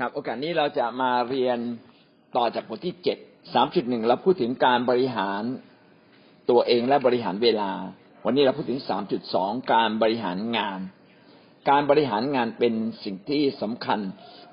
[0.00, 1.58] ครับโอกาสนี้เราจะมาเรียน
[2.36, 3.18] ต่อจากบทที่เจ็ด
[3.54, 5.42] สามจุดหนึ่งเราพูดถึงการบริหาร
[6.50, 7.70] ตัวเองและบริหารเวลา
[8.24, 10.78] วันนี้เราพูดถึงสามจุดสองการบริหารงาน
[11.70, 14.00] การบริหารงานเป็นสิ่งที่สำคัญ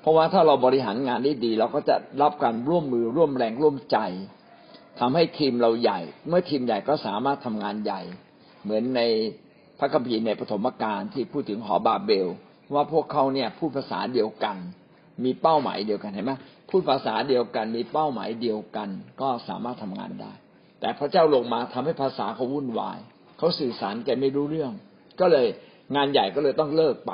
[0.00, 3.98] เพราะว่าถ้าเราบริหารงานได้ดี เราก็จะรับการร่วมมือร่วมแรงร่วมใจ
[5.00, 8.00] ทำให้ทีมเราใหญ่ เมื่อทีมใหญ่ก็สามารถทำงานใหญ่
[8.62, 9.00] เหมือนใน
[9.78, 12.28] พระคัมภีร์ในปฐมกาลที่พูดถึงหอบาเบล
[12.74, 14.58] ว่าพวกเขาเนี่ยพูดภาษาเดียวกัน
[15.24, 16.32] มีเป้าหมายเดียวกันเห็นไหม
[16.70, 18.88] พูดภาษาเดียวกัน มีเป้าหมายเดียวกัน
[19.20, 20.32] ก็สามารถทำงานได้
[20.80, 22.98] แต่พระเจ้าลงมาทำให้ภาษาเขาวุ่นวาย
[23.38, 24.72] เขาสื่อสารกันไม่รู้เรื่อง
[25.20, 25.46] ก็เลย
[25.96, 27.12] งานใหญ่ก็เลยต้องเลิกไป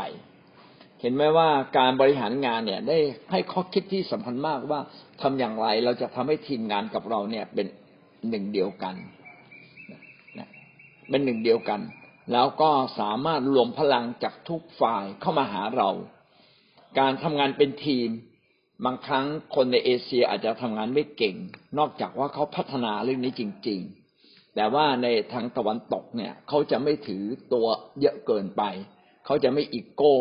[1.00, 1.48] เห็นไหมว่า
[1.78, 2.98] การบริหารงานเนี่ยได้
[3.30, 4.80] ให้ข้อคิดที่สำคัญมากว่า
[5.20, 7.66] ทำอย่างไรเราจะทำให้ทีมงานกับเราเนี่ยเป็น
[8.30, 8.94] หนึ่งเดียวกัน
[11.10, 11.80] เป็นหนึ่งเดียวกัน
[12.32, 12.70] แล้วก็
[13.00, 15.88] สามารถรวมพลังจากทุกฝ่ายเข้ามาหาเรา
[16.98, 18.08] การทำงานเป็นทีม
[18.84, 21.36] บางครั้งคนในเอเชียอาจจะทำงานไม่เก่ง
[21.78, 23.80] นอกจากว่าเขาพัฒนาเรื่องนี้จริง
[24.18, 27.66] ๆ แต่ว่าในทางตะวันตกเนี่ยเขาจะไม่ถือตัว
[28.00, 28.62] เยอะเกินไป
[29.26, 30.16] เขาจะไม่อีโก้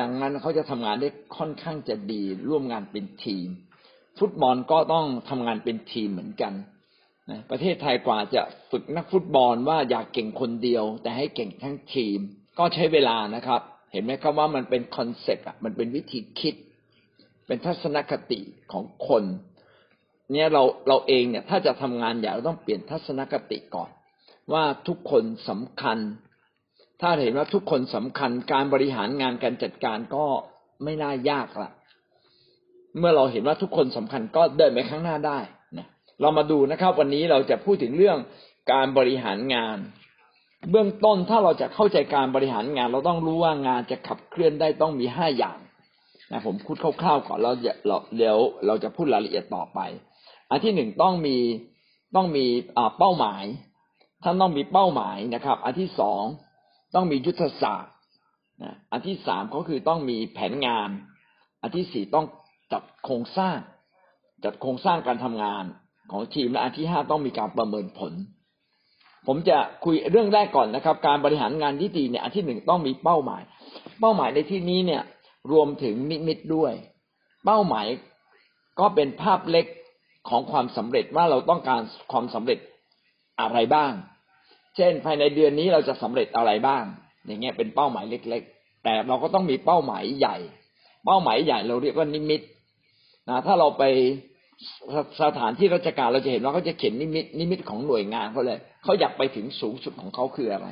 [0.00, 3.48] ดังนั้นเขาจะทำงานได้ค่อนข้างจะดีร่วมงานเป็นทีม
[4.18, 6.52] ฟุตบอลก็ต้องทำงานเป็นทีมเหมือนกัน
[7.50, 12.18] ประเทศไทยกว่าจะฝึกนักฟุตบอลว่าอยากเก่งคนเดียว แต่ให้เก่งทั้งทีม
[12.58, 16.54] ก็ใช้เวลานะครับ เห็นไหมครับว่ามันเป็นคอนเซ็ปต์อะมันเป็นวิธีคิด
[17.46, 18.40] เป็นทัศนคติ
[18.72, 19.24] ของคน
[20.32, 23.90] เนี่ยเราเราเองเนี่ย ถ้าจะทำงานใหญ่เราต้องเปลี่ยนทัศนคติก่อน
[24.52, 25.98] ว่าทุกคนสำคัญ
[27.00, 30.24] ถ้าเห็นว่าทุกคนสำคัญ การบริหารงานการจัดการก็
[30.84, 31.70] ไม่น่ายากละ
[32.98, 35.38] เมื่อเราเห็นว่าทุกคนสำคัญก็เดินไปข้างหน้าได้
[35.78, 35.86] นะ
[36.20, 38.18] เรามาดูนะครับ วันนี้เราจะพูดถึงเรื่อง
[38.72, 39.78] การบริหารงาน
[40.68, 45.58] เบื้องต้นถ้าเราจะเข้าใจการบริหารงาน เราต้องรู้ว่างานจะขับเคลื่อนได้ต้องมีห้าอย่าง
[46.30, 49.80] นะผมพูดคร่าวๆก่อนแล้วเดี๋ยวเราจะพูดรายละเอียดต่อไป
[50.50, 51.36] อันที่หนึ่งต้องมี
[52.16, 52.46] ต้องมี
[52.98, 53.44] เป้าหมาย
[54.22, 56.22] ท่านต้องมีเป้าหมายนะครับ อันที่สอง
[56.94, 57.94] ต้องมียุทธศาสตร์
[58.62, 60.88] นะอันที่สามก็คือต้องมีแผนงาน
[61.62, 62.26] อันที่สี่ต้อง
[62.72, 63.58] จัดโครงสร้าง
[64.44, 65.64] จัดโครงสร้างการทำงาน
[66.10, 68.12] ของทีมและอันที่ห้าต้องมีการประเมินผล
[69.26, 73.42] ผมจะคุยเรื่องแรกก่อนนะครับ การบริหารงานที่ดีเนี่ยอันที่หนึ่งต้องมีเป้าหมาย
[74.00, 75.02] เป้าหมายในที่นี้เนี่ย
[75.52, 76.72] รวมถึงนิมิตด้วย
[77.44, 77.86] เป้าหมาย
[78.80, 79.66] ก็เป็นภาพเล็ก
[80.28, 81.80] ของความสำเร็จว่าเราต้องการ
[82.12, 82.58] ความสำเร็จ
[83.40, 83.92] อะไรบ้าง
[84.76, 86.84] เช่นภายในเดือนนี้เราจะสำเร็จอะไรบ้าง
[87.26, 90.36] อย่างเงี้ยเป็นเป้าหมายเล็ก ๆ แต่เราก็ต้องมีเป้าหมายใหญ่
[91.04, 92.40] เป้าหมายใหญ่เราเรียกว่านิมิต
[93.28, 93.82] นะถ้าเราไป
[95.22, 100.66] สถานที่ราชการเราจะเห็นว่าเขาจะเขียนนิมิตนิมิตของหน่วยงานเขาเลยเขาอยากไปถึงสูงสุดของเขาคืออะไร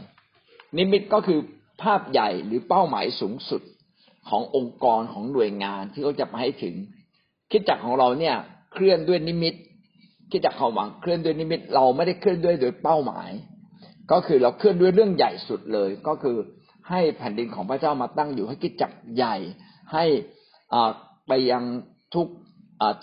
[0.78, 1.40] นิมิตก็คือ
[1.82, 3.62] ภาพใหญ่หรือเป้าหมายสูงสุด
[4.28, 6.74] ขององค์กรของหน่วยงานที่เขาจะไปให้ถึง
[7.50, 8.36] คริสตจักรของเราเนี่ย
[8.72, 9.54] เคลื่อนด้วยนิมิต
[10.30, 13.30] คิดจักความหวังเคลื่อนด้วยนิมิต เราไม่ได้เคลื่อนด้วยโดยเป้าหมาย
[14.12, 16.36] ก็คือเราเคลื่อนด้วยเรื่องใหญ่สุดเลย ก็คือ
[16.88, 19.36] ให้แผ่นดินของพระเจ้ามาตั้งอยู่ให้คิดจักใหญ่
[19.92, 20.04] ให้
[21.28, 21.62] ไปยัง
[22.14, 22.28] ทุก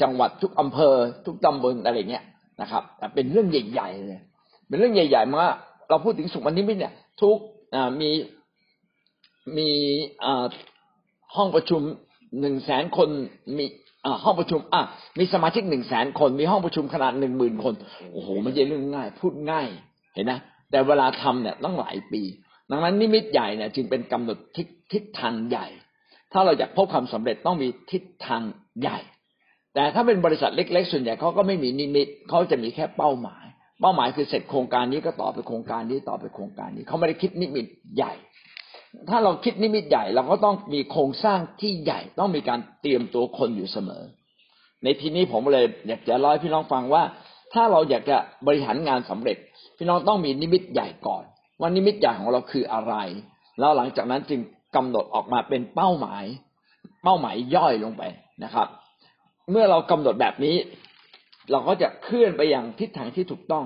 [0.01, 2.23] จังหวัดทุกอำเภอ ทุกตำบลอะไรเงี้ย
[2.61, 2.83] นะครับ
[3.15, 4.21] เป็นเรื่องใหญ่ๆเลย
[4.67, 5.37] เป็นเรื่องใหญ่ๆมา
[5.89, 7.37] เราพูดถึงสุขวันนี้เนี่ย ทุก
[7.99, 8.09] มี
[9.57, 9.69] มี
[11.35, 11.81] ห้องประชุม
[12.39, 13.09] หนึ่งแสนคน
[13.57, 13.65] มี
[14.23, 14.81] ห้องประชุมอะ
[15.19, 17.73] มีสมาชิกหนึ่งแสนคน มีห้องประชุมขนาดหนึ่งหมื่นคน
[18.13, 19.67] โอ้โหมันเรื่องง่าย พูดง่าย
[20.13, 20.39] เห็นนะ
[20.71, 22.21] แต่เวลาทำเนี่ยต้องหลายปี
[22.71, 25.67] ดังนั้นนิมิตใหญ่เนี่ยจึงเป็นกำหนดทิศทิศทางใหญ่
[26.31, 28.41] ถ้าเราอยากพบความสำเร็จต้องมีทิศทาง
[28.81, 28.97] ใหญ่
[29.75, 33.45] แต่ถ้าเป็นบริษัทเล็ก ๆ ส่วนใหญ่เขาก็ไม่มีนิมิตเขาจะมีแค่เป้าหมาย
[33.81, 37.65] เป้าหมายคือเสร็จโครงการนี้ก็ต่อไปโครงการนี้ต่อไปโครงการนี้เขาไม่ได้คิดนิมิต
[37.95, 38.13] ใหญ่
[39.09, 44.03] ถ้าเราคิดนิมิตใหญ่เราก็ต้องมีโครงสร้างที่ใหญ่ต้องมีการเตรียมตัวคนอยู่เสมอ
[44.83, 47.03] ในที่นี้ผมเลยอยากจะเล่าให้พี่น้องฟังว่า
[47.53, 49.37] ถ้าเราอยากจะบริหารงานสำเร็จ
[49.77, 51.23] พี่น้องต้องมีนิมิตใหญ่ก่อน
[51.59, 52.93] ว่านิมิตใหญ่ของเราคืออะไร
[53.59, 54.39] แล้วหลังจากนั้นจึง
[54.75, 56.25] กำหนดออกมาเป็นเป้าหมาย
[57.03, 58.03] เป้าหมายย่อยลงไป
[58.43, 58.67] นะครับ
[59.51, 60.55] เมื่อเรากำหนดแบบนี้
[61.51, 63.65] เราก็จะเคลื่อนไปอย่างทิศทางที่ถูกต้อง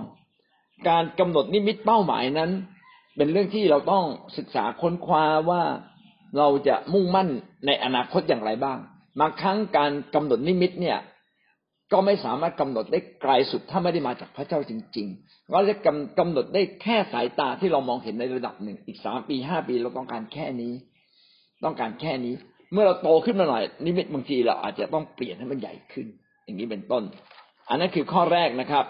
[0.90, 2.52] การกำหนดนิมิตเป้าหมายนั้น
[3.18, 4.06] เป็นเรื่องที่เราต้อง
[4.38, 5.62] ศึกษาค้นคว้าว่า
[6.38, 7.30] เราจะมุ่งมั่น
[7.66, 8.78] ในอนาคตอย่างไรบ้าง
[9.20, 11.00] บางครั้งการกำหนดนิมิตเนี่ย
[11.92, 20.74] ก็ไม่สามารถกำหนดได้ไกลสุดถ้าไม่ได้มาจากพระเจ้าจริงๆเราจะกำกำหนดได้แค่สายตาที่เรามองเห็นในระดับหนึ่ง อีกสามปีห้าปีเราต้องการแค่นี้
[21.64, 22.36] ต้องการแค่นี้
[22.74, 26.07] เมื่อเราโตขึ้นมาหน่อยนิมิตบางทีเราอาจจะต้องเปลี่ยนให้มันใหญ่ขึ้น
[26.45, 27.04] อย่างนี้เป็นต้น
[27.69, 28.86] อันนั้นคือข้อแรกนะครับ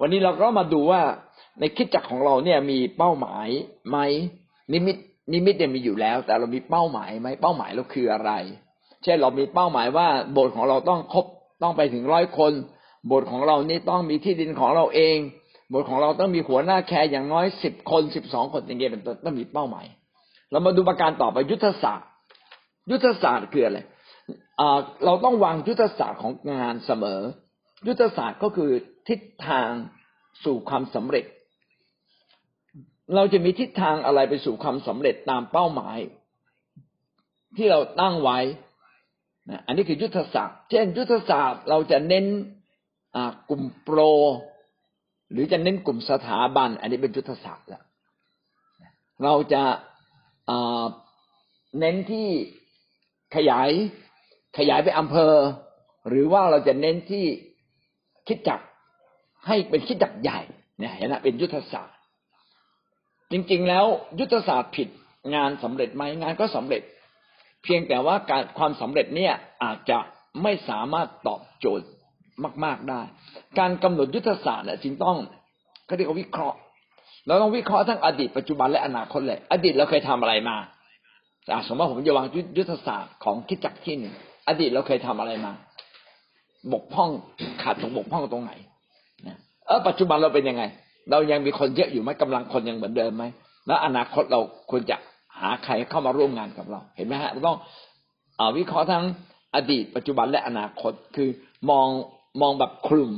[0.00, 1.00] วันนี้เราก็มาดูว่า
[1.60, 3.48] ในคิดจักของเราเนี่ยมีเป้าหมาย
[3.90, 3.98] ไหม
[4.72, 4.96] นิมิต
[5.32, 8.30] นิมิตเนี่ยมีอยู่แล้ว แต่เรามีเป้าหมายไหมเป้าหมายเราคืออะไร
[9.02, 11.26] เช่นเรามีเป้าหมายว่าโบสถ์ของเราต้องครบ
[11.62, 12.52] ต้องไปถึงร้อยคน
[13.06, 15.16] โบสถ์ของเรานี่ต้องมีที่ดินของเราเอง
[15.68, 19.86] โบสถ์ของเราต้องมีหัวหน้าแคร์อย่างน้อยสิบคนสิบสองคนอย่างเงี้ยเป็นต้นต้องมีเป้าหมาย
[20.50, 22.08] เรามาดูประการต่อไปยุทธศาสตร์
[22.90, 23.78] ยุทธศาสตร์คืออะไร
[25.04, 27.20] เราต้องวางยุทธศาสตร์ของงานเสมอ
[27.86, 28.70] ยุทธศาสตร์ก็คือ
[29.08, 29.70] ทิศทาง
[30.44, 31.24] สู่ความสำเร็จ
[33.14, 35.98] เราจะมีทิศทางอะไรไปสู่ความสำเร็จตามเป้าหมาย
[37.56, 38.38] ที่เราตั้งไว้
[39.50, 42.26] นะอันนี้คือยุทธศาสตร์ เช่น ยุทธศาสตร์เราจะเน้น
[43.48, 43.98] กลุ่มโปร
[45.32, 47.82] หรือจะเน้นกลุ่มสถาบัน อันนี้เป็นยุทธศาสตร์แล้ว
[49.24, 49.62] เราจะ
[51.78, 52.28] เน้นที่
[53.36, 53.70] ขยาย
[54.58, 55.34] ขยายไปอำเภอ
[56.08, 57.24] หรือว่าเราจะเน้นที่
[58.28, 58.60] คิดจัก
[59.46, 60.40] ให้เป็นคิดจักใหญ่
[60.78, 61.96] เนี่ยเห็นไหมเป็นยุทธศาสตร์
[63.32, 63.86] จริงๆ แล้ว
[64.20, 64.88] ยุทธศาสตร์ผิด
[65.34, 66.82] งานสำเร็จไหมงานก็สำเร็จ
[67.62, 69.98] เพียงแต่ว่าการความสำเร็จเนี่ยอาจจะ
[70.42, 71.86] ไม่สามารถตอบโจทย์
[72.64, 73.00] มาก ๆได้
[73.58, 75.16] การกำหนดยุทธศาสตร์เนี่ยจึงต้อง
[75.86, 76.58] เขาเรียกว่าวิเคราะห์
[77.26, 80.56] เราต้องวิเคราะห์ทั้งอดีตปัจจุบันและอนาคตเลย อดีตเราเคยทำอะไรมา
[81.66, 82.26] สมมติผมจะวาง
[82.58, 84.14] ยุทธศาสตร์ของคิดจักที่หนึ่ง
[84.48, 85.52] อดีตเราเคยทำอะไรมา
[86.72, 87.10] บกพร่อง
[87.62, 88.52] ขาดตรงบกพร่องตรงไหน
[89.66, 90.62] เออปัจจุบันเราเป็นยังไง
[91.10, 93.24] เรายังมีคนเยอะอยู่ไหมกำลังคนยังเหมือนเดิมไหม
[93.66, 94.96] แล้วอนาคตเราควรจะ
[95.40, 97.58] หาใครเข้ามาร่วมงานกับเรา เห็นไหมฮะเราต้อง
[98.40, 99.04] อวิเคราะห์ทั้ง
[99.54, 101.28] อดีต ปัจจุบันและอนาคตคือ
[101.70, 101.88] มอง
[102.42, 103.10] มองแบบคลุม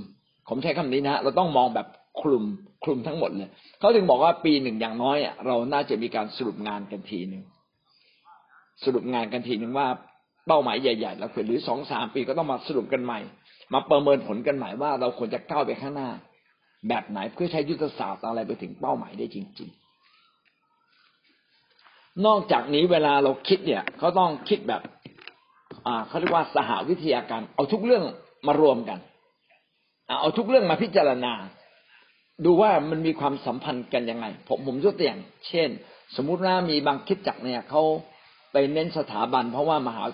[0.49, 1.87] ผมใช้คำนี้นะเราต้องมองแบบ
[2.21, 2.45] คลุม
[2.85, 3.49] คลุมทั้งหมดเลย
[3.79, 7.43] เขาถึงบอกว่าปีหนึ่งอย่างน้อยเราน่าจะมีการสรุปงานกันทีหนึ่ง
[8.85, 9.89] สรุปงานกันทีหนึ่งว่า
[10.47, 13.21] เป้าหมายใหญ่ๆเราควรหรือสองสามปีก็ต้องมาสรุปกันใหม่
[13.73, 16.11] มาประเมินผลกันใหม่ว่าเราควรจะก้าวไปข้างหน้า
[16.89, 19.71] แบบไหนเพื่อใช้ยุทธศาสตร์อะไรไปถึงเป้าหมายได้จริง
[21.37, 24.83] ๆ นอกจากนี้เวลาเราคิดเนี่ยเขาต้องคิดแบบ
[25.87, 28.05] อ่าเขาเรียกว่าสหวิทยาการเอาทุกเรื่อง
[28.47, 28.99] มารวมกัน
[30.21, 31.33] เอาทุกเรื่องมาพิจารณา
[32.45, 35.69] ดูว่ามันมีความสัมพันธ์กันยังไง ผมผมยกตัวอย่าง เช่น
[36.17, 37.83] สมมุติว่ามีบางคิดจักเนี่ยเขา
[38.59, 40.05] ไปเน้นสถาบัน เพราะว่ามหา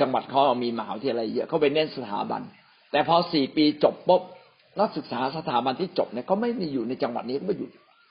[0.00, 2.40] จังหวัดเขามีมหาวิทยาลัยเยอะเขาไปเน้นสถาบัน
[2.92, 4.22] แต่พอสี่ปีจบปุ๊บ
[4.78, 7.68] นักศึกษาสถาบันที่จบเนี่ยเขาไม่ได้อยู่ในจังหวัดนี้เขาไปอยู่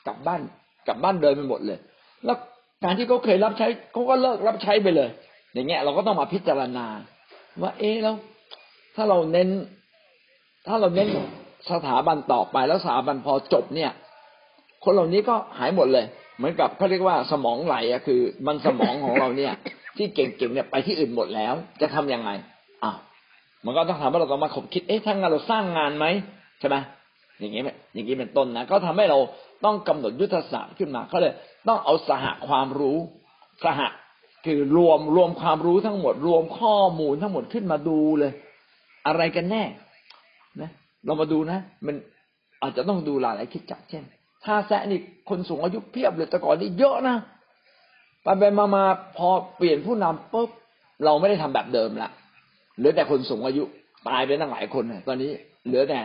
[0.07, 0.41] กลับบ้าน
[0.87, 1.77] กลับบ้านเดินไปหมดเลย
[2.25, 2.37] แล้ว
[2.83, 5.09] การที่เขาเคยรับใช้เขาก็เลิกรับใช้ไปเลย
[5.53, 6.85] อย่างเงี้ยเราก็ต้องมาพิจารณา
[7.61, 8.15] ว่า เอ๊แล้ว
[8.95, 9.49] ถ้าเราเน้น
[10.67, 11.09] ถ้าเราเน้น
[11.71, 13.91] สถาบันต่อไปแล้วสถาบันพอจบเนี่ย
[14.83, 16.05] คนเหล่านี้ก็หายหมดเลย
[16.39, 19.53] เหมือนกับเขาเรียกว่าสมองไหลอะคือ มันสมองของเราเนี่ย
[19.97, 22.29] ที่เก่งๆเนี่ยไปที่อื่นหมดแล้ว จะทํำยังไง
[22.83, 22.97] อ่าว
[23.65, 26.05] มันก็ต้องถามว่าเราต้องมาขบคิดเอ๊ะถ้างานเราสร้างงานไหม
[26.59, 26.75] ใช่ไหม
[27.39, 27.61] อย่างนี้
[27.93, 29.17] อย่างนี้เป็นต้นนะก็ทำให้เรา
[29.65, 31.33] ต้องกำหนดยุทธศาสตร์ขึ้นมาก็เลย
[31.67, 32.97] ต้องเอาสหความรู้
[33.63, 33.81] สห
[34.45, 38.31] คือรวมรวมความรู้ทั้งหมด รวมข้อมูลทั้งหมดขึ้นมาดูเลย
[39.07, 39.63] อะไรกันแน่
[40.61, 40.71] นะ
[41.05, 41.95] เรามาดูนะ มัน
[42.61, 44.03] อาจจะต้องดูหลายหลายคิดจักเช่น
[44.45, 44.99] ถ้าแซะนี่
[45.29, 47.17] คนสูงอายุเพียบเลยแต่ก่อนนี่เยอะนะ
[48.23, 48.83] ไปไปมามา
[49.17, 50.49] พอเปลี่ยนผู้นำปุ๊บ
[51.05, 52.09] เราไม่ได้ทำแบบเดิมละ
[52.77, 53.63] เหลือแต่คนสูงอายุ
[54.07, 55.31] ตายไปตั้งหลายคนตอนนี้
[55.67, 55.99] เหลือแต่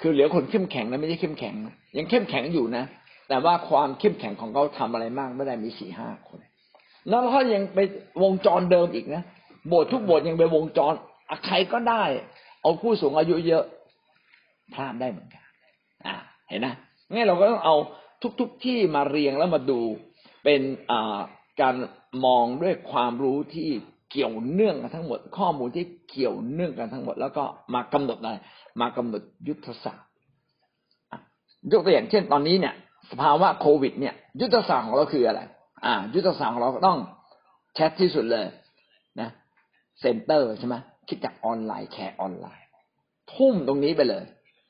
[0.00, 1.54] คือเหลือคนเข้มแข็งนะไม่ใช่เข้มแข็ง
[1.96, 2.84] ยังเข้มแข็งอยู่นะ
[3.28, 6.38] แต่ว่าความเข้มแข็งของเขาทำอะไรมากไม่ได้มีสี่ห้าคน
[7.08, 7.78] แล้วเขายังไป
[8.22, 9.22] วงจรเดิมอีกนะ
[9.68, 10.92] โบสถ์ทุกโบสถ์ยังไปวงจร
[11.46, 12.02] ใครก็ได้
[12.60, 13.64] เอาผู้สูงอายุเยอะ
[14.74, 15.44] พลาดได้เหมือนกัน
[16.06, 16.14] อ่า
[16.48, 16.74] เห็นนะ
[17.14, 17.76] นเราก็ต้องเอา
[18.22, 19.80] ทุกๆทที่มาเรียงแล้วมาดู
[20.44, 20.60] เป็น
[21.60, 21.74] การ
[22.24, 23.68] มองด้วยความรู้ที่
[24.10, 28.34] เกี่ยวเนื่องกันทั้งหมด ข้อมูลที่เกี่ยวเนื่องกันทั้งหมด แล้วก็มากำหนดอะไร
[28.80, 30.06] มากำหนดยุทธศาสตร์
[31.72, 32.74] ยกตัวอย่างเช่นตอนนี้เนี่ย
[33.10, 35.40] สภาวะโควิด เนี่ย ยุทธศาสตร์ของเราคืออะไร
[35.84, 36.98] อ่า ยุทธศาสตร์ของเราต้อง
[37.74, 38.46] แชทที่สุดเลย
[39.20, 39.28] นะ
[40.00, 40.74] เซ็นเตอร์ใช่ไหม
[41.08, 42.66] คิดจากออนไลน์แชร์ออนไลน์
[43.34, 44.24] ทุ่มตรงนี้ไปเลย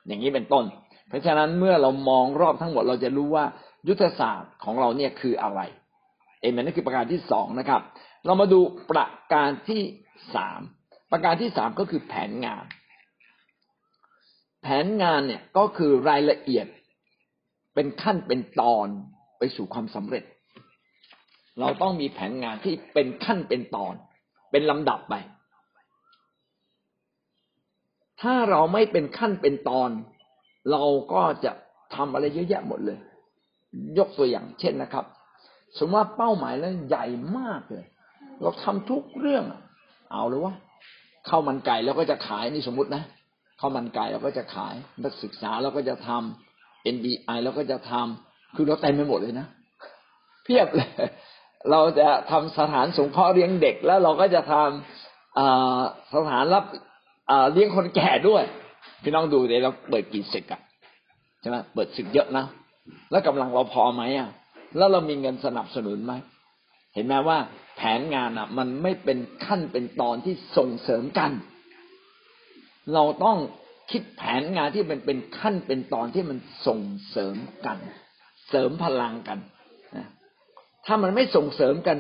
[0.07, 0.65] อย่างนี้เป็นต้น
[1.09, 3.45] เพราะฉะนั้นเมื่อเรามองรอบทั้งหมดเราจะรู้ว่า
[3.89, 5.61] ยุทธศาสตร์ของเราเนี่ยคืออะไร
[6.41, 7.83] เอเมนนั่นคือประการที่สองนะครับ
[8.27, 8.61] เรามาดู
[8.91, 9.83] ประการที่
[10.35, 10.61] สาม
[11.13, 12.65] ประการที่สามก็คือแผนงาน
[14.63, 16.67] แผนงานเนี่ยก็คือรายละเอียด
[17.75, 18.89] เป็นขั้นเป็นตอน
[19.39, 20.25] ไปสู่ความสำเร็จ
[21.61, 23.95] เราต้องมีแผนงานที่เป็นขั้นเป็นตอน
[24.51, 25.15] เป็นลำดับไป
[28.21, 29.91] ถ้าเราไม่เป็นขั้นเป็นตอน
[30.71, 31.53] เราก็จะ
[31.95, 32.99] ทำอะไรเยอะแยะหมดเลย
[33.99, 35.05] ยกตัวอย่างเช่นนะครับ
[35.79, 37.07] สมมติว่าเป้าหมายนั้นใหญ่
[37.39, 37.85] มากเลย
[38.43, 39.45] เราทำทุกเรื่อง
[40.13, 40.55] เอาเลยว่า
[41.29, 43.03] ข้าวมันไก่เราก็จะขายนี่สมมตินะ
[43.61, 49.47] ข้าวมันไก่เราก็จะขาย นักศึกษาเราก็จะทำ NDI เราก็จะทำคือเราเต็มไปหมดเลยนะ
[50.45, 50.89] เพียบเลย
[51.71, 54.55] เราจะทำสถานสงเคราะห์เลี้ยงเด็กแล้วเราก็จะท
[56.15, 56.65] สถานรับ
[57.53, 58.45] เลี้ยงคนแก่ด้วย
[59.03, 60.61] พี่น้องดูเดี๋ยวเราเปิดกี่ศึกอะ
[61.41, 62.45] ใช่ไหมเปิดศึกเยอะนะ
[63.11, 64.29] แล้วกำลังเราพอไหมอะ
[64.77, 66.13] แล้วเรามีเงินสนับสนุนไหม
[66.95, 67.39] เห็นไหมว่า
[67.77, 71.31] แผนงานอะ มันไม่เป็นขั้นเป็นตอนที่ส่งเสริมกัน
[72.95, 73.39] เราต้อง
[73.91, 76.81] คิดแผนงานที่มันเป็นขั้นเป็นตอนที่มันส่ง
[77.11, 77.79] เสริมกัน
[78.49, 79.39] เสริมพลังกัน
[80.87, 81.99] ถ้ามันไม่ส่งเสริมกัน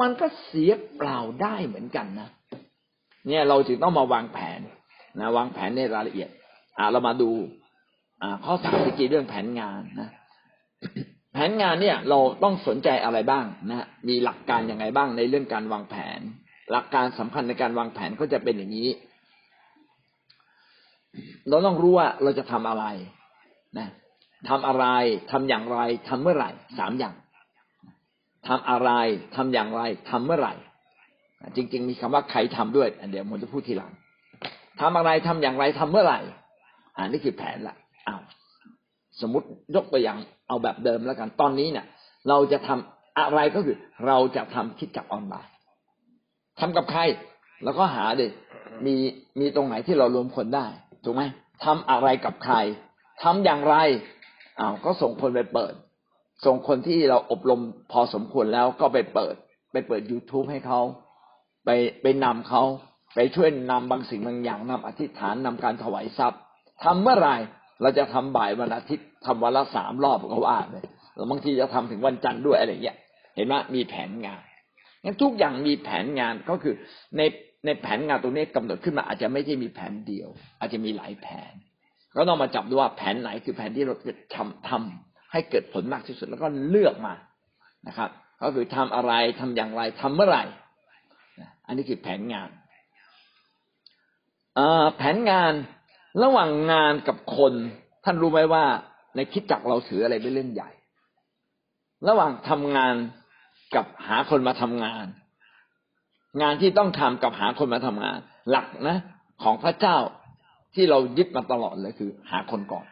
[0.00, 2.28] มันก็เสียเปล่าได้เหมือนกันนะ
[3.26, 4.60] เนี่ยเราจึงต้องมาวางแผน
[5.18, 6.30] นะวางแผนในรายละเอียด
[6.78, 7.30] อ่าเรามาดู
[8.22, 10.10] อ่าข้อสามตะกี้เรื่องแผนงานนะ
[11.32, 16.20] แผนงานเนี่ย เราต้องสนใจอะไรบ้างนะมีหลักการยังไงบ้างในเรื่องการวางแผน
[16.72, 18.88] หลักการสำคัญในการวางแผนก็จะเป็นอย่างนี้
[21.48, 22.84] เราต้องรู้ว่าเราจะทำอะไร
[23.78, 23.88] นะ
[24.48, 24.86] ทำอะไร
[25.30, 27.14] ทำอย่างไรทำเมื่อไหร่สามอย่าง
[28.48, 28.90] ทำอะไร
[29.36, 30.54] ทำอย่างไรทำเมื่อไหร่
[31.56, 33.92] จริง ๆ มีคำว่าใครทำด้วยเดี๋ยวผมจะพูดทีหลัง
[34.80, 36.20] ทำอะไรทำอย่างไรทำเมื่อไหร่
[36.96, 38.16] อันนี้คือแผนละเอา
[39.20, 40.18] สมมติยกตัวอย่าง
[40.48, 41.86] เอาแบบเดิมแล้วกัน ตอนนี้เนี่ย
[42.28, 45.54] เราจะทำอะไรก็คือ เราจะทำคิดจับออนไลน์
[46.60, 47.00] ทำกับใคร
[47.64, 48.26] แล้วก็หาดิ
[48.86, 48.94] มี
[49.40, 50.66] มีตรงไหนที่เรารวมคนได้
[51.04, 51.22] ถูกไหม
[51.64, 52.56] ทำอะไรกับใคร
[53.22, 53.76] ทำอย่างไร
[54.58, 55.74] อ้าวก็ส่งคนไปเปิด
[56.44, 57.60] ส่งคนที่เราอบรม
[57.92, 59.34] พอสมควรแล้วก็ไปเปิด
[59.72, 60.80] ไปเปิด youtube ให้เขา
[61.64, 61.70] ไป
[62.02, 62.62] ไปนำเขา
[63.14, 66.40] ไปช่วยนำบางสิ่งบางอย่างนำอธิษฐานนำการถวายทรัพย์
[66.84, 67.36] ทำเมื่อไหร่
[67.82, 72.96] เราจะทำบ่ายวันอาทิตย์ทำวันละสามรอบเขาว่าเลยแล้วบางทีจะทำถึงวันจันทร์ด้วยอะไรเงี้ย
[73.34, 74.42] เห็นไหมมีแผนงาน
[75.04, 76.74] งั้นทุกอย่างมีแผนงานก็คือ
[77.16, 77.22] ใน
[77.64, 81.52] ในแผนงานตรงนี้กำหนดขึ้นมาอาจจะไม่ใช่มีแผนเดียว อาจจะมีหลายแผน
[82.16, 87.14] ก็ต้องมาจับดูว่าแผนไหนคือแผนที่เราจะทำทำให้เกิดผลมากที่สุดแล้วก็เลือกมา
[87.88, 88.10] นะครับ
[88.42, 90.44] ก็คือทำอะไรทำอย่างไรทำเมื่อไหร่
[91.66, 92.50] อันนี้คือแผนงาน
[94.96, 95.52] แผนงาน
[96.22, 97.52] ระหว่างงานกับคน
[98.04, 98.64] ท่านรู้ไหมว่า
[99.14, 100.70] ในคิดจักเราถืออะไรเป็นเรื่องใหญ่
[102.08, 102.94] ระหว่างทำงาน
[103.74, 105.06] กับหาคนมาทำงาน
[106.42, 108.18] งานที่ต้องทำกับหาคนมาทำงาน
[108.50, 108.98] หลักนะ
[109.42, 109.96] ของพระเจ้า
[110.74, 112.86] ที่เรายึดมาตลอดเลยคือ หาคนก่อน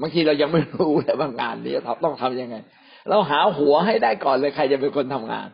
[0.00, 2.56] บางทีเรายังไม่รู้เลยว่างานนี้ต้องทํำยังไง
[3.10, 5.48] เราหาหัวให้ได้ก่อนเลยใครจะเป็นคนทำงาน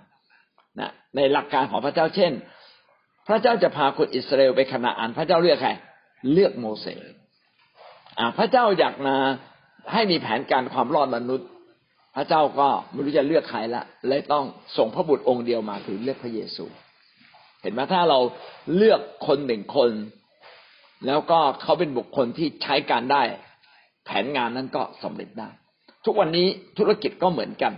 [0.80, 2.32] นะในหลักการของพระเจ้าเช่น
[3.28, 5.70] พระเจ้าจะพาคนอิสราเอลไปขณะอันพระเจ้าเลือกใคร
[6.32, 7.04] เลือกโมเสส
[8.38, 9.16] พระเจ้าอยากมา
[9.92, 11.48] ให้มีแผนการความรอดมนุษย์
[12.16, 14.44] พระเจ้าก็ไม่รู้จะเลือกใครละเลยต้อง
[14.76, 16.64] ส่งพระบุตรองค์เดียวมาคือเลือกพระเยซู
[17.62, 18.18] เห็นไหมถ้าเรา
[18.76, 19.90] เลือกคนหนึ่งคน
[21.06, 23.22] แล้วก็เขาเป็นบุคคลที่ใช้การได้
[24.06, 25.48] แผนงานนั้นก็สำเร็จได้
[26.04, 26.46] ทุกวันนี้
[26.78, 27.72] ธุรกิจก็เหมือนกัน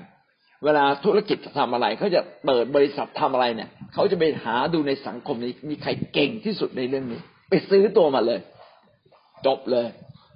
[0.64, 7.20] เวลาธุรกิจจะทำอะไรเขาจะเปิดบริษัททำอะไรเนี่ยเขาจะไปหาดูในสังคมนี้มีใครเก่งที่สุดในเรื่องนี้
[7.50, 8.40] ไปซื้อตัวมาเลย
[9.46, 9.86] จบเลย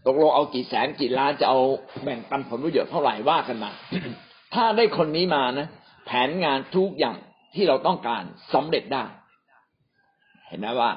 [0.07, 1.59] ตกลงเอากี่แสนกี่ล้านจะเอา
[2.03, 3.71] แบ่งปันผลประโยชน์เท่าไหร่ว่ากันมา
[4.55, 5.69] ถ้าได้คนนี้มานะ
[6.07, 7.17] แผนงานทุกอย่าง
[7.55, 8.23] ที่เราต้องการ
[8.55, 9.05] สำเร็จได้
[10.49, 10.91] เห็นไหมว่า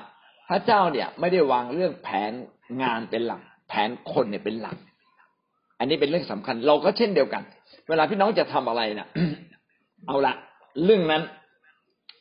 [0.50, 2.32] พระเจ้าเนี่ยไม่ได้วางเรื่องแผน
[2.84, 4.78] งานเป็นหลัก แผนคนเนี่ยเป็นหลัก
[5.80, 7.44] อันนี้เป็นเรื่องสำคัญ เราก็เช่นเดียวกัน
[7.90, 9.08] เวลาพี่น้องจะทำอะไรนะ
[10.08, 10.34] เอาละ
[10.86, 11.24] เรื่องนั้น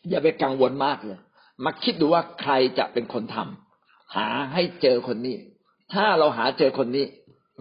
[0.09, 1.18] อย่าไปกังวลมากเลย
[1.64, 5.37] มาคิดดูว่าใครจะเป็นคนทำหาให้เจอคนนี้
[5.92, 7.06] ถ้าเราหาเจอคนนี้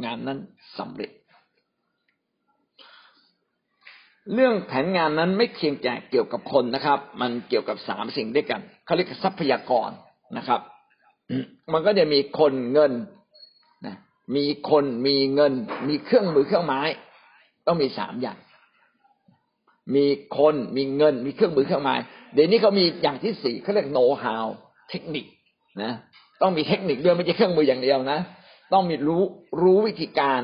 [0.04, 0.40] งานนั้น
[0.80, 1.12] สำเร็จ
[4.34, 9.90] เรื่องแผนงานนั้นไม่เพียงแต่เกี่ยวกับคนนะครับ มันเกี่ยวกับสามสิ่งด้วยกันเขาเรียกทรัพยากร
[10.38, 10.62] นะครับ
[11.74, 12.94] มันก็จะมีคนเงิน
[13.86, 13.96] นะ
[14.36, 15.54] มีคนมีเงิน
[15.90, 16.82] มีเครื่องมือเครื่องไม้
[17.68, 18.38] ต้องมีสามอย่าง
[19.96, 20.06] มี
[20.38, 21.96] คนมีเงินมีเครื่องมือเครื่องไม้
[22.34, 24.48] เดี๋ยวนี้เขามีอย่างที่สี่เขาเรียกโน้ตฮาว
[24.90, 25.26] เทคนิค
[25.82, 25.92] นะ
[26.42, 28.20] ต้องมีเทคนิคด้วยไม่ใช่เครื่องมืออย่างเดียวนะ
[28.74, 29.24] ต้องมีรู้
[29.62, 30.42] รู้วิธีการ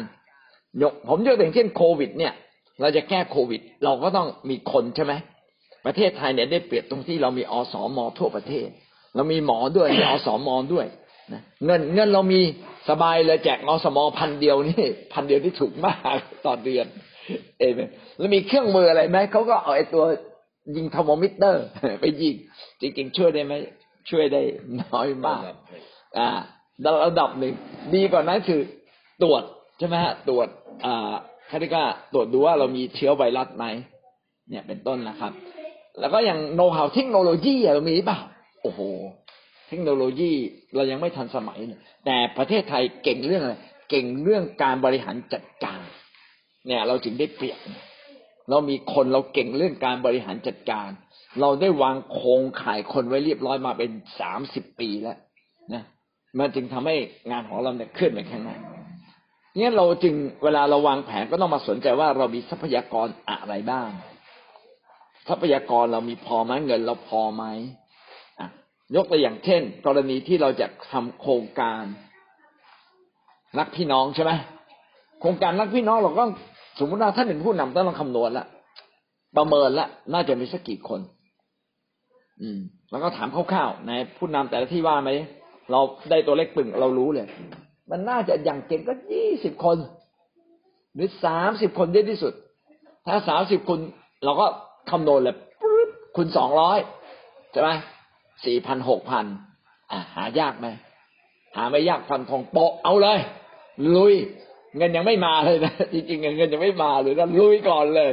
[0.82, 2.34] ยกผมยกตัวอย่างเช่นโควิด เนี่ย
[2.82, 5.14] เราจะแก้โควิด เราก็ต้องมีคนใช่ไหม
[5.86, 8.68] ประเทศไทยเนี่ยได้เปรียบตรงที่เรามีอสมอทั่วประเทศ
[9.16, 10.86] เรามีหมอด้วยมีอสมอด้วย
[11.34, 12.42] นะเงินเงินเรามี
[12.90, 16.86] สบายเลยแจกอสมพันเดียวนี่พันเดียวที่ถูกมากต่อเดือน
[17.60, 17.80] เอเม
[18.18, 20.04] แล้วมีเครื่องมืออะไรไหมเขาก็เอาไอ้ตัว
[20.76, 21.66] ยิงเทอร์โมมิเตอร์
[22.02, 22.36] ไปยิง
[22.82, 23.54] จริงๆช่วยได้ไหม
[24.10, 24.42] ช่วยได้
[24.82, 25.42] น้อยมาก
[26.18, 26.28] อ่า
[27.06, 27.54] ระดับหนึ่ง
[27.96, 28.62] ดีกว่านั้นคือ
[29.24, 29.44] ตรวจ
[29.78, 30.48] ใช่ไหมฮะตรวจ
[30.86, 31.14] อ่า
[31.50, 33.66] คาริก้าตรวจดูว่าเรามีเชื้อไวรัสไหม
[34.50, 35.32] เนี่ยเป็นต้นนะครับ
[36.00, 38.20] แล้วก็อย่างโน้ตหาเทคโนโลยีเรามีเปล่า
[38.62, 38.82] โอ้โห
[39.68, 40.32] เทคโนโลยี
[40.76, 41.60] เรายังไม่ทันสมัย
[42.06, 43.56] แต่ประเทศไทยเก่งเรื่องอะไร
[43.90, 45.82] เก่งเรื่องการบริหารจัดการ
[46.68, 47.60] เนี่ย เราจึงได้เปรียบ
[48.50, 50.90] เรามีคนเราเก่งเรื่องการบริหารจัดการ
[51.42, 55.18] เราได้วางโครงข่ายคนไว้เรียบร้อยมาเป็นสามสิบปีแล้ว
[55.74, 55.84] นะ
[56.40, 56.96] มันจึงทำให้
[57.32, 58.58] งานของเราเนี่ยเคลื่อนไปข้างหน้า
[59.56, 63.90] เนี่ยเราจึงเวลาเราวางแผนก็ต้องมาสนใจว่าเรามีทรัพยากรอะไรบ้าง
[65.28, 67.44] ทรัพยากรเรามีพอไหมเงินเราพอไหม
[68.96, 71.84] ยกตัวอย่างเช่น กรณีที่เราจะทำโครงการ
[73.58, 74.32] รักพี่น้องใช่ไหม
[75.22, 76.24] โครงการรักพี่น้องเราก็
[76.80, 78.46] สมมติว่าท่านเป็นผู้นำต้องลองคำนวณละ
[79.38, 81.02] ประเมินละน่าจะมีสักกี่คน
[82.42, 82.60] อืม
[82.92, 85.10] แล้วก็ถามคร่าวๆในผู้นำแต่ละที่ว่าไหม
[85.72, 85.80] เรา
[86.10, 87.28] ได้ตัวเลขปึ่งเรารู้เลย
[87.90, 89.78] มันน่าจะอย่างเก่งก็ยี่สิบคน
[90.94, 92.34] หรือสามสิบคนเยอะที่สุด
[93.08, 93.80] ถ้าสามสิบคน
[94.26, 94.46] เราก็
[94.92, 96.78] คำนวณเลยปุ๊บคุณสองร้อย
[97.52, 97.70] ใช่ไหม
[98.46, 99.26] สี่พันหกพัน
[99.92, 100.68] อ่าหายากไหม
[101.56, 103.20] หาไม่ยากฟันทองโปะเอาเลย
[103.96, 104.14] ลุย
[104.78, 108.12] เงินยังไม่มาเลยนะจริงๆเงินยังไม่มาหรือก็ลุยก่อนเลย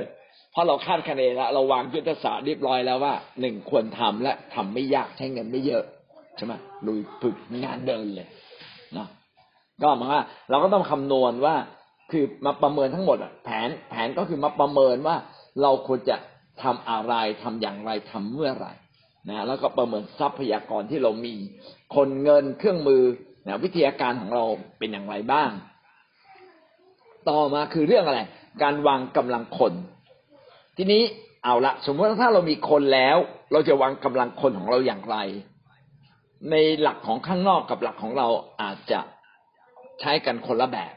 [0.52, 5.84] เพราะเราคาดคะเนแล้วเราวางยุทธศาสตร์เรียบร้อยแล้วว่าหนึ่งควรทำและทำไม่ยากใช้เงินไม่เยอะ
[6.36, 6.52] ใช่ไหม
[6.86, 8.28] ลุยฝึกงานเดินเลย
[8.96, 9.06] นะ
[9.82, 11.54] ก็หมายว่า เราก็ต้องคำนวณว่า
[12.10, 15.16] คือมาประเมินทั้งหมดอะแผนแผนก็คือมาประเมินว่า
[15.62, 16.16] เราควรจะ
[16.62, 18.72] ทำอะไรทำอย่างไรทำเมื่อไหร่
[19.28, 21.34] นะแล้วก็ประเมินทรัพยากรที่เรามี
[21.94, 23.02] คนเงินเครื่องมือ
[23.46, 24.44] นะวิทยาการของเรา
[24.78, 25.50] เป็นอย่างไรบ้าง
[27.28, 28.20] ต่อมาคือเรื่องอะไร
[28.62, 29.72] การวางกำลังคน
[30.76, 31.02] ทีนี้
[31.44, 33.16] เอาละสมมติว่าถ้าเรามีคนแล้ว
[33.52, 35.16] เราจะวางกำลังคนของเราอย่างไร
[36.50, 38.28] ในหลักของข้างนอกกับหลักของเรา
[38.62, 39.00] อาจจะ
[40.00, 40.92] ใช้กันคนละแบบ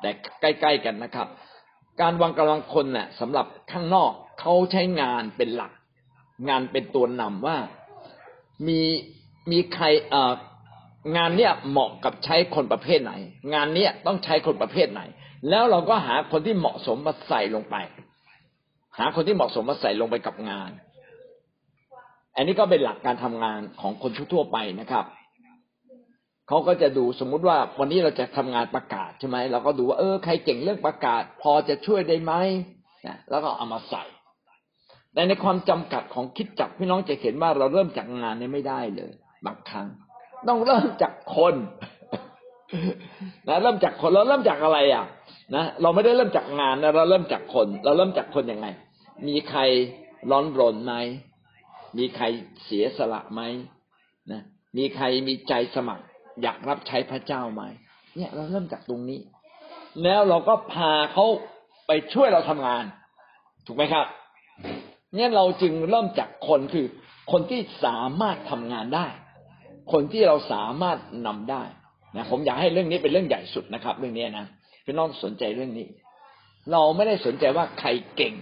[0.00, 0.10] แต่
[0.40, 1.28] ใกล้ๆกันนะครับ
[2.00, 5.72] การวางกำลังคนเนี่ยสำหรับข้างนอกเขาใช้งานเป็นหลัก
[6.48, 7.56] งานเป็นตัวนำว่า
[8.66, 8.80] มี
[9.50, 10.32] มีใครเอ่อ
[11.16, 13.12] งานเนี้ยเหมาะกับใช้คนประเภทไหน
[13.54, 15.02] งานเนี้ยต้องใช้คนประเภทไหน
[15.48, 17.76] แล้วเราก็หาคนที่เหมาะสมมาใส่ลงไป
[18.98, 20.70] หาคนที่เหมาะสมมาใส่ลงไปกับงาน
[22.36, 25.04] อันนี้ก็เป็นหลักการทำงานของคนทั่วไปนะครับ
[26.48, 32.32] เขาก็จะดูสมมุติว่าวันนี้เราจะทำงานประกาศใช่ไหมเราก็ดูว่าเออใครเก่งเรื่องประกาศ พอจะช่วยได้ไหม
[33.06, 34.04] นะแล้วก็เอามาใส่
[35.14, 39.12] แต่ในความจำกัดของคิดจักพี่น้องจะเห็นว่าเราเริ่มจากงานนี้ไม่ได้เลย
[39.46, 39.86] บางครั้ง
[40.48, 41.54] ต้องเริ่มจากคน
[43.48, 45.04] นะเริ่มจากคนเราเริ่มจากอะไรอะ
[45.54, 48.66] นะเราไม่ได้เริ่มจากงานนะเราเริ่มจากคน เราเริ่มจากคนยังไง
[49.28, 49.60] มีใคร
[50.30, 50.94] ร้อนรนไหม
[51.98, 52.24] มีใคร
[52.64, 53.40] เสียสละไหม
[54.32, 54.42] นะ
[54.76, 56.04] มีใครมีใจสมัคร
[56.42, 57.62] อยากรับใช้พระเจ้าไหม
[58.16, 59.20] เนี่ยเราเริ่มจากตรงนี้
[60.02, 61.26] แล้วเราก็พาเขา
[61.86, 62.84] ไปช่วยเราทำงาน
[63.66, 64.06] ถูกไหมครับ
[65.14, 66.86] เนี่ยเราจึงเริ่มจากคนคือ
[67.32, 69.06] คนที่สามารถทำงานได้
[69.92, 71.62] คนที่เราสามารถนำได้
[72.16, 74.46] นะผมอยากให้เรื่องนี้เป็นเรื่องใหญ่สุดนะครับ เรื่องนี้นะ
[74.84, 75.86] พี่น้องสนใจเรื่องนี้
[76.72, 78.34] เราไม่ได้สนใจว่าใครเก่ง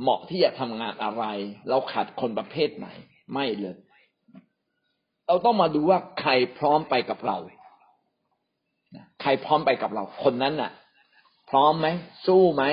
[0.00, 1.24] เหมาะที่จะทำงานอะไร
[1.68, 2.88] เราขาดคนประเภทไหน
[3.32, 3.76] ไม่เลย
[5.26, 7.38] เราต้องมาดูว่าใครพร้อมไปกับเรา
[9.22, 10.72] ใครพร้อมไปกับเรา คนนั้นน่ะ
[11.50, 11.86] พร้อมไหม
[12.26, 12.64] สู้ไหม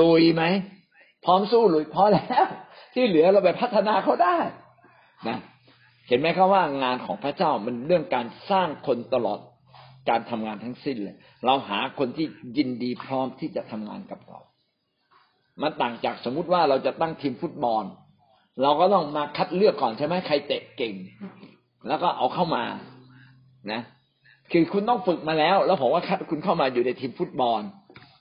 [0.00, 0.44] ลุยไหม
[1.26, 2.46] พร้อมสู้หลุยพอแล้ว
[2.94, 4.36] ที่เหลือเราไปพัฒนาเขาได้
[5.28, 5.38] นะ
[6.08, 9.38] เห็นไหมครับว่างานของพระเจ้ามันเรื่องการสร้างคนตลอด
[10.08, 14.38] การทำงานทั้งสิ้นเลย เราหาคนที่ยินดีพร้อมที่จะทำงานกับเรา
[15.62, 17.84] มันต่างจากสมมุติว่าเราจะตั้งทีมฟุตบอล
[18.62, 20.94] เราก็ต้องมาคัดเลือกก่อนใช่ไหมใครเตะเก่ง
[21.88, 22.64] แล้วก็เอาเข้ามา
[23.72, 23.80] นะ
[24.52, 27.60] คือคุณต้องฝึกมาแล้ว แล้วผมว่าคัดคุณเข้ามาอยู่ในทีมฟุตบอล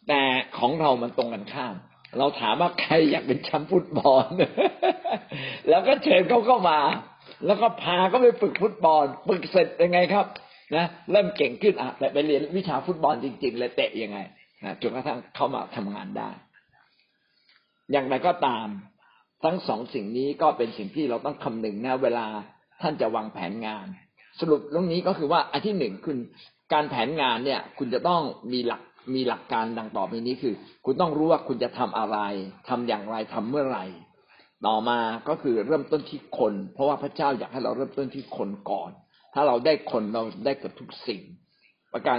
[0.07, 0.21] แต่
[0.57, 1.75] ของเรามันตรงกันข้าม
[2.17, 4.25] เราถามว่าใครอยากเป็นแชมป์ฟุตบอล
[5.69, 6.80] แล้วก็เชิญเขาเข้ามา
[7.45, 10.25] แล้วก็พาก็ไปฝึกฟุตบอล ฝึกเสร็จยังไงครับ
[10.75, 14.17] นะเริ่มเก่งขึ้นอะแต่ไปเรียนวิชาฟุตบอลจริงๆเลยเตะยังไง
[14.63, 16.30] นะจนกระทั่งเข้ามาทำงานได้
[17.91, 18.67] อย่างไรก็ตาม
[19.43, 22.25] ทั้งสองสิ่งนี้ก็เป็นสิ่งที่เราต้องคำนึงนะเวลา
[22.82, 23.86] ท่านจะวางแผนงาน
[24.39, 26.17] สรุปตรงนี้ก็คือว่าอันที่หนึ่งคุณ
[26.73, 28.82] การแผนงานเนี่ย คุณจะต้องมีหลัก
[29.13, 30.53] มีหลักการดังต่อไปนี้คือ
[30.85, 32.17] คุณต้องรู้ว่าคุณจะทำอะไร
[32.69, 33.85] ทำอย่างไรทำเมื่อไหร่
[34.67, 38.91] ต่อมาก็คือเริ่มต้นที่คน เพราะว่าพระเจ้าอยากให้เราเริ่มต้นที่คนก่อน
[39.33, 41.21] ถ้าเราได้คนเราได้เกับทุกสิ่ง
[41.93, 42.17] ประการ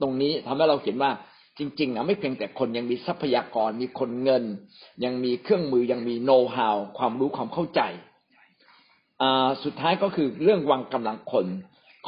[0.00, 1.10] ตรงนี้ทำให้เราเห็นว่า
[1.58, 4.44] จริงๆนะไม่เพียงแต่คนยังมีทรัพยากรมีคนเงิน
[5.04, 7.80] ยังมีเครื่องมือยังมีโน้ตฮาวความรู้ความเข้าใจ
[9.64, 11.46] สุดท้ายก็คือเรื่องวางกำลังคน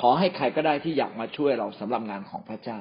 [0.01, 2.79] ขอให้ใครก็ได้ที่อยากมาช่วยเราสำหรับงานของพระเจ้า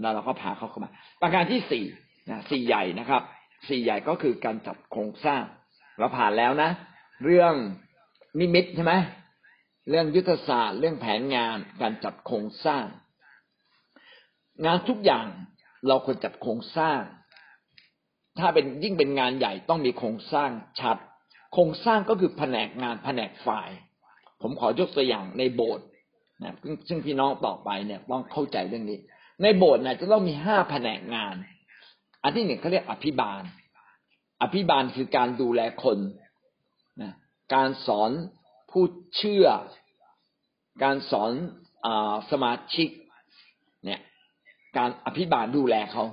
[0.00, 0.90] แล้วเราก็พาเขาเข้ามา
[1.22, 1.84] ประการที่สี่
[2.30, 3.22] นะสี่ใหญ่นะครับ
[3.68, 5.42] สี่ใหญ่ก็คือการจัดโครงสร้าง
[5.98, 6.70] เราผ่านแล้วนะ
[7.24, 7.54] เรื่อง
[8.40, 8.94] นิมิตใช่ไหม
[9.90, 12.84] เรื่องยุทธศาสตร์เรื่องแผนงานการจัดโครงสร้าง
[14.64, 15.26] งานทุกอย่าง
[15.88, 17.00] เราควรจัดโครงสร้าง
[18.38, 20.96] ถ้าเป็นยิ่งเป็นงานใหญ่ต้องมีโครงสร้างชัด
[21.52, 23.70] โครงสร้างก็คือแผนกงานแผนกฝ่าย
[24.42, 25.86] ผมขอยกตัวอย่างในโบสถ์
[26.42, 26.54] นะ
[26.88, 28.98] ซึ่งพี่น้องต่อไปเนี่ยต้องเข้าใจเรื่องนี้
[29.42, 31.34] ในโบสถ์เนี่ยจะต้องมีห้าแผนกงาน
[32.22, 33.42] อันที่หนึ่งเขาเรียกอภิบาล
[34.42, 35.98] อภิบาลคือการดูแลคน
[37.02, 37.12] นะ
[37.54, 38.10] การสอน
[38.70, 38.84] ผู้
[39.16, 39.46] เชื่อ
[40.82, 41.32] การสอน
[41.86, 41.88] อ
[42.30, 42.88] สมาชิก
[43.84, 44.00] เนี่ย
[44.78, 46.04] การอภิบาลดูแลเขา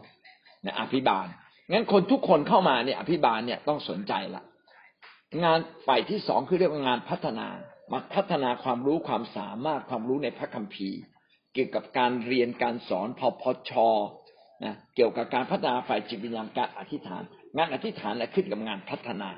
[0.61, 1.27] เนี่ยอภิบาล
[1.71, 4.43] งั้นคนทุกคนเข้ามาเนี่ย อภิบาลเนี่ยต้องสนใจละ
[5.43, 7.47] งานฝ่ายที่สองคือเรียกว่างานพัฒนา
[7.91, 10.99] มาพัฒนาความรู้ความสามารถความรู้ในพระคัมภีร์
[11.53, 13.71] เกี่ยวกับการเรียนการสอนพอพช
[14.63, 17.23] นะเกี่ยวกับการพัฒนาฝ่ายจิตวิญญาณการอธิษฐาน
[17.57, 19.29] งานอธิษฐานนะขึ้นกับงานพัฒนา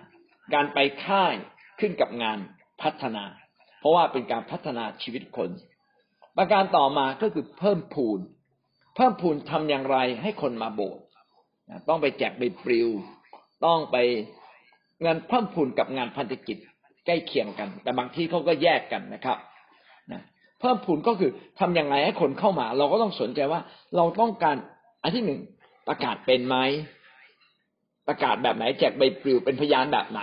[0.54, 1.34] การไปค่าย
[1.80, 2.40] ขึ้นกับงาน
[2.82, 3.24] พัฒนา
[3.80, 5.50] เพราะว่าเป็นการพัฒนาชีวิตคน
[6.38, 8.20] ประการต่อมาก็คือเพิ่มพูน
[8.96, 11.04] เพิ่มพูนทำอย่างไรให้คนมาโบสถ์
[11.90, 12.90] ต้องไปแจกใบปลิว
[13.66, 13.98] ต้องไป
[15.06, 16.58] งานเพิ่มพูนกับงานพันธกิจ
[17.06, 19.38] ใกล้เคียงกัน แต่บางที่เขาก็แยกกันนะครับ
[20.12, 20.22] นะ
[20.60, 23.62] เพิ่มพูนก็คือทํำยังไงให้คนเข้ามา เราก็ต้องสนใจว่า
[23.96, 24.56] เราต้องการ
[25.04, 25.40] อันที่หนึ่ง
[25.88, 26.58] ประกาศเป็นไหม
[28.08, 30.22] ประกาศแบบไหนแจกใบปลิวเป็นพยานแบบไหน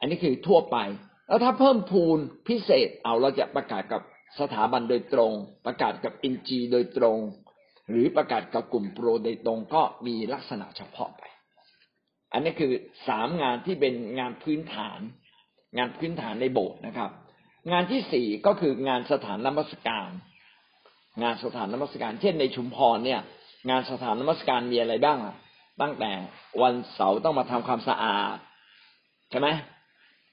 [0.00, 0.76] อันนี้คือทั่วไป
[1.28, 4.02] แล้วถ้าเพิ่มพูนพิเศษเอาเราจะประกาศกับ
[4.40, 5.32] สถาบันโดยตรง
[5.66, 7.18] ประกาศกับอินจีโดยตรง
[7.90, 11.22] หรือประกาศกับกลุ่มโปรโดยตรงก็มีลักษณะเฉพาะไป
[12.32, 12.72] อันนี้คือ
[13.08, 15.00] สามงานที่เป็นงานพื้นฐาน
[15.78, 17.10] งานพื้นฐานในโบสถ์นะครับ
[17.72, 20.10] งานที่สี่ก็คืองานสถานนมัสการ
[21.22, 23.20] งานสถานนมัสการ เช่นในชุมพรเนี่ย
[23.70, 25.18] งานสถานนมัสการมีอะไรบ้าง
[25.80, 26.12] ตั้งแต่
[26.62, 28.36] วันเสาร์ต้องมาทำความสะอาด
[29.30, 29.48] ใช่ไหม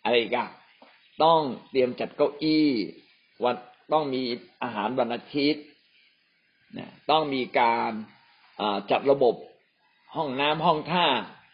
[0.04, 0.48] อะไรกอะ
[1.24, 1.40] ต้อง
[1.72, 2.70] เตรียมจัดเก้าอี้
[3.44, 3.56] วัน
[3.94, 4.22] ต้องมี
[4.64, 5.64] อาหารวันอาทิตย์
[6.78, 7.92] นะต้องมีการ
[8.92, 9.36] จัดระบบ
[10.16, 11.06] ห้องน้ำห้องท่า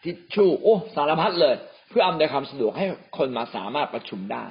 [0.04, 1.54] ทิชชู่โอ้สารพัดเลย
[1.88, 4.44] เพื่ออำนวยความสะดวกให้คนมาสามารถประชุมได้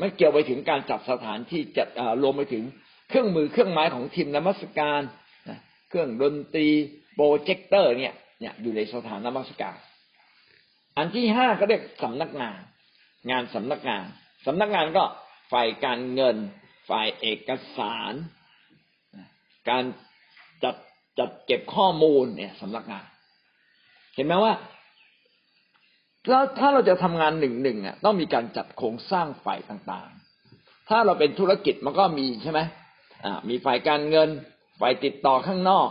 [0.00, 1.88] มันเกี่ยวไปถึงการจัดสถานที่จัด
[2.22, 2.64] รวมไปถึง
[3.08, 5.00] เครื่องมือเครื่องไม้ของทีมนมัสการ
[5.88, 6.68] เครื่องดนตรี
[7.14, 9.76] โปรเจคเตอร์เนี่ยเนี่ยอยู่ในสถานนมัสการ
[10.96, 12.58] อันที่ห้าก็เรียกสำนักงาน
[13.30, 14.04] งานสำนักงาน
[14.46, 15.04] สำนักงานก็
[15.52, 16.36] ฝ่ายการเงิน
[16.90, 18.14] ฝ่ายเอกสาร
[19.68, 19.84] การ
[20.64, 20.76] จัด
[21.18, 23.06] จัดเก็บข้อมูลเนี่ยสำนักงาน
[24.14, 24.54] เห็นไหมว่า
[26.28, 32.60] แล้วถ้าเราจะทำงานหนึ่งหนึ่งอะต้องมีการจัดโครงสร้างฝ่ายต่างๆ ถ้าเราเป็นธุรกิจมันก็มีใช่ไหม
[33.24, 34.28] อ่ามีฝ่ายการเงิน
[34.80, 35.88] ฝ่ายติดต่อข้างนอก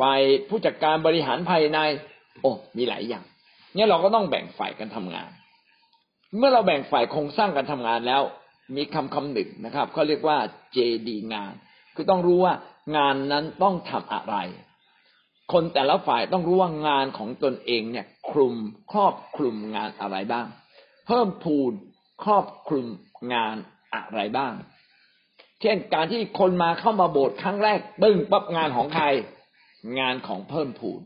[0.00, 1.78] ฝ่ายผู้จัดการบริหารภายใน
[2.40, 3.24] โอ้มีหลายอย่าง
[3.74, 5.30] เนี่ยเราก็ต้องแบ่งฝ่ายกันทำงาน
[6.38, 8.22] เมื่อเราแบ่งฝ่ายโครงสร้างการทำงานแล้ว
[8.76, 10.38] มีคำคำหนึ่งนะครับเขาเรียกว่า
[10.76, 11.52] JD งาน
[11.94, 12.54] คือต้องรู้ว่า
[12.96, 14.36] งานนั้นต้องทำอะไร
[15.52, 18.54] คนแต่ละฝ่ายต้องรู้ว่างานของตนเองเนี่ยคลุม
[18.92, 20.46] ครอบคลุมงานอะไรบ้าง
[21.06, 21.72] เพิ่มพูน
[22.24, 22.86] ครอบคลุม
[23.34, 23.56] งาน
[23.94, 24.52] อะไรบ้าง
[25.60, 29.06] เช่นการที่คนมาเข้ามาโบสถ์ครั้งแรกตึ้งปั๊บงานของใคร
[29.98, 31.00] งานของเพิ่มพูน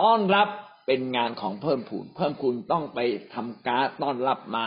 [0.00, 0.48] ต้อนรับ
[0.86, 2.98] เป็นงานของเพิ่มพูนเพิ่มพูนต้องไป
[3.34, 4.66] ทำการต้อนรับมา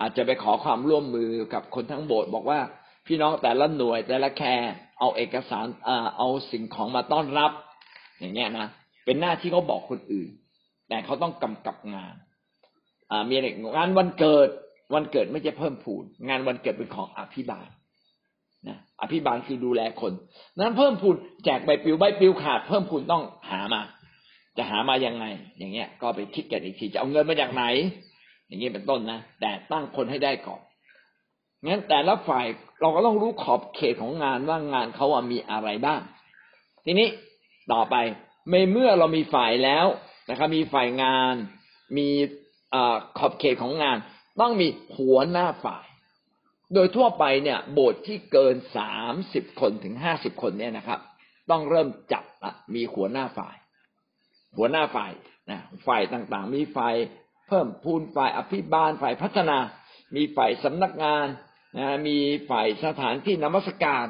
[0.00, 2.60] อาจจะไปขอความร่วมมือกับคนทั้งโบสถ์บอกว่า
[3.06, 5.66] พี่น้องแต่ละหน่วยแต่ละแคร์ เอาเอกสาร
[6.18, 7.52] เอาสิ่งของมาต้อนรับ
[8.18, 8.68] อย่างเงี้ยนะ
[9.04, 10.28] เป็นหน้าที่เขาบอกคนอื่น
[10.88, 12.14] แต่เขาต้องกำกับงาน
[13.28, 14.48] มีอะไรงานวันเกิด
[14.94, 17.68] วันเกิดไม่จะเพิ่มพูนงานวันเกิดเป็นของอภิบาล
[18.68, 20.12] นะอภิบาลคือดูแลคน
[20.56, 23.80] นั้นเพิ่มพูนแจกใบปลิวใบปลิวขาด เพิ่มพูนต้องหามา
[24.56, 25.24] จะหามายังไง
[25.58, 27.64] อย่างเงี้ย ก็ไปคิดกันอีกทีจะเอาเงินมาจากไหน
[28.46, 30.60] อย่างเงี้ยเป็นต้นนะแต่ตั้งคนให้ได้ก่อน
[31.66, 32.46] งั้นแต่ละฝ่าย
[32.80, 36.00] เราก็ต้องรู้ขอบเขตของงานว่างานเขาว่ามีอะไรบ้าง
[36.84, 37.08] ทีนี้
[37.72, 37.96] ต่อไป
[38.48, 39.86] เมื่อเรามีฝ่ายแล้ว
[40.30, 41.34] นะครับมีฝ่ายงาน
[41.96, 42.08] มี
[42.74, 42.76] อ
[43.18, 43.96] ขอบเขตของงาน
[44.40, 45.86] ต้องมีหัวหน้าฝ่าย
[46.74, 51.00] โดยทั่วไปเนี่ย โบสถ์ที่เกินสามสิบคนถึงห้าสิบคนเนี่ยนะครับ
[51.50, 53.56] ต้องเริ่มจับละมีหัวหน้าฝ่าย
[54.56, 55.12] หัวหน้าฝ่าย
[55.50, 56.94] นะฝ่ายต่างๆ มีฝ่าย
[57.46, 59.58] เพิ่มพูนฝ่ายอภิบาลฝ่ายพัฒนา
[60.16, 61.26] มีฝ่ายสำนักงาน
[61.78, 62.16] นะมี
[62.50, 64.06] ฝ่ายสถานที่นมัสการ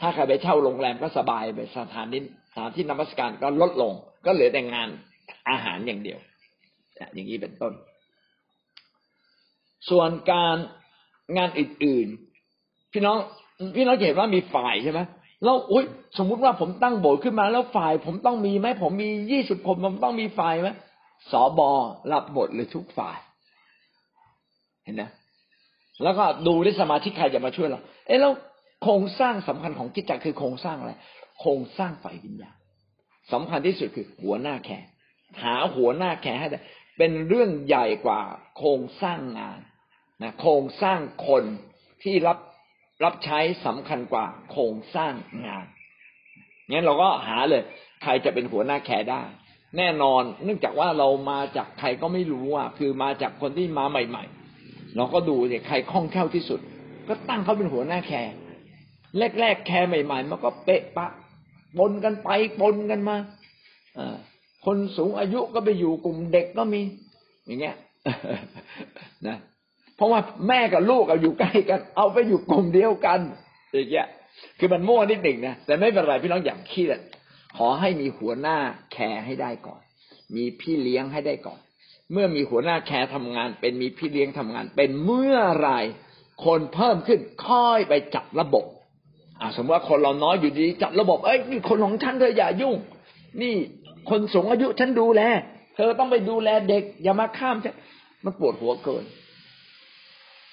[0.00, 3.92] ถ้าใครไปเช่าโรงแรมก็สบายไปสถานที่สถานที่นมัสการก็ลดลง
[4.26, 4.88] ก็เหลือแต่งาน
[5.50, 6.18] อาหารอย่างเดียว
[7.14, 7.72] อย่างนี้เป็นต้น
[9.90, 10.56] ส่วนการ
[11.36, 13.18] งานอื่นๆ พี่น้อง
[13.76, 15.00] พี่น้องเห็นว่ามีฝ่ายใช่ไหม
[15.44, 15.84] แล้วอุ้ย
[16.18, 20.68] สมมุติว่าผมตั้งโบสถ์ขึ้นมาแล้วฝ่าย ผมต้องมีไหมผมมียี่สิบคนผมต้องมีฝ่ายไหม
[21.30, 21.70] สอบอ
[22.12, 23.18] รับหมดเลยทุกฝ่าย
[24.84, 25.02] เห็นไหม
[26.02, 28.32] แล้วก็ดูได้สมาชิกใครจะมาช่วยเราเอ๊ะแล้ว
[28.82, 30.92] โครงสร้างสำคัญของกิจจักรคือโครงสร้างอะไร
[31.40, 32.56] โครงสร้างฝ่ายวิญญาณ
[33.32, 34.84] สำคัญที่สุดคือหัวหน้าแขก
[35.42, 36.60] หาหัวหน้าแขกให้ได้
[36.98, 38.20] เป็นเรื่องใหญ่กว่า
[38.56, 39.58] โครงสร้างงาน
[40.22, 41.44] นะโครงสร้างคน
[42.02, 42.38] ที่รับ
[43.04, 45.12] รับใช้สำคัญกว่าโครงสร้าง
[45.46, 45.66] งาน
[46.70, 47.62] งั้นเราก็หาเลย
[48.02, 49.22] ใครจะเป็นหัวหน้าแคร์ได้
[49.78, 54.41] แน่นอนเนื่องจากว่าเรามาจากใครก็ไม่รู้อะคือมาจากคนที่มาใหม่ ๆ
[54.96, 56.60] เราก็ดูเนี่ยใครคล่องแคล่วที่สุด
[57.08, 58.32] ก็ตั้งเขาเป็นหัวหน้าแคร์
[59.40, 61.06] แรกๆแคร์ใหม่ ๆ มันก็เป๊ะปะ
[61.78, 62.28] ปนกันไป
[62.60, 63.16] ปนกันมา
[63.98, 64.00] อ
[64.64, 66.82] คนสูงอายุก็ไปอยู่กลุ่มเด็กก็มี
[67.46, 67.76] อย่างเงี้ย
[69.26, 69.36] นะ
[69.96, 73.20] เพราะว่าแม่กับลูกอยู่ใกล้กัน เอาไปอยู่กลุ่มเดียวกัน
[73.72, 74.06] อย่างเงี้ย
[74.58, 76.98] คือมันมั่วนิดหนึ่งนะแต่ไม่เป็นไรพี่น้องอย่าเครียด
[77.56, 78.56] ขอให้มีหัวหน้า
[78.92, 79.80] แคร์ให้ได้ก่อน
[80.36, 81.60] มีพี่เลี้ยงให้ได้ก่อน
[82.12, 85.70] เมื่อมีหัวหน้าแคร์ทำงาน เป็นมีพี่เลี้ยงทำงาน เป็นเมื่อไร
[86.44, 88.64] คนเพิ่มขึ้นค่อยไปจับระบบ
[89.40, 92.74] อ่าสมมติว่าคนเราน้อยอยู่ดีจับระบบ เอ้ยนี่คนของฉันเธออย่ายุ่ง
[93.42, 93.54] นี่
[94.10, 95.22] คนสูงอายุฉันดูแล
[95.76, 97.74] เธอต้องไปดูแลเด็ก อย่ามาข้ามฉัน
[98.24, 99.04] มันปวดหัวเกิน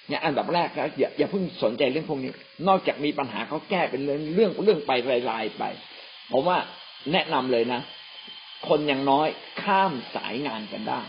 [0.07, 2.31] เนี่ยอันดับแรกนะอย่าอย่าเพิ่งสนใจเรื่องพวกนี้
[2.67, 4.91] นอกจากมีปัญหาเขาแก้เป็นเรื่องเรื่องเรื่องไป
[5.29, 5.63] รายๆไป
[6.31, 6.57] ผมว่า
[7.11, 7.81] แนะนำเลยนะ
[8.67, 9.27] คนยังน้อย
[9.61, 11.01] ข้ามสายงานกันได้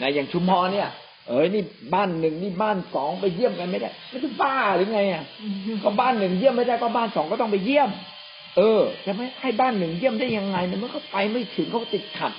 [0.00, 0.88] นะอย่างชุมพรเนี่ย
[1.28, 1.62] เอ้ยนี่
[1.94, 5.24] บ้านหนึ่งนี่บ้านสองไปเยี่ยมกันไม่ได้ไม่ใช่บ้าหรือไงอะ
[5.84, 7.90] ก็บ้านหนึ่งเยี่ยมไม่ได้ก็บ้านสองก็ต้องไปเยี่ยม
[8.56, 12.32] เออจะไม่ให้บ้านหนึ่งเยี่ยมได้ยังไงเนี่ยมันก็ไปไม่ถึงเขาติดขัด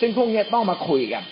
[0.00, 1.22] ซึ่งพวกนี้ต้องมาคุยกัน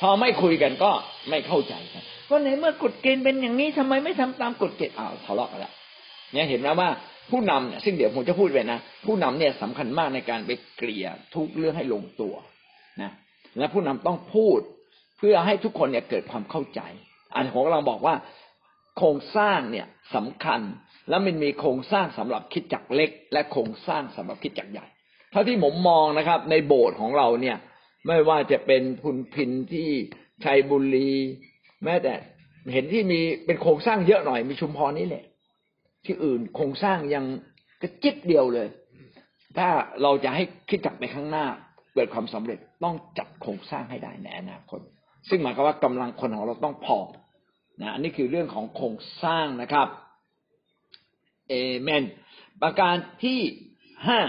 [0.00, 0.90] พอไม่คุยกันก็
[1.30, 5.72] ไม่เข้าใจกันก็ในเมื่อกฎเกณฑ์เป็นอย่างนี้ทำไมไม่ทำตามกฎเกณฑ์อ้าวทะเลาะกันละ
[6.32, 6.88] เนี่ยเห็นไหมว่า
[7.30, 12.34] ผู้นำเนี่ยซึ่งเดี๋ยวผมจะพูดไปนะผู้นำเนี่ยสำคัญมากในการไปเกลี่ยทุกเรื่องให้ลงตัว
[13.02, 13.10] นะ
[13.58, 14.60] และผู้นำต้องพูด
[15.18, 16.80] เพื่อให้ทุกคนเนี่ยเกิดความเข้าใจ
[17.34, 18.14] อันผมกำลังบอกว่า
[18.96, 20.60] โครงสร้างเนี่ยสำคัญ
[21.08, 24.86] แล้วมันมีโครงสร้างสำหรับคิดจักเล็ก และโครงสร้างสำหรับคิดจักใหญ่
[25.30, 27.56] เท่าที่ผมมองนะครับ ในโบสถ์ของเราเนี่ย
[28.06, 29.90] ไม่ว่าจะเป็นพุนพินที่
[30.44, 31.12] ชัยบุรี
[31.84, 32.12] แม้แต่
[32.72, 35.24] เห็นที่มีเป็นโครงสร้างเยอะหน่อยมีชุมพรนี่แหละ
[36.04, 37.24] ที่อื่นโครงสร้างยัง
[37.82, 38.68] กระจิบเดียวเลย
[39.58, 39.68] ถ้า
[40.02, 41.46] เราจะให้คิดจักไปข้างหน้า
[41.94, 44.80] เกิดความสำเร็จต้องจัดโครงสร้างให้ได้ในอนาคต
[45.28, 46.98] ซึ่งหมายความว่ากำลังคนของเราต้องพอ
[47.80, 49.88] นะอันนี้คือเรื่องของโครงสร้างนะครับ
[51.48, 52.02] เอเมน
[52.62, 53.40] ประการที่
[54.06, 54.20] ห้า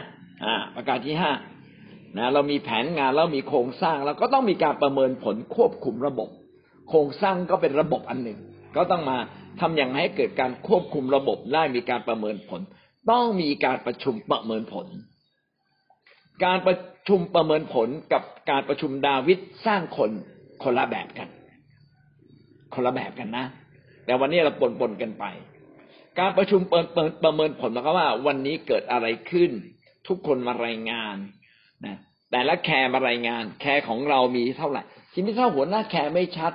[0.44, 1.32] อ่าประการที่ห้า
[2.18, 6.30] นะเรามีแผนงานแล้วมีโครงสร้างเราก็ต้องมีการประเมินผลควบคุมระบบ
[6.90, 8.40] โครงสร้างก็เป็นระบบอันหนึ่ง
[8.76, 9.18] ก็ต้องมา
[9.60, 12.62] ทำอย่างให้เกิดการควบคุมระบบได้มีการประเมินผล
[13.12, 14.88] ต้องมีการประชุมประเมินผล
[16.46, 20.12] การประชุมประเมินผลกับการประชุมดาวิดสร้างคน
[20.64, 21.30] คนละแบบกัน
[22.74, 23.46] คนละแบบกันนะ
[24.06, 25.26] แต่วันนี้เราปนปนกันไป
[26.20, 26.86] การประชุมเปิด
[27.24, 29.52] ประเมินผลหมาความว่า วันนี้เกิดอะไรขึ้น
[30.08, 31.16] ทุกคนมารายงาน
[31.86, 31.96] นะ
[32.32, 34.82] แต่ละ care มารายงาน care ของเรามีเท่าไหร่
[35.14, 36.54] ทีนี้ถ้าหัวหน้า care ไม่ชัด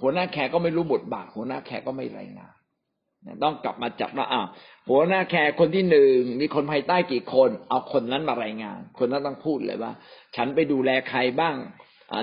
[0.00, 2.54] หัวหน้า care ก็ไม่รู้บทบาทหัวหน้า care ก็ไม่รายงาน
[3.44, 4.46] ต้องกลับมาจับว่าอ้าว
[4.88, 9.92] หัวหน้า care คนที่หนึ่งมีคนภายใต้กี่คน เอาคนนั้นมารายงาน คนนั้นต้องพูดเลยว่า
[10.36, 11.56] ฉันไปดูแลใครบ้าง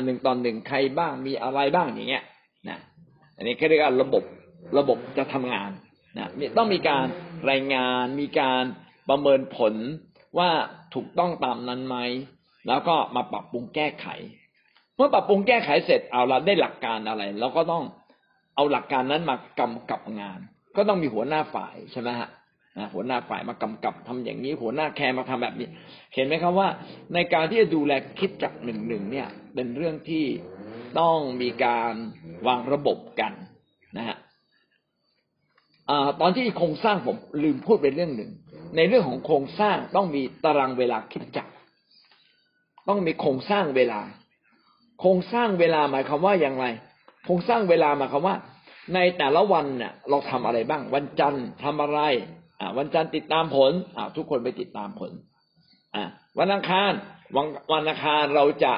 [0.04, 2.24] หนึ่งตอนหนึ่งใครบ้างมีอะไรบ้างอย่างเงี้ย
[2.70, 2.80] นะ
[3.38, 4.24] อันนี้ก็เรียกว่าระบบ
[4.78, 5.72] ระบบจะทำงาน
[6.18, 7.06] นะต้องมีการ
[7.52, 8.64] รายงานมีการ
[9.10, 9.74] ประเมินผล
[10.38, 10.50] ว่า
[10.94, 11.98] ถูกต้องตามนั้นไหม
[12.68, 14.08] แล้วก็มาปรับปรุงแก้ไข
[14.96, 17.84] เมื่อปรับปรุงแก้ไขเสร็จเอาเราได้หลักการอะไรเราก็ต้อง
[18.56, 20.40] เอาหลักการนั้นมากำกับงาน
[20.76, 22.30] ก็ต้องมีหัวหน้าฝ่ายใช่ไหมฮะ
[22.94, 25.68] หัวหน้าฝ่ายมากำกับทำอย่างนี้ หัวหน้าแคร์มาทำแบบนี้
[26.14, 26.70] เห็นไหมครับว่า
[27.14, 30.26] ในการที่จะดูแลคิดจักหนึ่งหนึ่งเนี่ย เป็นเรื่องที่
[31.00, 31.94] ต้องมีการ
[32.48, 33.34] วางระบบกัน
[33.98, 34.18] นะฮะ
[36.22, 38.32] ตอนที่โครงสร้างผมลืมพูดไปเรื่องหนึ่ง
[38.76, 41.48] ในเรื่องของโครงสร้างต้องมีตารางเวลาคิดจัก
[42.88, 44.02] ต้องมีโครงสร้างเวลา
[45.00, 46.66] โครงสร้างเวลาหมายความว่าอย่างไร
[47.26, 48.36] โครงสร้างเวลาหมายความว่า
[48.96, 52.00] ในแต่ละวันเนี่ยเราทำอะไรบ้าง วันจันทร์ทำอะไร
[52.78, 55.12] วันจันทร์ติดตามผลอ่าทุกคนไปติดตามผล
[55.96, 56.04] อ่า
[56.40, 56.92] วันอังคาร
[57.36, 58.74] วันวันอังคารเราจะ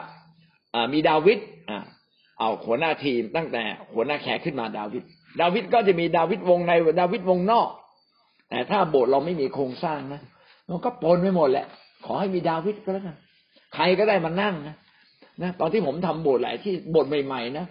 [0.73, 1.79] อ่ามีดาวิดอ่า
[2.39, 3.63] เอาหัวหน้าทีมตั้งแต่
[3.93, 5.03] หัวหน้าแขกขึ้นมาดาวิด
[5.41, 7.69] ดาวิดก็จะมีดาวิดวงในดาวิดวงนอก
[8.49, 10.21] แต่ถ้าโบสถ์เราไม่มีโครงสร้างนะ
[10.69, 11.65] มันก็ปนไปหมดแหละ
[12.05, 13.17] ขอให้มีดาวิดก็แล้วกัน
[13.75, 14.75] ใครก็ได้มานั่งนะ
[15.41, 17.65] นะตอนที่ผมทำโบสถ์หลายที่โบสถ์ใหม่ๆนะ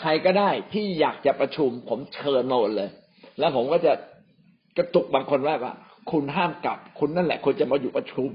[0.00, 2.88] ใครก็ได้ที่อยากจะประชุมผมเชิญมาหมดเลย
[3.38, 3.92] แล้วผมก็จะ
[4.78, 5.74] กระตุกบางคนว่าว่า
[6.10, 8.30] คุณห้ามกลับ คุณนั่นแหละควรจะมาอยู่ประชุม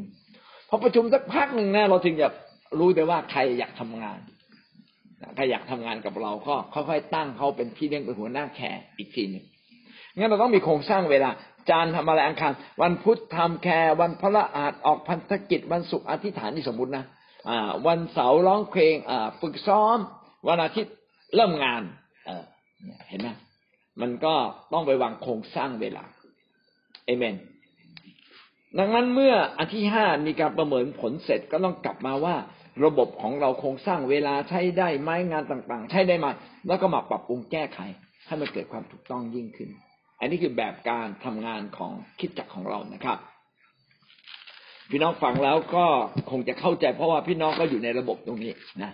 [0.70, 2.28] พอประชุมสักพักหนึ่งนะเราถึงจะ
[2.80, 4.20] รู้ได้ว่าใครอยากทำงาน
[5.36, 9.46] ใครอยากทำงานกับเราก็ค่อยๆตั้งเขาเป็นพี่เลี้ยงเป็นหัวหน้าแขกอีกทีหนึ่ง
[10.18, 11.30] งั้นเราต้องมีโครงสร้างเวลา
[11.70, 17.06] จานทำอะไรอังคารวันพุธทำแคร์วันพระอาจออกพันธกิจวันศุกร์อธิษฐานนี่สมมตินะ
[17.88, 18.96] วันเสาร์ร้องเพลง
[19.42, 19.98] ฝึกซ้อม
[20.48, 20.94] วันอาทิตย์
[21.36, 21.82] เริ่มงาน
[22.26, 22.44] เออ
[23.10, 23.30] เห็นไหม
[24.02, 24.34] มันก็
[24.74, 26.04] ต้องไปวางโครงสร้างเวลา
[27.06, 27.36] เอเมน
[28.80, 32.36] ดังนั้นเมื่ออันที่ห้ามีการประเมินผลเสร็จก็ต้องกลับมาว่า
[32.86, 36.28] ระบบของเราโครงสร้างเวลาใช้ได้ไหมงานต่างๆ ใช้ได้ไหม
[36.68, 37.80] แล้วก็มาปรับปรุงแก้ไข
[38.28, 39.70] ให้มันเกิดความถูกต้องยิ่งขึ้น
[40.20, 43.18] อันนี้คือแบบการทำงานของคิดจักของเรานะครับ
[44.90, 45.86] พี่น้องฟังแล้วก็
[46.32, 48.52] คงจะเข้าใจเพราะว่าพี่น้องก็อยู่ในระบบตรงนี้
[48.84, 48.92] นะ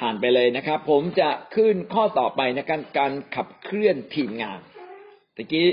[0.00, 4.60] ผ่านไปเลยนะครับ ผมจะขึ้นข้อต่อไปในการการขับเคลื่อนทีมงาน
[5.36, 5.68] ตะกี้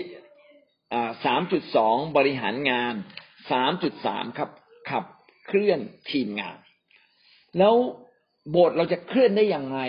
[1.26, 2.94] สามจุดสองบริหารงาน
[3.52, 4.50] สามจุดสามครับ
[4.90, 5.06] ขับ
[5.48, 5.80] เคลื่อน
[6.12, 6.58] ทีมงาน
[7.58, 7.76] แล้ว
[8.52, 9.82] โบสถ์เราจะเคลื่อนได้อย่างไร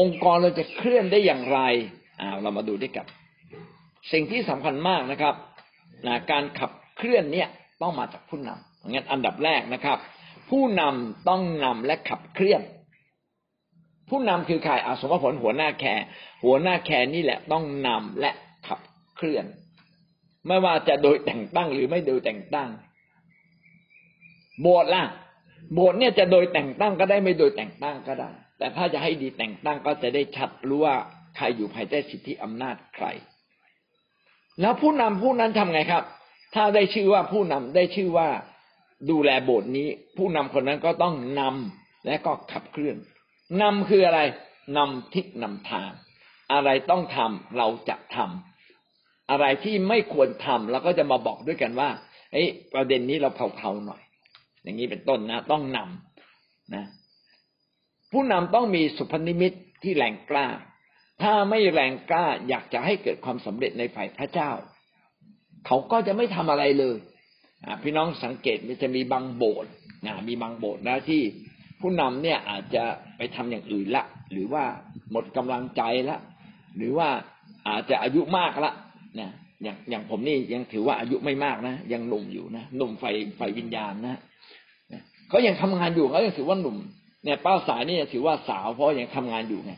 [0.00, 1.60] องค์กรเราจะเคลื่อนได้อย่างไร
[2.20, 3.06] อ่าเรามาดูด้วยกัน
[4.12, 5.34] สิ่งที่สำคัญมากนะครับ
[6.06, 7.48] นะการขับเคลื่อนเนี่ย
[7.82, 9.98] ต้องมาจากผู้นำงั้นอันดับแรกนะครับ
[10.50, 12.62] ผู้นำต้องนำและขับเคลื่อน
[14.08, 16.04] ผู้นำคือใครอาสมผลหัวหน้าแคร์
[16.44, 18.30] หัวหน้าแคร์นี่แหละต้องนำและ
[18.66, 18.80] ขับ
[19.16, 19.44] เคลื่อน
[20.46, 22.68] ไม่ว่าจะโดยแต่งตั้งหรือไม่โดยแต่งตั้ง
[24.60, 25.04] โบสถ์ล่ะ
[25.74, 30.96] โบสถ์เนี่ยจะโดยแต่งตั้งก็ได้ไม่โดยแต่งตั้งก็ได้ แต่ถ้าจะให้ดีแต่งตั้งก็จะได้ชัดรู้ว่า
[31.36, 33.06] ใครอยู่ภายใต้สิทธิอำนาจใคร
[34.60, 36.04] แล้วผู้นำผู้นั้นทำไงครับ
[36.54, 38.28] ถ้าได้ชื่อว่าผู้นำได้ชื่อว่า
[39.10, 42.96] ดูแลโบสถ์นี้ ผู้นำคนนั้นก็ต้องนำและก็ขับเคลื่อน
[43.62, 44.20] นำคืออะไร
[44.76, 45.90] นำทิศนำทาง
[46.52, 51.90] อะไรต้องทำเราจะทำอะไรที่ไม่ควรทำเราก็จะมาบอกด้วยกันว่า
[52.32, 54.02] เอ้ประเด็นนี้เราเผาๆหน่อย
[54.62, 56.84] อย่างนี้เป็นต้นนะ ต้องนำนะ
[58.12, 59.52] ผู้นำต้องมีสุพนิมิต
[59.82, 60.46] ที่แรงกล้า
[61.22, 64.50] ถ้าไม่แรงกล้าอยากจะให้เกิดความสำเร็จในฝ่ายพระเจ้า
[65.66, 66.96] เขาก็จะไม่ทำอะไรเลย
[67.82, 69.70] พี่น้องสังเกตมันจะมีบางโบสถ์
[70.28, 71.22] มีบางโบสถ์นะที่
[71.84, 72.84] ผู้นำเนี่ยอาจจะ
[73.16, 74.64] ไปทำอย่างอื่นละ หรือว่า
[75.12, 76.16] หมดกำลังใจละ
[76.76, 77.08] หรือว่า
[77.68, 78.72] อาจจะอายุมากละ
[79.20, 79.30] นะ
[79.62, 83.04] อย่างอย่างผมนี่ยังถือว่าอายุไม่มากนะ ยังหนุ่มอยู่นะหนุ่มไฟ
[83.36, 84.20] ไฟวิญญาณนะ
[85.28, 86.76] เขายังทำงานอยู่เขายังถือว่าหนุ่ม
[87.24, 89.72] เนี่ยเป้าสายนี่ถือว่าสาวเพราะยังทำงานอยู่ไง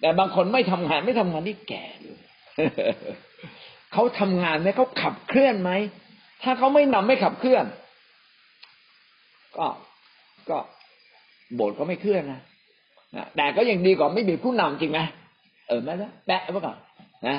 [0.00, 2.18] แต่บางคนไม่ทำงานไม่ทำงานนี่แก่เลย
[3.92, 5.70] เขาทำงานไหมเขาขับเคลื่อนไหม
[6.42, 7.64] ถ้าเขาไม่นำไม่ขับเคลื่อน
[9.56, 9.66] ก็
[10.50, 10.58] ก็
[11.54, 12.40] โบสถ์ก็ไม่เคลื่อนนะ
[13.36, 15.00] แต่ก็ยังดีกว่าไม่มีผู้นำจริงไหม
[15.68, 16.76] เออแม่ละแปะไว้ก่อน
[17.26, 17.36] นะ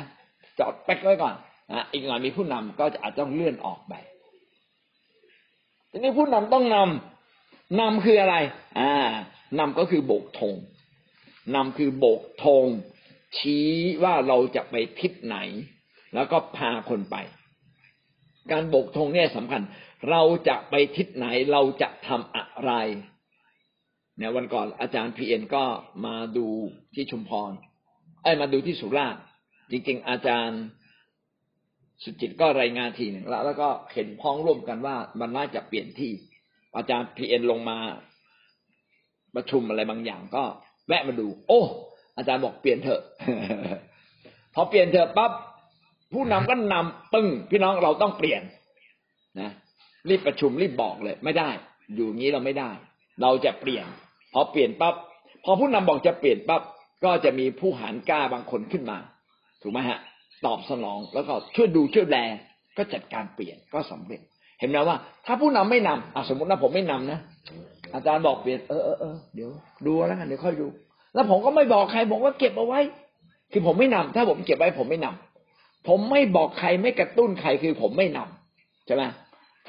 [0.59, 1.35] จอดแปะไว้ก่อน
[1.73, 3.93] นะอีกหน่อยมีผู้นำก็จะอาจต้องเลื่อนออกไป
[5.91, 8.35] ทีนี้ผู้นำต้องนำนำคืออะไร
[8.79, 8.91] อ่า
[9.59, 10.55] นำก็คือโบกธง
[11.55, 12.65] นำคือโบกธง
[13.37, 13.67] ชี้
[14.03, 15.37] ว่าเราจะไปทิศไหน
[16.15, 17.15] แล้วก็พาคนไป
[18.51, 19.61] การโบกธงเนี่ยสำคัญ
[20.09, 22.71] เราจะไปทิศไหนเราจะทำอะไร
[24.19, 25.63] นี่ยวันก่อนอาจารย์พีเอ็นก็
[26.05, 26.47] มาดู
[26.95, 27.51] ที่ชุมพร
[28.23, 29.21] ไอ้มาดูที่สุราษฎร์
[29.71, 30.61] จริง ๆ อาจารย์
[32.03, 36.11] สุจิตก็รายงานทีหนึ่งแล้วแล้วก็เห็นพ้องร่วมกันว่ามันน่าจะเปลี่ยนที่
[36.77, 37.77] อาจารย์พีเอ็นลงมา
[39.35, 40.43] ประชุมอะไรบางอย่างก็
[40.87, 41.61] แวะมาดู โอ้
[42.17, 43.01] อาจารย์บอกเปลี่ยนเถอะ
[44.55, 45.31] พอเปลี่ยนเถอะปั๊บ
[46.13, 48.41] ผู้นำก็นำปึ้งพี่น้องเราต้องเปลี่ยน
[49.39, 49.51] นะ
[50.09, 51.49] รีบประชุมรีบบอกเลย ไม่ได้
[51.95, 52.69] อยู่งี้เราไม่ได้
[53.21, 53.85] เราจะเปลี่ยน
[54.33, 54.95] พอเปลี่ยนปั๊บ
[55.43, 56.61] พอผู้นำบอกจะเปลี่ยนปั๊บ
[57.03, 58.97] ก็จะมีผู้หารกล้าบางคนขึ้นมา
[59.61, 59.99] ถูกไหมฮะ
[60.45, 62.17] ตอบสนองแล้วก็ช่วยดูช่วยแล
[62.77, 64.21] ก็จัดการเปลี่ยนก็สำเร็จ
[64.59, 67.19] เห็นไหมว่า ถ้าผู้นำไม่นำอะสมมตินะผมไม่นำนะ
[67.93, 69.49] อาจารย์บอกเปลี่ยนเออเออเออเดี๋ยว
[69.85, 70.67] ดูแล้วกันเดี๋ยวค่อยดู
[71.13, 72.79] แล้วผมก็ไม่บอกใครบอกว่าเก็บเอาไว้
[73.51, 79.03] คือผมไม่นำถ้าผมเก็บไว้ผมไม่นำผมไม่บอกใครไม่กระตุ้นใครคือผมไม่นำใช่ไหม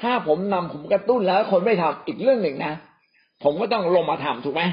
[0.01, 2.73] ถ้าผมนำผมกระตุ้นแล้วคนไม่ทำอีกเรื่องหนึ่งนะ
[3.43, 4.63] ผมก็ต้องลงมาทำถูกไหม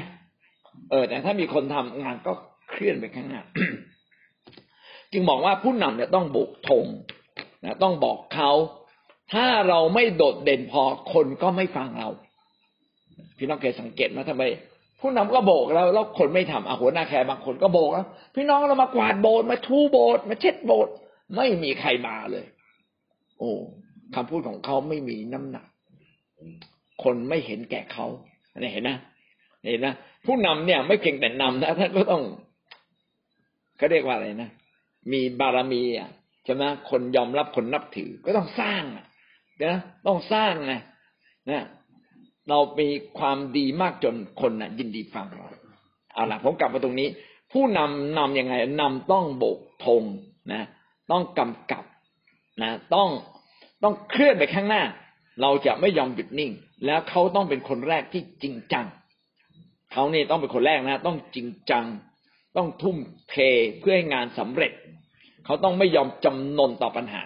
[0.91, 2.31] เออ แต่ถ้ามีคนทำงานก็
[2.69, 3.41] เคลื่อนไปข้างหน้า
[5.11, 6.85] จึงบอกว่าผู้นำเนี่ยต้องโบกธง
[7.63, 8.51] นะต้องบอกเขา
[9.33, 10.81] ถ้าเราไม่โดดเด่นพอ
[11.13, 12.09] คนก็ไม่ฟังเรา
[13.37, 14.43] พี่น้องเคยสังเกตไหมทำไม
[15.01, 18.05] ผู้นำก็โบกแล้วแล้วคนไม่ทำอาหัวหน้าแคร์บางคนก็โบกแล้ว
[18.35, 20.93] พี่น้องเรามากวาดโบสถ์มาทูโบสถ์มาเช็ดโบสถ์
[21.35, 22.45] ไม่มีใครมาเลย
[23.39, 23.51] โอ้
[24.15, 25.65] คำพูดของเขาไม่มีน้ำหนัก
[27.03, 28.07] คนไม่เห็นแก่เขา
[28.63, 28.97] นี่เห็นนะ
[29.71, 29.93] เห็นนะ
[30.25, 32.23] ผู้นำเนี่ยไม่เพียงแต่นำนะท่านก็ต้อง
[33.77, 34.49] เขาเรียกว่าอะไรนะ
[35.11, 36.09] มีบารมีอะ
[36.45, 38.83] ใช่ไหมคนยอมรับคนนับถือก็ต้องสร้าง
[39.65, 39.77] นะ
[40.07, 40.73] ต้องสร้างไง
[41.49, 41.61] นะ
[42.49, 42.89] เรามี
[43.19, 45.45] ความดีมากจนคนน่ะ ยินดีฟังเรา
[46.13, 47.07] เอาล่ะผมกลับมาตรงนี้
[47.51, 50.03] ผู้นำนํำยังไงนำต้องโบกธง
[50.53, 50.61] นะ
[51.11, 51.85] ต้องกำกับ
[52.61, 53.09] นะ ต้อง
[53.83, 54.83] ต้องเคลื่อนไปข้างหน้า
[55.41, 56.51] เราจะไม่ยอมหยุดนิ่ง
[56.85, 58.85] แล้วเขาต้องเป็นคนแรกที่จริงจัง
[59.93, 61.85] เขาเนี่ยต้องเป็นคนแรกนะ ต้องจริงจัง
[62.57, 62.97] ต้องทุ่ม
[63.29, 63.35] เท
[63.79, 64.73] เพื่อให้งานสำเร็จ
[65.45, 67.23] เขาต้องไม่ยอมจำนนต่อปัญหา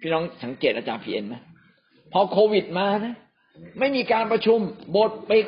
[0.00, 1.34] พี่น้องสังเกตอาจารย์พีเอ็นไหม
[2.12, 3.14] พอโควิดมานะ
[3.78, 4.60] ไม่มีการประชุม
[4.90, 5.46] โบสถ์ปิด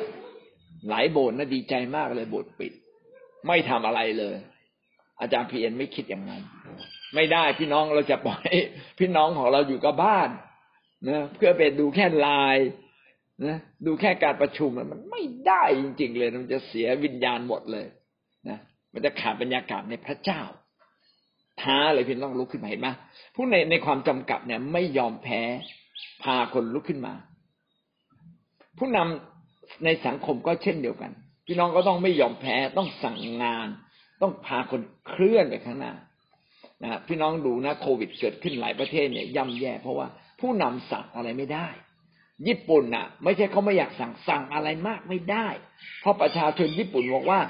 [0.89, 2.73] หลายโบสถ์นะดีใจมากเลยโบสถ์ปิด
[3.47, 4.35] ไม่ทำอะไรเลย
[5.21, 6.41] อาจารย์พีเอ็นไม่คิดอย่างนั้น
[7.15, 8.43] ไม่ได้พี่น้องเราจะปล่อย
[8.99, 10.29] พี่น้องของเราอยู่กับบ้าน
[11.09, 12.69] นะเพื่อไปดูแค่ไลน์
[13.45, 17.87] นะดูแค่การประชุมมันไม่ได้จริง ๆ เลย มันจะเสียวิญญาณหมดเลย
[18.49, 18.57] นะ
[18.93, 20.41] มันจะขาดบรรยากาศในพระเจ้า
[21.61, 22.89] ท้าเลยพี่น้องลุกขึ้นมาเห็นไหม
[23.35, 25.41] ผู้ในในความจำกัดเนี่ย ไม่ยอมแพ้
[26.23, 27.13] พาคนลุกขึ้นมา
[28.77, 31.11] ผู้นำในสังคมก็เช่นเดียวกัน
[31.45, 33.67] พี่น้องก็ต้องไม่ยอมแพ้ต้องสั่งงาน
[34.21, 35.93] ต้องพาคนเคลื่อนไปข้างหน้า
[36.83, 40.07] นะพี่น้องดูนะโควิดเกิดขึ้นหลายประเทศเนี่ยย่ำแย่เพราะว่า
[40.41, 41.67] ผู้นำสั่งอะไรไม่ได้
[42.47, 45.47] ญี่ปุ่นน่ะ ไม่ใช่เขาไม่อยากสั่งสั่งอะไรมากไม่ได้
[46.01, 47.41] เพราะประชาชนญี่ปุ่นบอกว่า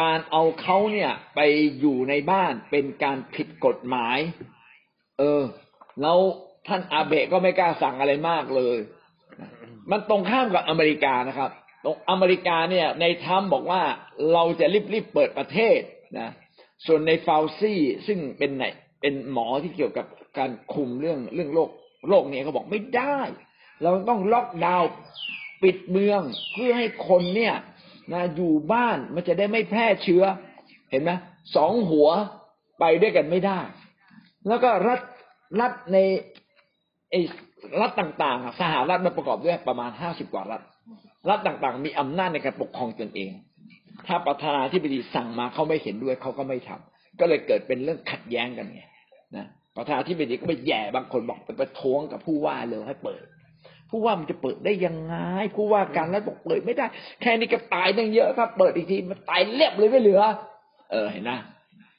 [0.00, 1.40] การเอาเขาเนี่ยไป
[1.80, 4.18] อยู่ในบ้านเป็นการผิดกฎหมาย
[5.18, 5.42] เออ
[6.02, 6.18] แล้ว
[6.66, 8.78] ท่านอาเบะก็ไม่กล้าสั่งอะไรมากเลย
[9.90, 11.50] มันตรงข้ามกับอเมริกานะครับ
[11.84, 13.82] ตรงอเมริกาเนี่ย ในทัมบอกว่า
[14.32, 15.80] เราจะรีบๆเปิดประเทศ
[16.18, 16.30] นะ
[16.86, 18.64] ส่วนในฟาวซี่ซึ่งเป็นไหน
[19.00, 20.06] เป็นหมอที่เกี่ยวกับ
[20.38, 21.70] การคุมเรื่องเรื่องโรค
[22.08, 23.18] โรคเนี่ยเขาบอกไม่ได้
[23.82, 24.90] เราต้องล็อกดาวน์
[25.62, 26.20] ปิดเมือง
[26.52, 27.54] เพื่อให้คนเนี่ย
[28.12, 30.22] นะอยู่บ้านมันจะได้ไม่แพร่เชื้อ
[30.90, 31.10] เห็นไหม
[31.56, 32.08] สองหัว
[32.80, 33.60] ไปด้วยกันไม่ได้
[34.48, 35.00] แล้วก็รัฐ
[35.60, 35.98] รัฐใน
[37.10, 37.20] ไอ้
[37.80, 40.62] รัฐต่างๆ สหรัฐมันประกอบด้วยประมาณห้าสิบกว่ารัฐ
[41.28, 43.32] รัฐต่างๆ มีอำนาจในการปกครองตนเอง
[44.06, 48.82] ถ้าประธานาธิบดีสั่งมาเขาไม่เห็นด้วยเขาก็ไม่ทำก็เลยเกิดเป็นเรื่องขัดแย้งกันไง
[49.36, 49.46] นะ
[49.76, 53.24] ประธานาธิบดีก็ไปแย่บางคนบอกไปประท้วงกับผู้ว่าเลยให้เปิด
[53.90, 55.14] ผู้ว่ามันจะเปิดได้ยังไง
[55.56, 56.86] ผู้ว่าการรัฐบอกเปิดไม่ได้
[57.20, 60.22] แค่นี้ก็ตายตั้งเยอะครับ เปิดอีกทีมันตายเรียบเลยไม่เหลือ
[60.90, 61.38] เออเห็นนะ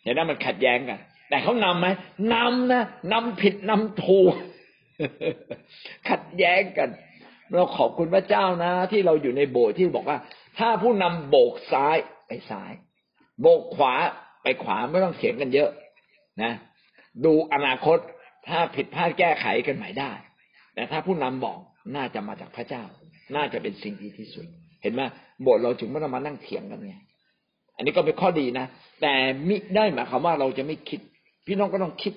[0.03, 0.99] เห็นนะมันขัดแย้งกัน
[1.29, 1.87] แต่เขานำไหม
[2.33, 4.33] นำนะนำผิดนำถูก
[6.09, 6.89] ขัดแย้งกัน
[7.55, 10.17] เราขอบคุณพระเจ้านะ ที่เราอยู่ในโบสถ์ที่บอกว่า
[10.57, 11.97] ถ้าผู้นำโบกซ้าย
[12.27, 12.71] ไปซ้าย
[13.41, 13.93] โบกขวา
[14.43, 15.69] ไปขวาไม่ต้องเถียงกันเยอะ
[16.43, 16.51] นะ
[17.25, 17.97] ดูอนาคต
[18.47, 20.11] ถ้าผิดพลาดแก้ไขกันใหม่ได้
[20.75, 21.57] แต่ถ้าผู้นำบอก
[21.95, 22.83] น่าจะมาจากพระเจ้า
[23.35, 24.45] น่าจะเป็นสิ่งดีที่สุด
[24.81, 25.01] เห็นไหม
[25.41, 26.95] โบสถ์เราถึงไม่ต้องมานั่งเถียงกันไง
[27.75, 28.65] อันนี้ก็เป็นข้อดีนะ
[29.01, 29.13] แต่
[29.47, 30.99] มิได้หมายความว่าเราจะไม่คิด
[31.47, 32.13] พี่น้องก็ต้องคิด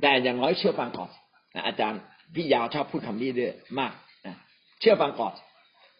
[0.00, 1.10] แต่อย่างน้อยเชื่อฟังก่อน
[1.54, 2.00] นะอาจารย์
[2.34, 3.92] พี่ยาวชอบพูดคำนี้ด้วยมาก
[4.26, 4.36] นะ
[4.80, 5.34] เชื่อฟังก่อน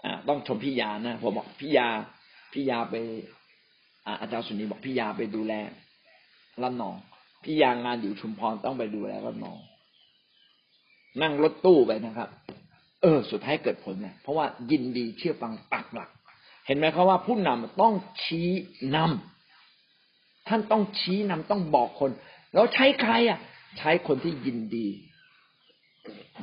[0.05, 1.89] อ่าต้องชมพี่ยานะผมบอกพี่ยา
[2.53, 2.95] พี่ยาไป
[4.21, 5.53] อาจารย์สุนีบอกพี่ยาไปดูแล
[6.63, 6.97] ละนอง
[7.43, 9.59] พี่ยางงานอยู่ชุมพรต้องไปดูแลละนอง
[11.23, 12.29] นั่งรถตู้ไปนะครับ
[13.03, 16.11] เออ สุดท้ายเกิดผลเนี่ยเพราะว่ายินดีเชื่อฟังปักหลัก
[16.67, 18.49] เห็นไหมครับว่าผู้นำต้องชี้
[18.97, 22.11] นำท่านต้องชี้นำต้องบอกคน
[22.53, 23.41] แล้วใช้ใครอะ
[23.79, 24.87] ใช้คนที่ยินดี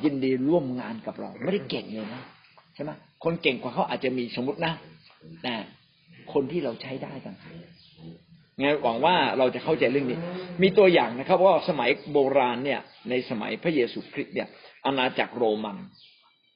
[0.04, 2.22] ยินดีร่วมงานกับเรา ไม่ได้เก่งเลยนะ
[2.74, 2.90] ใช่ไหม
[3.24, 4.72] คนเก่งกว่าเขาอาจจะมีสมมตินะ
[5.42, 5.54] แต่
[6.32, 7.56] คนที่เราใช้ได้ต่างหาก
[8.58, 10.18] งั้นหวังว่าเราจะเข้าใจเรื่องนี้
[10.62, 12.80] มีตัวอย่างนะครับว่าสมัยโบราณเนี่ย
[13.10, 14.48] ในสมัยพระเยซูคริสต์เนี่ย
[14.86, 15.76] อาณาจักรโรมัน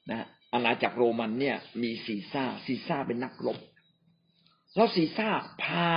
[0.09, 3.57] นะอาณาจักรโรมันเนี่ยมีซีซ่าซีซ่าเป็นนักรบ
[4.75, 5.29] แล้วซีซ่า
[5.63, 5.89] พา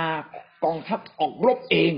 [0.65, 1.93] กองทัพออกรบเอง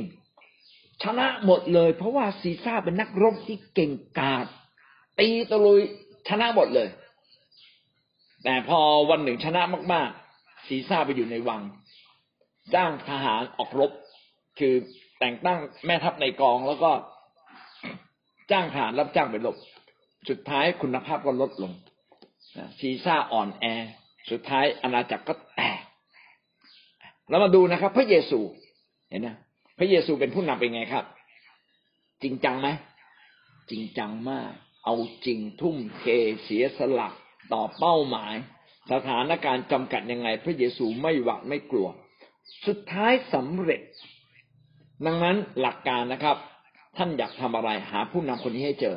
[1.03, 4.45] ชนะหมดเลย เพราะว่าซีซ่าเป็นนักรบที่เก่งกาจ
[5.19, 5.81] ตีตะลุย
[6.29, 6.87] ชนะหมดเลย
[8.43, 8.79] แต่พอ
[9.09, 9.61] วันหนึ่งชนะ
[9.93, 11.61] มาก ๆ ซีซ่าไปอยู่ในวัง
[12.75, 13.91] จ้างทหารออกรบ
[14.59, 14.73] คือ
[15.19, 16.91] แต่งตั้งแม่ทัพในกองแล้วก็
[18.51, 19.55] จ้างทหารรับจ้างไปรบ
[20.29, 21.71] สุดท้ายคุณภาพก็ลดลง
[22.79, 23.65] ซีซ่าอ่อนแอ
[24.31, 25.81] สุดท้ายอาณาจักรก็แตก
[27.29, 28.39] เรามาดูนะครับ พระเยซู
[29.09, 29.29] เห็นไหม
[29.79, 31.05] พระเยซูเป็นผู้นำเป็นไงครับ
[32.23, 32.67] จริงจังไหม
[33.69, 34.51] จริงจังมาก
[34.85, 34.95] เอา
[35.25, 36.03] จริงทุ่มเท
[36.43, 37.09] เสียสละ
[37.53, 38.33] ต่อเป้าหมาย
[38.91, 41.87] สถานการณ์จำกัดยังไง พระเยซูไม่หวั่นไม่กลัว
[42.67, 43.81] สุดท้ายสำเร็จ
[45.05, 46.37] ดังนั้นหลักการนะครับ
[46.97, 48.95] ท่านอยากทำอะไรหาผู้นำคนนี้ให้เจอ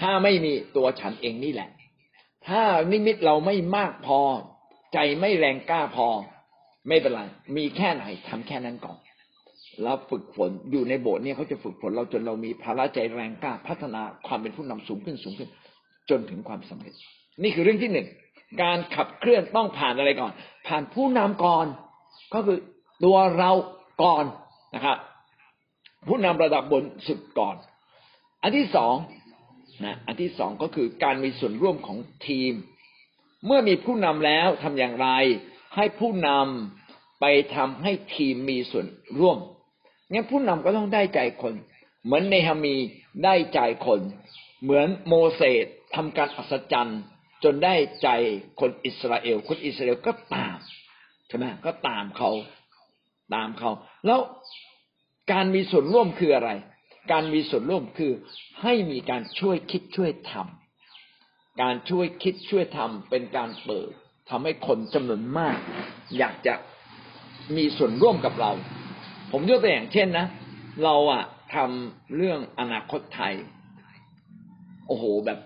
[0.00, 1.70] ถ้าไม่มีตัวฉันเองนี่แหละ
[2.48, 4.20] ถ้านิมิตเราไม่มากพอ
[4.92, 6.08] ใจไม่แรงกล้าพอ
[6.88, 7.20] ไม่เป็นไร
[7.56, 8.98] มีแค่ไหนทำแค่นั้นก่อน
[9.82, 15.48] แล้วฝึกฝนอยู่ในโบสถ์เนี่ยเขาจะฝึกฝนเราจนเรามีภาระใจแรงกล้าพัฒนาความเป็นผู้นำสูงขึ้นสูงขึ้น
[16.10, 16.94] จนถึงความสำเร็จ
[17.42, 18.06] นี่คือเรื่องที่หนึ่ง
[18.62, 20.32] การขับเคลื่อนต้องผ่านอะไรก่อน
[20.66, 21.66] ผ่านผู้นำก่อน
[22.34, 22.58] ก็คือ
[23.04, 23.50] ตัวเรา
[24.02, 24.24] ก่อน
[24.74, 24.96] นะครับ
[26.08, 27.56] ผู้นำระดับบนสุดก่อน
[28.42, 28.94] อันที่สอง
[29.84, 32.52] นะอันที่สองก็คือการมีส่วนร่วมของทีม
[33.46, 35.08] เมื่อมีผู้นำแล้วทำอย่างไร
[35.76, 37.24] ให้ผู้นำไป
[37.54, 38.86] ทำให้ทีมมีส่วน
[39.18, 39.38] ร่วม
[40.12, 41.54] งั้นผู้นำก็ต้องได้ใจคน
[42.04, 42.76] เหมือนเนฮามี
[43.24, 44.00] ได้ใจคน
[44.62, 47.00] เหมือนโมเสสทำการอัศจรรย์
[47.44, 48.08] จนได้ใจ
[48.60, 50.56] คนอิสราเอล คนอิสราเอลก็ตาม
[51.30, 52.30] ใช่ไหมก็ตามเขา
[53.34, 53.70] ตามเขา
[54.06, 54.20] แล้ว
[55.32, 56.50] การมีส่วนร่วมคืออะไร
[57.12, 58.12] การมีส่วนร่วมคือ
[58.62, 63.90] ให้มีการช่วยคิดช่วยทำการช่วยคิดช่วยทำเป็นการเปิด
[64.30, 65.56] ทำให้คนจำนวนมาก
[66.18, 66.54] อยากจะ
[67.56, 68.50] มีส่วนร่วมกับเรา
[69.32, 70.26] ผมยกตัวอย่างเช่นนะ
[70.84, 71.24] เราอะ
[71.54, 73.34] ทำเรื่องอนาคตไทย
[74.86, 75.38] โอ้โหแบบ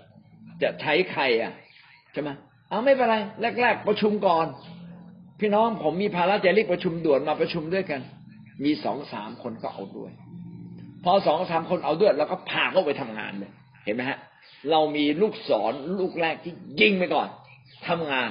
[0.63, 1.53] จะใช้ใครอะ
[2.13, 2.31] ใช่ไหม
[2.69, 3.17] เอาไม่เป็นไร
[3.61, 4.47] แรก ๆ ประชุมก่อน
[5.45, 8.01] พี่น้องผมมีภาระจะเรียกประชุมด่วนมาประชุมด้วยกัน
[8.65, 10.13] มีสองสามคนก็เอาด้วย
[11.05, 13.53] พอสองสามคนเอาด้วยแล้วก็พาเขาไปทำงานเลย
[13.85, 14.19] เห็นไหมฮะ
[14.71, 17.29] เรามีลูกศรลูกแรกที่ยิงไปก่อน
[17.89, 18.31] ทำงาน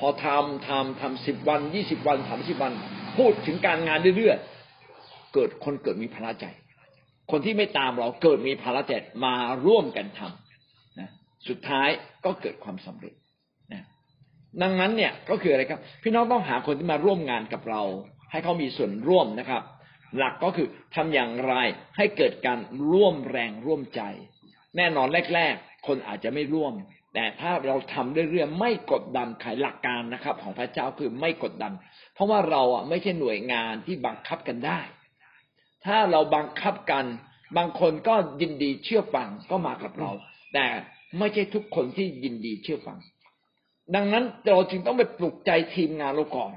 [0.00, 2.72] พอทำทำทำสิบวันยี่สิบวันสามสิบวัน
[3.16, 6.46] พูดถึงการงานเรื่อยๆเกิดคนเกิดมีภาระใจ
[7.30, 8.92] คนที่ไม่ตามเราเกิดมีภาระใจ
[9.24, 9.34] มา
[9.66, 11.10] ร่วมกันทำนะ
[11.48, 11.88] สุดท้าย
[12.24, 13.14] ก็เกิดความสำเร็จ
[14.62, 17.82] ดังนั้นเนี่ยก็คืออะไรครับ พี่น้องต้องหาคนที่มาร่วมงานกับเรา
[18.30, 19.62] ให้เขามีส่วนร่วมนะครับ
[20.16, 21.54] หลักก็คือทำอย่างไร
[21.96, 22.58] ให้เกิดการ
[22.90, 24.00] ร่วมแรงร่วมใจ
[24.76, 26.74] แน่นอนแรก ๆ คนอาจจะไม่ร่วม
[27.14, 31.72] แต่ถ้าเราทำเรื่อยๆไม่กดดันขายหลักการนะครับ ของพระเจ้าคือไม่กดดัน
[32.14, 34.80] เพราะว่าเราอะไม่ใช่หน่วยงานที่บังคับกันได้
[35.86, 37.04] ถ้าเราบังคับกัน
[37.56, 40.10] บางคนก็ยินดีเชื่อฟังก็มากับเรา
[40.54, 40.66] แต่
[41.18, 42.98] ไม่ใช่ทุกคนที่ยินดีเชื่อฟัง
[43.94, 46.52] ดังนั้นเราจึงต้องไปปลุกใจทีมงานเราก่อน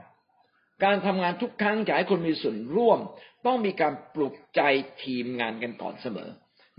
[0.83, 2.99] การทำงานทุกครั้งอยากให้คนมีส่วนร่วม
[3.45, 4.61] ต้องมีการปลุกใจ
[5.03, 6.29] ทีมงานกันก่อนเสมอ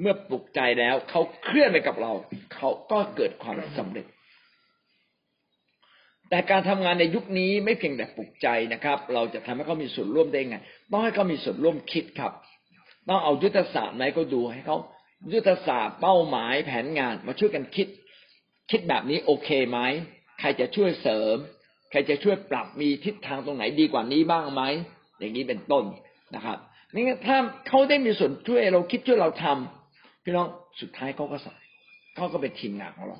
[0.00, 2.12] เมื่อปลุกใจแล้วเขาเคลื่อนไปกับเรา
[2.54, 4.06] เขาก็เกิดความสำเร็จ
[6.30, 10.56] แต่การทำงานในยุคนี้ไม่เพียงแต่ปลุกใจนะครับ เราจะทำให้เขามีส่วนร่วมได้ไง
[10.90, 12.32] ต้องให้เขามีส่วนร่วมคิดครับ
[13.08, 14.76] ต้องเอายุทธศาสตร์ไหนก็ดูให้เขา
[15.32, 17.88] ยุทธศาสตร์เป้าหมายแผนงานมาช่วยกันคิด
[18.70, 19.78] คิดแบบนี้โอเคไหม
[20.40, 21.36] ใครจะช่วยเสริม
[21.90, 24.62] ใครจะช่วยปรับมีทิศทางตรงไหนดีกว่านี้บ้างไหม
[25.18, 25.84] อย่างนี้เป็นต้น
[26.34, 26.58] นะครับ
[26.94, 27.36] นี่ถ้า
[27.68, 30.46] เขาได้มีส่วนช่วยเราคิดช่วยเราทำพี่น้อง
[30.80, 31.62] สุดท้ายเขาก็สาย
[32.16, 33.18] เขาก็เป็นทีมงานของเรา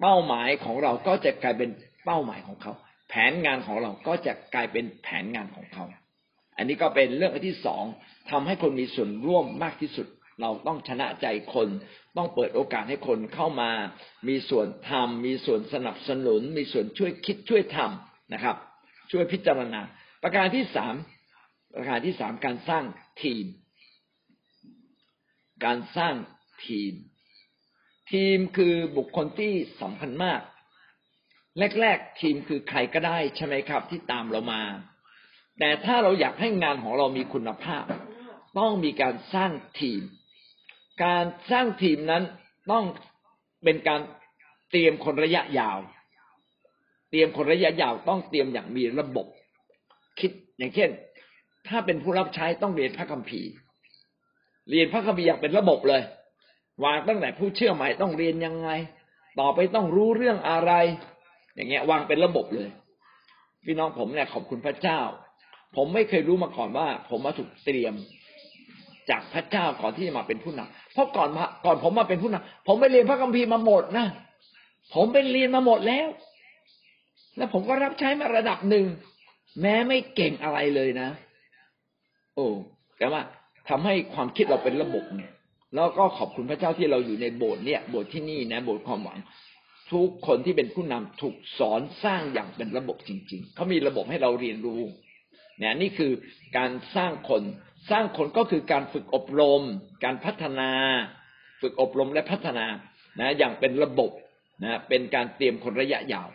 [0.00, 1.70] เป้าหมายของเราก็จะกลายเป็น
[2.04, 2.72] เป้าหมายของเขา
[3.08, 5.84] แผนงานของเราก็จะกลายเป็นแผนงานของเขา
[6.56, 7.84] อันนี้ก็เป็นเรื่องที่สอง
[8.30, 10.06] ทำให้คนมีส่วนร่วมมากที่สุด
[10.40, 11.68] เราต้องชนะใจคน
[12.16, 13.70] ต้องเปิดโอกาสให้คนเข้ามา
[14.28, 18.56] มีส่วนทำมีส่วนสนับสนุน มีส่วนช่วยคิดช่วยทำนะครับ
[19.10, 19.80] ช่วยพิจารณา
[20.22, 20.94] ประการที่สาม
[21.74, 22.84] ประการที่สามการสร้าง
[23.22, 23.46] ทีม
[25.64, 26.14] การสร้าง
[26.66, 26.92] ทีม
[28.12, 30.40] ทีมคือบุคคลที่สำคัญมาก
[31.80, 34.62] แรกๆ ทีมคือใครก็ได้ใช่ไหมครับ ที่ตามเรามา
[35.58, 37.84] แต่ถ้าเราอยากให้งานของเรามีคุณภาพ
[38.58, 40.02] ต้องมีการสร้างทีม
[41.04, 42.22] การสร้างทีมนั้น
[42.72, 42.84] ต้อง
[43.64, 44.00] เป็นการ
[44.70, 45.78] เตรียมคนระยะยาว
[47.10, 49.26] เตรียมคนระยะยาวต้องเตรียมอย่างมีระบบ
[50.20, 50.90] คิดอย่างเช่น
[51.68, 53.50] ถ้าเป็นผู้รับใช้ต้องเรียนพระคัมภีร์
[54.70, 56.02] เรียนพระคัมภีร์อย่างเป็นระบบเลย
[56.84, 58.70] วางตั้งแต่ผู้เชื่อใหม่ต้องเรียนยังไง
[59.40, 60.72] ต่อไปต้องรู้เรื่องอะไร
[61.54, 62.68] อย่างเงี้ยวางเป็นระบบเลย
[63.64, 65.00] พี่น้องผมเนี่ยขอบคุณพระเจ้า
[65.76, 67.94] ผมไม่เคยรู้มาก่อนว่า ผมมาถูกเตรียม
[69.10, 74.06] จากพระเจ้าก่อนที่จะมาเป็นผู้นำเพราะก่อนมาก่อนผมมาเป็นผู้นำผมไปเรียนพระคัมภีร์มาหมดนะ
[74.94, 76.08] ผมไปเรียนมาหมดแล้ว
[77.36, 78.86] แล้วผมก็รับใช้มาระดับหนึ่ง
[79.60, 81.08] แม้ไม่เก่งอะไรเลยนะ
[82.34, 82.46] โอ้
[82.98, 83.20] แต่ว่า
[83.68, 85.32] ทำให้ความคิดเราเป็นระบบเนี่ย
[85.74, 89.18] แล้วก็ขอบคุณพระเจ้าที่เราอยู่ในโบสถ์เนี่ย โบสถ์ที่นี่นะโบสถ์ความหวัง
[89.92, 94.80] ทุกคนที่เป็นผู้นำถูกสอนสร้างอย่างเป็นระบบจริง ๆเขามีระบบให้เราเรียนรู้
[95.58, 96.12] เนี่ยนี่คือ
[96.56, 97.42] การสร้างคน
[97.90, 99.62] สร้างคนก็คือการฝึกอบรม
[100.04, 100.70] การพัฒนา
[101.60, 102.66] ฝึกอบรมและพัฒนา
[103.20, 104.10] นะอย่างเป็นระบบ
[104.64, 106.28] นะเป็นการเตรียมคนระยะยาว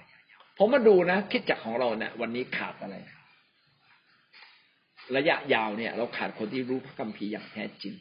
[0.58, 2.95] ผมมาดูนะคิดจักของเราเนะี่ยวันนี้ขาดอะไร
[5.18, 7.93] ระยะยาวเนี่ย เราขาดคนที่รู้พระคัมภีร์อย่างแท้จริง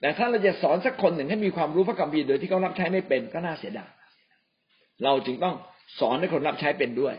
[0.00, 3.90] แต่ถ้าเราจะสอนสักคนหนึ่งให้มีความรู้พระคัมภีร์โดยที่เขารับใช้ไม่เป็นก็น่าเสียดาย
[5.04, 5.54] เราจึงต้อง
[6.00, 7.14] สอนให้คนรับใช้เป็นด้วย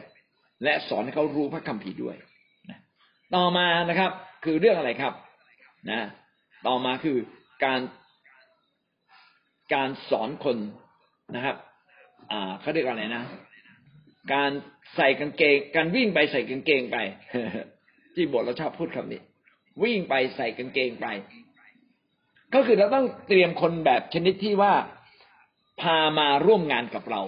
[0.64, 2.16] และสอนให้เขารู้พระคัมภีร์ด้วย
[3.36, 4.12] ต่อมานะครับ
[4.44, 5.14] คือเรื่องอะไรครับ
[5.92, 6.02] นะ
[6.68, 7.18] ต่อมาคือ
[7.64, 7.82] การ
[9.74, 10.58] การสอนคน
[11.36, 11.58] นะครับ
[12.32, 13.24] อ่าเขาเรียกอะไรนะ
[14.34, 14.52] การ
[14.96, 16.98] ใส่กางเกง การวิ่งไปใส่กางเกงไป
[18.16, 19.22] ที่บทเราชอบพูดคำนี้
[19.84, 21.08] วิ่งไปใส่กางเกงไป
[22.54, 24.74] ก็คือเราต้องเตรียมคนแบบชนิดที่ว่า
[25.82, 27.22] พามาร่วมงานกับเรา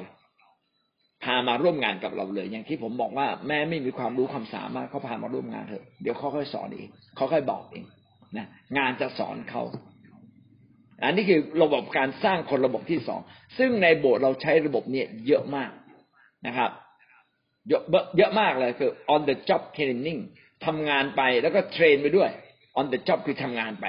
[1.25, 7.85] พามาร่วมงานกับเราเลย อย่างที่ผมบอกว่าแม่ไม่มีความรู้ความสามารถเขาพามาร่วมงานเถอะเดี๋ยวเขาค่อยสอนเองเขาค่อยบอกเอง
[8.37, 8.47] นะ
[8.77, 9.63] งานจะสอนเขา
[11.03, 13.19] อันนี้คือระบบการสร้างคนระบบที่สอง
[13.57, 15.71] ซึ่งในโบสถ์เราใช้ระบบเนี่ยเยอะมาก
[16.47, 16.71] นะครับ
[17.69, 17.81] เยอะ
[18.17, 20.21] เยอะมากเลยคือ on the job training
[20.65, 22.29] ทำงานไปแล้วก็เทรนไปด้วย
[22.79, 23.85] on the job คือทำงานไป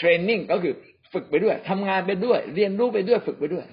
[0.00, 0.74] training ก็คือ
[1.12, 3.66] ฝึกไปด้วยทำงานไปด้วย เรียนรู้ไปด้วยฝึกไปด้วย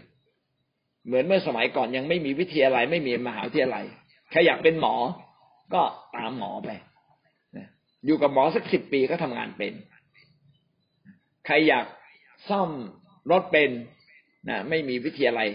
[1.06, 3.86] เหมือนเมื่อสมัยก่อนยังไม่มีวิทยาลัยไม่มีมหาวิทยาลัย
[4.32, 4.96] ใครอยากเป็นหมอ
[5.74, 5.82] ก็
[6.16, 6.70] ตามหมอไป
[8.06, 9.74] อยู่กับหมอสักสิบปีก็ทำงานเป็น
[11.46, 11.86] ใครอยาก
[12.50, 12.70] ซ่อม
[13.32, 13.70] รถเป็น
[14.50, 15.50] นะไม่มีวิทยาลัย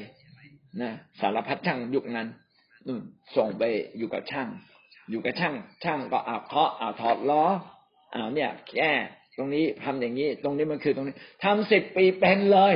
[0.83, 2.29] นะสารพัดช่างยุคนั้น
[3.37, 3.63] ส่งไป
[3.99, 4.49] อยู่กับช่าง
[5.11, 7.45] อยู่กับช่าง ช่างก็อาเคาะอาถอดล้อ
[8.15, 8.93] อาเนี่ย แก้
[9.37, 12.75] ตรงนี้ทำอย่างนี้ ตรงนี้มันคือตรงนี้ทำสิบปีเป็นเลย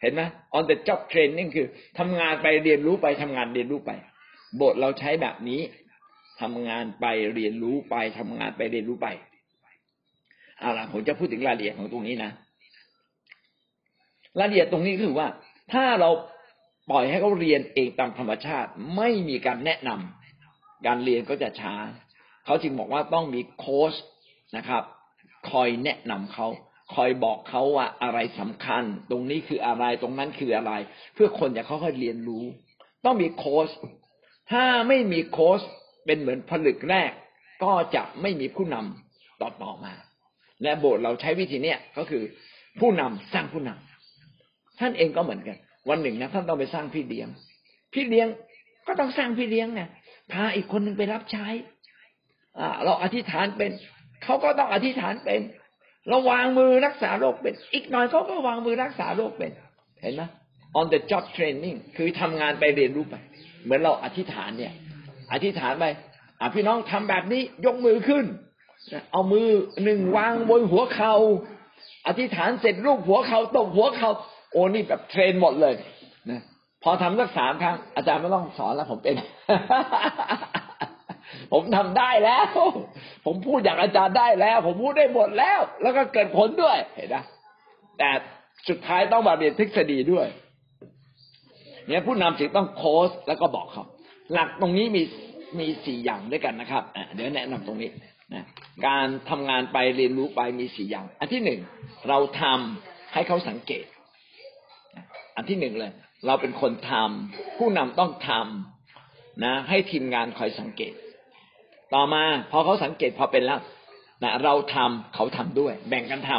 [0.00, 0.22] เห็นไหม
[0.56, 1.66] on the job training คือ
[1.98, 3.90] ทำงานไปเรียนรู้ไปทำงานเรียนรู้ไป
[4.60, 5.60] บทเราใช้แบบนี้
[6.40, 9.08] ทำงานไปเรียนรู้ไปทำงานไปเรียนรู้ไป
[10.58, 12.30] เอาล่ะผมจะพูดถึงรายละเอียดของตรงนี้นะ
[14.38, 15.28] รายละเอียดตรงนี้คือว่า
[15.72, 16.10] ถ้าเรา
[16.90, 21.74] ปล่อยให้เขาเรียนเองตามธรรมชาติ ไม่มีการแนะนำการเรียนก็จะช้า
[22.44, 23.94] เขาจึงบอกว่าต้องมีโค้ช
[24.56, 24.82] นะครับ
[25.50, 26.46] คอยแนะนำเขา
[26.94, 30.72] คอยบอกเขาว่าอะไรสำคัญ ตรงนี้คืออะไรตรงนั้นคืออะไร
[31.14, 32.44] เพื่อคนจะค่อยๆเรียนรู้
[33.04, 33.68] ต้องมีโค้ช
[34.50, 35.60] ถ้าไม่มีโค้ช
[36.06, 37.10] เป็นเหมือนผลึกแรก
[37.64, 39.94] ก็จะไม่มีผู้นำต่อต่อมา
[40.62, 42.22] และโบสถ์เราใช้วิธีเนี้ยก็คือ
[42.80, 45.56] ผู้นำสร้างผู้นำท่านเองก็เหมือนกัน
[45.88, 47.28] วันหนึ่งนะท่านต้องไปสร้างพี่เลี้ยง
[47.94, 48.28] พี่เลี้ยง
[48.86, 49.82] ก็ต้องสร้างพี่เลี้ยงไง
[50.32, 51.46] พาอีกคนหนึ่งไปรับใช้
[52.58, 53.70] อ่า เราอธิษฐานเป็น
[54.24, 55.40] เขาก็ต้องอธิษฐานเป็น
[56.08, 59.50] เราวางมือรักษาโรคเป็น อีกหน่อยเขาก็วางมือรักษาโรคเป็น
[60.00, 60.22] เห็นไหม
[60.78, 63.14] on the job training คือทำงานไปเรียนรู้ไป
[63.64, 64.72] เหมือนเราอธิษฐานเนี่ย
[65.32, 65.84] อธิษฐานไป
[66.40, 68.24] อะพี่น้องทำแบบนี้ยกมือขึ้น
[69.12, 69.48] เอามือ
[69.84, 71.14] หนึ่งวางบนหัวเขา่า
[72.06, 74.10] อธิษฐานเสร็จรูปหัวเขา่าตกหัวเขา่า
[74.52, 75.74] โอ้นี่แบบเทรนหมดเลย
[76.30, 76.40] นะ
[76.82, 79.14] พอทำสักสามครั้งอาจารย์ไม่ต้องสอนแล้วผมเป็น
[81.52, 82.46] ผมทำได้แล้ว
[83.26, 87.16] ผมพูดอย่างอาจารย์ได้แล้ว ผมพูดได้หมดแล้ว แล้วก็เกิดผลด้วยเห็นไหม
[87.98, 88.10] แต่
[88.68, 90.26] สุดท้ายต้องมาเรียนทฤษฎีด้วย
[91.86, 93.84] เนี่ยผู้นำจึงต้องโค้ชแล้วก็บอกเขา
[94.32, 95.02] หลักตรงนี้มี
[95.58, 96.82] มีสี่อย่างด้วยกันนะครับ
[97.14, 97.90] เดี๋ยวแนะนำตรงนี้
[98.34, 98.44] นะ
[98.86, 101.60] การทำงานไปเรียนรู้ไปมีสี่อย่าง อันที่หนึ่ง
[102.08, 103.84] เราทำให้เขาสังเกต
[105.36, 105.92] อันที่หนึ่งเลย
[106.26, 110.92] เราเป็นคนทำผู้นำต้องทำนะ ให้ทีมงานคอยสังเกต
[111.94, 113.60] ต่อมาพอเขาสังเกตพอเป็นแล้ว
[114.22, 116.32] นะเราทำเขาทำด้วย แบ่งกันท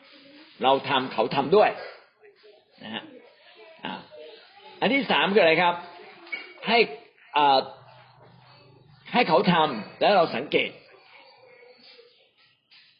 [0.00, 1.70] ำเราทำเขาทำด้วย
[2.82, 3.02] นะฮะ
[4.80, 5.74] อันที่สามคืออะไรครับ
[6.68, 6.78] ให้
[7.36, 7.58] อ่า
[9.12, 10.70] ให้เขาทำแล้วเราสังเกต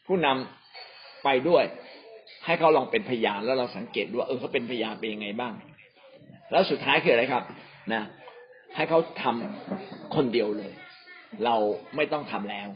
[0.07, 1.63] ผู้นำไปด้วย
[2.45, 5.53] ให้เขาลองเป็นพยานแล้วเราสังเกตดูว่าเออเขาเป็นพยานเป็นยังไงบ้าง
[6.51, 7.43] แล้วสุดท้ายคืออะไรครับ
[7.93, 8.03] นะ
[8.75, 10.71] ให้เขาทำคนเดียวเลย
[11.45, 11.55] เรา
[11.95, 12.69] ไม่ต้องทำแล้ว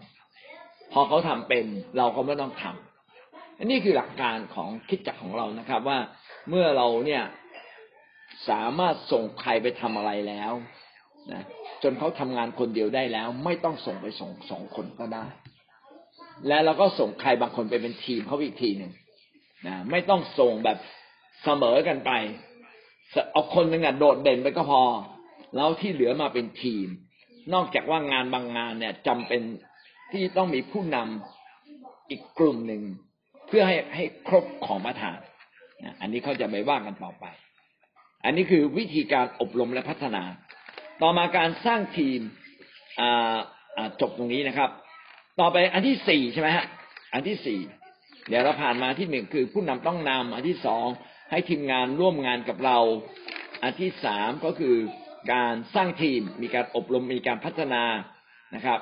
[0.93, 1.65] พอเขาทำเป็น
[1.97, 5.99] เราก็ไม่ต้องทำอันนี้คือหลักการของคิดจักของเรานะครับ ว่า
[6.49, 7.23] เมื่อเราเนี่ย
[8.49, 10.51] สามารถส่งใครไปทำอะไรแล้ว
[11.33, 11.43] นะ
[11.83, 15.25] จนเขาทำงานคนเดียวได้แล้ว ไม่ต้องส่งไปส่งสองคนก็ได้
[16.47, 18.91] และเราก็ส่งใครบางคนไปเป็นทีมเขาอีกทีหนึ่ง
[19.67, 20.77] นะไม่ต้องส่งแบบ
[21.43, 22.11] เสมอกันไป
[23.31, 24.81] เอาคนหนึ่งอะโดดเด่นไปก็พอ
[25.55, 26.87] แล้วที่เหลือมาเป็นทีม
[27.53, 29.41] นอกจากว่างานบางงานเนี่ยจำเป็น
[30.11, 32.81] ที่ต้องมีผู้นำอีกกลุ่มหนึ่ง
[33.47, 35.17] เพื่อให้ให้ครบของประธาน
[36.01, 37.25] อันนี้เขาจะไปว่ากันต่อไป
[38.25, 40.23] อันนี้คือวิธีการอบรมและพัฒนา
[41.01, 42.19] ต่อมาการสร้างทีม
[44.01, 44.69] จบตรงนี้นะครับ
[45.39, 46.65] ต่อไปอันที่สี่ใช่ไหมฮะ
[47.13, 47.59] อันที่สี่
[48.29, 50.85] เดี๋ยวเราผ่านมาที่หนึ่งคือผู้นำต้องนำอันที่สอง
[51.31, 52.77] ให้ทีมงานร่วมงานกับเรา
[53.63, 54.75] อันที่สามก็คือ
[55.31, 57.83] การสร้างทีม มีการอบรมมีการพัฒนา
[58.55, 58.79] นะครับ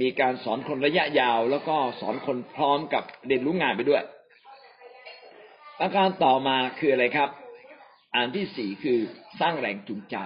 [0.00, 4.02] มีการสอนคนระยะยาว แล้วก็สอนคนพร้อมกับเรียนรู้งานไปด้วย
[5.80, 7.30] ประการต่อมาคืออะไรครับ
[8.16, 8.98] อันที่สี่คือ
[9.40, 10.16] สร้างแรงจูงใจ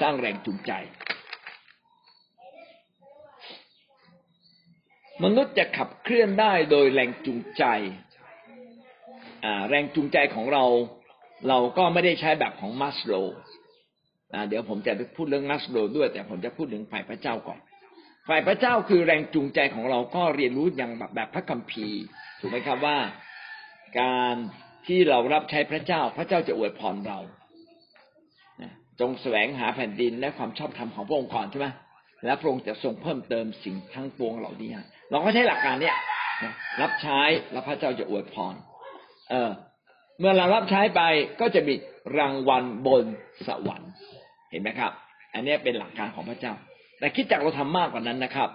[0.00, 0.72] สร้างแรงจูงใจ
[5.24, 7.64] มนุษย์จะขับเคลื่อนได้โดยแรงจูงใจ
[9.68, 10.64] แรงจูงใจของเรา
[11.48, 13.14] เราก็ไม่ได้ใช้แบบของมัสโล
[14.48, 17.58] เดี๋ยวผมจะพูดเรื่องนัสโดด้วย แต่ผมจะพูดถึงฝ่ายพระเจ้าก่อน
[18.28, 22.00] ฝ่ายพระเจ้าคือแรงจูงใจของเราก็เรียนรู้อย่างแบบแบบพระคัมภีร์
[22.40, 22.98] ถูกไหมครับว่า
[24.00, 24.36] การ
[24.86, 27.18] ที่เรารับใช้พระเจ้า พระเจ้าจะอวยพรเรา
[29.00, 31.66] จงแสวงหาแผ่นดินและความชอบธรรมของพระองค์ก่อนใช่ไหม
[32.24, 34.70] และพระองค์จะทรงเพิ่มเติมสิ่งทั้งปวงเหล่านี้
[35.10, 35.96] เราก็ใช้หลักการเนี้ย
[36.82, 37.20] รับใช้
[37.52, 38.54] แล้วพระเจ้าจะอวยพร
[39.30, 39.50] เออ
[40.18, 41.02] เมื่อเรารับใช้ไป
[41.40, 41.74] ก็จะมี
[42.18, 43.04] รางวัลบน
[43.46, 43.92] สวรรค์
[44.50, 44.92] เห็นไหมครับ
[45.34, 46.54] อันนี้เป็นหลักการของพระเจ้า
[46.98, 48.48] แต่คิดจากเราทำมากกว่านั้นนะครับ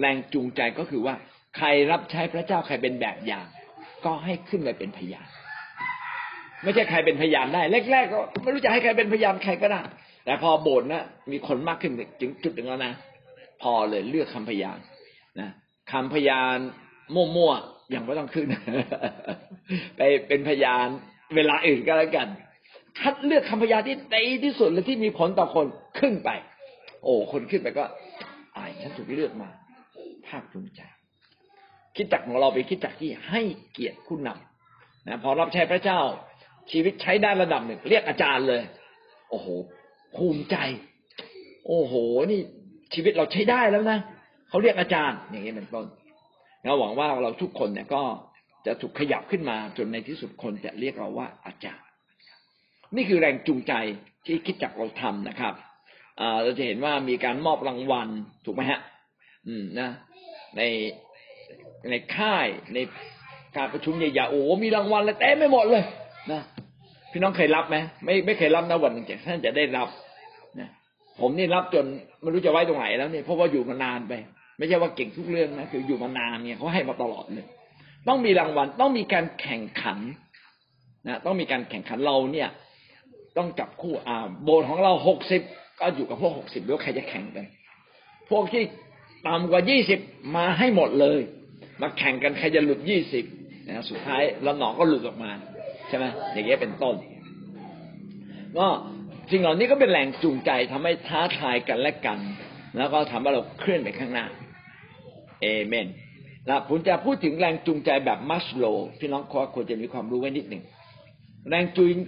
[0.00, 1.14] แรงจูงใจก็คือว่า
[1.56, 3.46] ใครรับใช้พระเจ้าใครเป็นแบบอย่าง
[4.04, 5.28] ก็ให้ขึ้นไปเป็นพยาน
[6.62, 9.80] ไม่ใช่ใครเป็นพยานได้แรกๆก็ไม่รู้จะให้ใครเป็นพยานใครก็ได้
[10.24, 12.92] แต่พอโบสถ์นะมีคนมากขึ้นถึงจุดหนึ่งแล้วนะ
[13.62, 14.78] พอเลยเลือกคำพยาน
[15.40, 15.50] นะ
[15.92, 16.56] คำพยาน
[17.14, 18.46] มั่วๆยังไม่ต้องขึ้น
[19.96, 20.86] ไปเป็นพยาน
[21.36, 22.28] เวลาอื่นก็แล้วกัน
[23.00, 25.66] คัดเลือกคำพยาที่ดีที่สุดและที่มีผลต่อคน
[25.98, 26.30] ขึ้นไป
[27.02, 27.84] โอ้คนขึ้นไปก็
[28.56, 29.48] อายฉันถูกเลือกมา
[30.26, 30.80] ภาคภูมิใจ
[31.96, 33.40] คิดจักของเราไปคิดจักที่ให้
[33.72, 36.00] เกียรติผู้นำนะพอรับใช้พระเจ้า
[36.70, 38.62] ชีวิตใช้ได้ระดับหนึ่งเรียกอาจารย์เลย
[39.30, 39.46] โอ้โห
[40.16, 40.56] ภูมิใจ
[41.66, 41.94] โอ้โห
[42.30, 42.40] นี่
[42.94, 43.98] ชีวิตเราใช้ได้แล้วนะ
[44.48, 45.86] เขาเรียกอาจารย์ อย่างนี้เป็นต้น
[46.64, 48.02] เราหวังว่าเราทุกคนเนี่ยก็
[48.66, 51.83] จะถูกขยับขึ้นมาจนในที่สุดคนจะเรียกเราว่าอาจารย์
[52.96, 53.72] นี่คือแรงจูงใจ
[54.26, 55.54] ที่คิดจักเราทำนะครับ
[56.42, 58.08] เราจะเห็นว่ามีการมอบรางวัล
[58.44, 58.80] ถูกไหมฮะ
[59.46, 59.88] อืมนะ
[60.56, 60.62] ใน
[61.90, 62.78] ในค่ายใน
[63.56, 65.84] การประชุมใหญ่ๆโอ้มีรางวัลเลยเต็มไม่หมดเลย
[66.32, 66.42] นะ
[67.12, 69.88] พี่น้องเคยรับไหมไม่ไม่เคยรับนะวันหนึ่งท่านจะได้รับ
[70.60, 70.68] นะ
[71.20, 71.84] ผมนี่รับจน
[72.20, 74.12] ไม่รู้จะไว้ตรงไหนแล้วเนี่ยเพราะว่าอยู่มานานไป
[74.58, 77.46] ไม่ใช่ว่าเก่งทุกเรื่องนะคืออยู่มานานเนี่ยเขาให้มาตลอดเลย
[78.08, 79.98] ต้องมีรางวัลต้องมีการแข่งขัน
[81.08, 82.48] นะต้องมีการแข่งขันเราเนี่ย
[83.36, 85.42] ต้องจับคู่อ่าโบสของเราหกสิบ
[85.80, 87.46] ก็อยู่กับพวกหกสิบแล้วใครจะแข่งกัน
[88.30, 88.62] พวกที่
[89.26, 90.00] ต่ำกว่ายี่สิบ
[90.36, 91.20] มาให้หมดเลย
[91.80, 93.24] มาแข่งกันใครจะหลุดยี่สิบ
[93.66, 95.30] นะสุดท้ายแล้วหนอก็หลุดออกมา
[95.88, 96.94] ใช่ไหมอย่างเงี้ยเป็นต้น
[98.58, 98.66] ก็
[99.30, 102.18] สิ่งเหล่านี้ก็เป็นแรงจูงใจทำให้ท้าทายกันและกัน
[102.76, 104.26] แล้วก็ทำให้เราเคลื่อนไปข้างหน้า
[105.42, 105.86] เอเมน
[106.46, 108.64] แล้วผมจะพูดถึงแรงจูงใจแบบมัสโล
[108.98, 109.22] พี่น้อง
[109.54, 110.62] ควรจะมีความรู้ไว้นิดหนึ่ง
[111.48, 111.64] แรง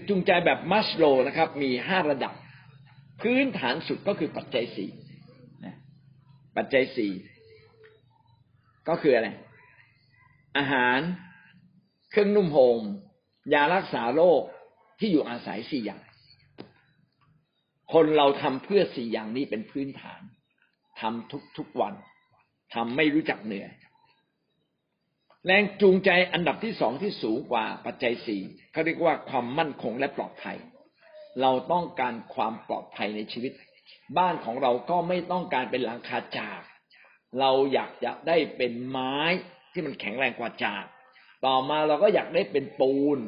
[0.09, 2.34] จูงใจแบบมัสโลนะครับ มีห้าระดับ
[3.20, 4.91] พื้นฐานสุดก็คือปัจจัยสี่
[6.57, 7.12] ปัจจัยสี่
[8.89, 9.28] ก็คืออะไร
[10.59, 10.99] อาหาร
[12.11, 12.82] เครื่องนุ่มโฮม
[13.55, 14.43] ยารักษาโรค
[14.99, 16.03] ที่อยู่อาศัยสี่อย่าง
[17.93, 20.20] คนเราทำเพื่อสี่อย่างนี้เป็นพื้นฐาน
[21.01, 21.95] ทำทุกทุกวัน
[22.74, 23.70] ทำไม่รู้จักเหนื่อย
[25.47, 28.42] แรงจูงใจอันดับที่สองที่สูงกว่าปัจจัยสี่
[28.72, 30.57] เขาเรียกว่าความมั่นคงและปลอดภัย
[31.42, 33.53] เราต้องการความปลอดภัยในชีวิต
[34.18, 36.61] บ้านของเราก็ไม่ต้องการเป็นหลังคาจาก
[37.40, 39.16] เราอยากจะได้เป็นไม้
[39.72, 40.84] ที่มันแข็งแรงกว่าจาก
[41.47, 43.18] ต่อมาเราก็อยากได้เป็นปูน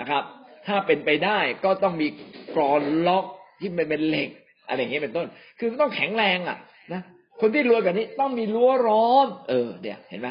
[0.00, 0.24] นะครับ
[0.66, 2.08] ถ้าเป็นไปได้ก็ต้องมี
[2.54, 3.24] กรอนล็อก
[3.60, 4.30] ที่มันเป็นเหล็ก
[4.68, 5.26] อะไรอย่างเงี้ยเป็นต้น
[5.58, 6.58] คือต้องแข็งแรงอะ
[6.92, 7.02] นะ
[7.40, 10.28] คนที่รวยแบบนี้ต้องมีรั้วร้อนเออเดี๋ยวเห็นไหม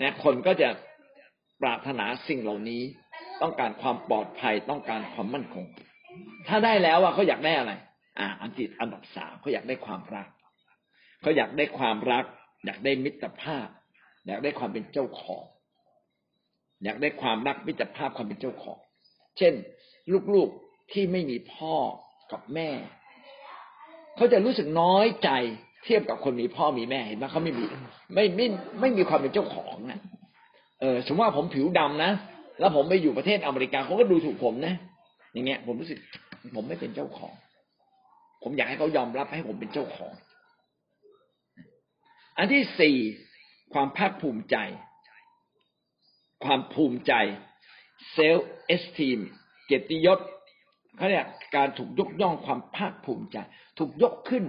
[0.00, 0.68] นะคนก็จะ
[1.62, 2.82] ปรารถนาสิ่งเหล่านี้
[3.42, 5.64] ต้องการความปลอดภัยต้องการความมั่นคง
[6.48, 7.72] ถ้าได้แล้วอะเขาอยากได้อะไร
[8.18, 10.26] อ่า อันที่อันดับสามเขาอยากได้ความรัก
[11.20, 12.24] เขาอยากได้ความรัก
[12.64, 13.68] อยากได้มิตรภาพ
[14.26, 15.44] อยากได้ความเป็นเจ้าของ
[16.84, 18.78] อยากได้ความรักมิตรภาพความเป็นเจ้าของ
[19.38, 19.54] เช่น
[20.34, 21.74] ลูกๆที่ไม่มีพ่อ
[22.32, 22.70] กับแม่
[24.16, 25.30] เขาจะรู้สึกน้อยใจ
[25.84, 27.64] เทียบกับคนมีพ่อมีแม่เห็นไหมเขาไม่มี
[28.14, 28.46] ไม่ไม่
[28.80, 30.00] ไม่มีความเป็นเจ้าของนะ
[30.80, 32.12] เออสมมติว่าผมผิวดำนะ
[32.60, 34.74] แล้วผมไปอยู่ประเทศอเมริกาเขาก็ดูถูกผมนะ
[35.32, 35.98] อย่างเงี้ย ผมรู้สึก
[36.56, 37.32] ผมไม่เป็นเจ้าของ
[38.42, 40.12] ผมอยากให้เขายอมรับให้ผมเป็นเจ้าของ
[42.38, 42.96] อันที่สี่
[43.72, 44.56] ความภาคภูมิใจ
[46.44, 47.12] ความภูมิใจ
[48.12, 49.18] เซลล์เอสทีม
[49.66, 50.18] เกียรติยศ
[50.96, 51.26] เขาเรียก
[51.56, 53.36] การถูกยกย่องความภาคภูมิใจ
[53.78, 54.44] ถูกยกขึ้น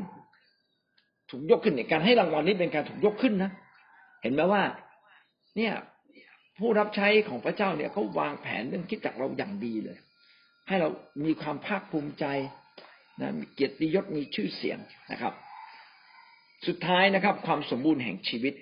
[1.34, 3.52] ถูกยกขึ้นเนี่ยการให้รางวัลนี้เป็นการถูกยกขึ้นนะ
[4.22, 4.64] เห็นไหมว่า
[5.58, 5.74] เนี่ย
[6.60, 9.98] ผู้รับใช้ของพระเจ้าเนี่ยเขาวางแผนเรื่องคิดจากเราอย่างดีเลย
[10.68, 10.90] ให้เรา
[11.26, 12.26] มีความภาคภูมิใจ
[13.22, 14.80] นะมีเกียรติยศมีชื่อเสียง
[15.12, 15.34] นะครับ
[16.68, 18.54] สุดท้ายนะครับ ความสมบูรณ์แห่งชีวิต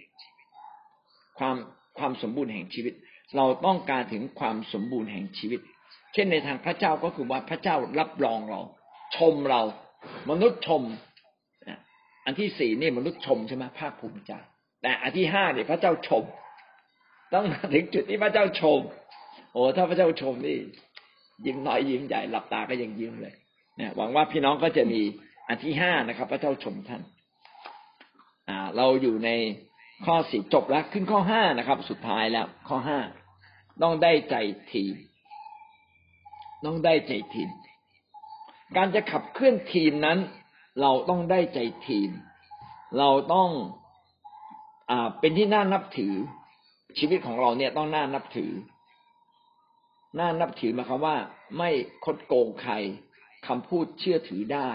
[1.39, 1.55] ความ
[1.99, 2.93] ความสมบูรณ์แห่งชีวิต
[3.37, 5.59] เราต้องการถึงความสมบูรณ์แห่งชีวิต
[6.13, 8.61] เช่นในทางพระเจ้าก็คือว่าพระเจ้ารับรองเรา
[9.15, 9.61] ชมเรา
[10.29, 10.81] มนุษย์ชม
[12.25, 14.31] อันที่สี่นี่มนุษย์ชมใช่ไหมภาคภูมิใจ
[14.81, 16.23] แต่อันที่ห้าเนี่ยพระเจ้าชม
[17.33, 18.79] ต้องถึงจุดที่พระเจ้าชม
[19.53, 20.57] โอ้ถ้าพระเจ้าชมนี่
[21.45, 23.33] ยิ้มน้อยยิ้มใหญ่หลับตาก็ยังยิ้มเลย
[23.77, 25.01] เนี่ยหวังว่าพี่น้องก็จะมี
[25.47, 27.01] อันที่ห้านะครับ พระเจ้าชมท่าน
[28.49, 29.29] อ่า เราอยู่ใน
[30.05, 32.99] ข้อสี่จบแล้วขึ้นข้อห้านะครับ สุดท้ายแล้ว ข้อห้า
[33.81, 34.35] ต้องได้ใจ
[34.71, 34.95] ทีม
[36.65, 37.49] ต้องได้ใจทีม
[38.77, 40.17] การจะขับเคลื่อนทีมนั้น
[40.79, 42.09] เราต้องได้ใจทีม
[42.97, 43.49] เราต้อง
[44.91, 46.13] อ่าเป็นที่น่านับถือ
[46.99, 48.51] ชีวิตของเราเนี่ยต้องน่านับถือ
[50.19, 51.17] น่านับถือหมายความว่า
[51.57, 51.69] ไม่
[52.05, 52.73] คดโกงใคร
[53.47, 54.69] คำพูดเชื่อถือได้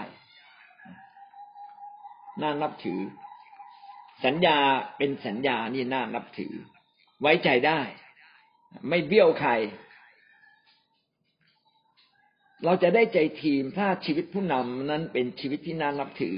[2.41, 2.99] น่านับถือ
[4.25, 4.57] สัญญา
[4.97, 6.53] เป็นสัญญานี่น่านับถือ
[7.21, 7.79] ไว้ใจได้
[8.89, 9.51] ไม่เบี้ยวใคร
[12.65, 16.37] เราจะได้ใจทีมถ้าชีวิตผู้นำนั้นเป็นชีวิตที่น่านับถือ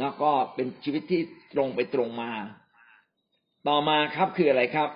[0.00, 1.20] แล้วก็เป็นชีวิตที่
[1.52, 2.30] ตรงไปตรงมา
[3.68, 4.88] ต่อมาครับคืออะไรครับ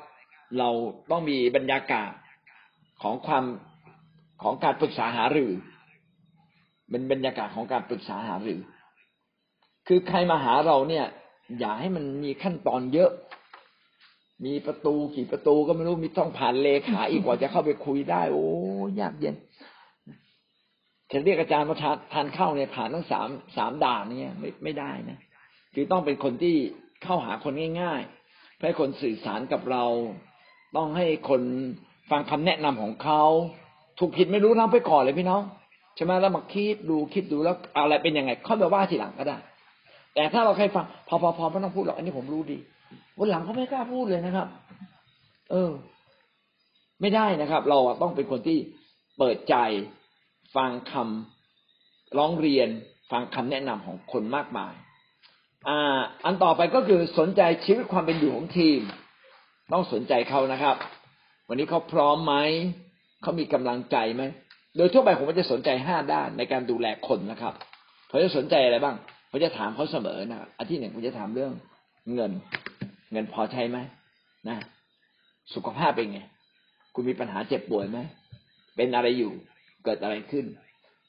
[0.59, 0.69] เรา
[1.11, 2.11] ต้องมีบรรยากาศ
[3.03, 3.45] ของความ
[4.43, 5.53] ของการปรึกษาหารือ
[6.91, 8.61] เป็นบรรยากาศของการปรึกษาหารือ
[9.89, 11.07] คือใครมาหาเราเนี่ย
[11.59, 13.11] อย่าให้มันมีขั้นตอนเยอะ
[14.45, 18.47] มีประตูกี่ประตูก็ไม่รู้มีต้องผ่านเลขาอีกกว่าจะเข้าไปคุยได้ โอ้
[19.01, 19.35] ยากเย็น
[21.13, 21.77] จะเรียกอาจารย์มา
[22.13, 25.19] ทานข้าวเนี่ยผ่านทั้งสามสามด่านเนี่ยไม่ไม่ได้นะ
[25.75, 26.57] คือต้องเป็นคนที่
[27.03, 29.85] เข้าหาคนง่ายๆให้คนสื่อสารกับเรา
[30.77, 31.43] ต้องให้คน
[32.11, 33.23] ฟังคำแนะนำของเขา
[33.99, 35.43] ถูกผิดไม่รู้น้ำไปก่อนเลยพี่น้อง
[35.97, 39.37] ใช่ไหมแล้วมาคิดดูคิดดูแล้วอะไรเป็นยังไงค่อยมาว่าทีหลังก็ได้
[40.15, 42.59] แต่ถ้าเราใครฟังพอพอพอไม่ต้องพูดหรอกอันนี้ผมรู้ดี
[43.19, 44.49] วันหลังเขาไม่กล้าพูดเลยนะครับ
[45.51, 45.71] เออ
[47.01, 48.59] ไม่ได้นะครับ เราต้องเป็นคนที่
[49.19, 49.57] เปิดใจ
[50.57, 52.69] ฟังคำร้องเรียน
[53.11, 54.75] ฟังคำแนะนำของคนมากมาย
[55.69, 58.81] อ่าอันต่อไปก็คือสนใจชีวิตความเป็นอยู่ของทีม
[59.73, 60.77] ต้องสนใจเขานะครับ
[61.49, 62.35] วันนี้เขาพร้อมไหม
[63.23, 64.23] เขามีกำลังใจไหม
[64.77, 67.55] โดยทั่วไปผมก็จะสนใจห้าด้านในการดูแลคนนะครับ
[68.09, 68.97] เขาจะสนใจอะไรบ้าง
[69.31, 71.53] ผมจะถามเขาเสมอนะอันที่หนึ่งผมจะถามเรื่อง
[72.15, 72.33] เงิน
[73.13, 73.79] เงินพอใช้ไหม
[74.49, 74.59] นะ
[75.55, 76.21] สุขภาพเป็นไง
[76.95, 77.99] คุณมีปัญหาเจ็บป่วยไหม
[78.77, 79.33] เป็นอะไรอยู่
[79.85, 80.45] เกิดอะไรขึ้น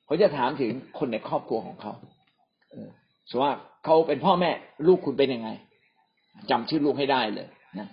[0.05, 1.93] เขาจะถามถึงคนในครอบครัวของเขา
[3.30, 3.53] สมมติว่า
[3.86, 4.51] เขาเป็นพ่อแม่
[4.88, 5.49] ลูกคุณเป็นยังไง
[6.49, 7.47] จำชื่อลูกให้ได้เลย
[7.80, 7.89] นะ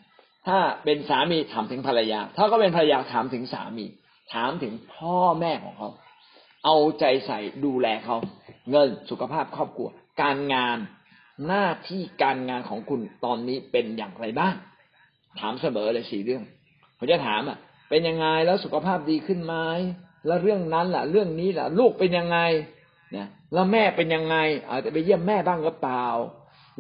[0.47, 3.87] ถ้าเป็นสามีถามถึงภรรยา ถ้าก็เป็นภรรยาถามถึงสามี
[4.35, 5.89] ถามถึงพ่อแม่ของเขา
[6.64, 8.16] เอาใจใส่ดูแลเขา
[8.70, 9.89] เงินสุขภาพครอบครัว
[10.22, 10.78] การงาน
[11.47, 14.55] หน้าที่การงานของคุณตอนนี้เป็นอย่างไรบ้าง
[15.41, 16.43] ถามเสมอเลยสี่เรื่อง
[16.99, 17.59] ผมจะถามอะ
[17.91, 19.55] เป็นยังไงแล้วสุขภาพดีขึ้นไหม
[20.27, 22.39] แล้วเรื่องนั้นล่ะ เรื่องนี้ล่ะ ลูกเป็นยังไง
[23.16, 24.37] นะแล้วแม่เป็นยังไง
[24.68, 26.07] อาจจะไปเยี่ยมแม่บ้างหรือเปล่า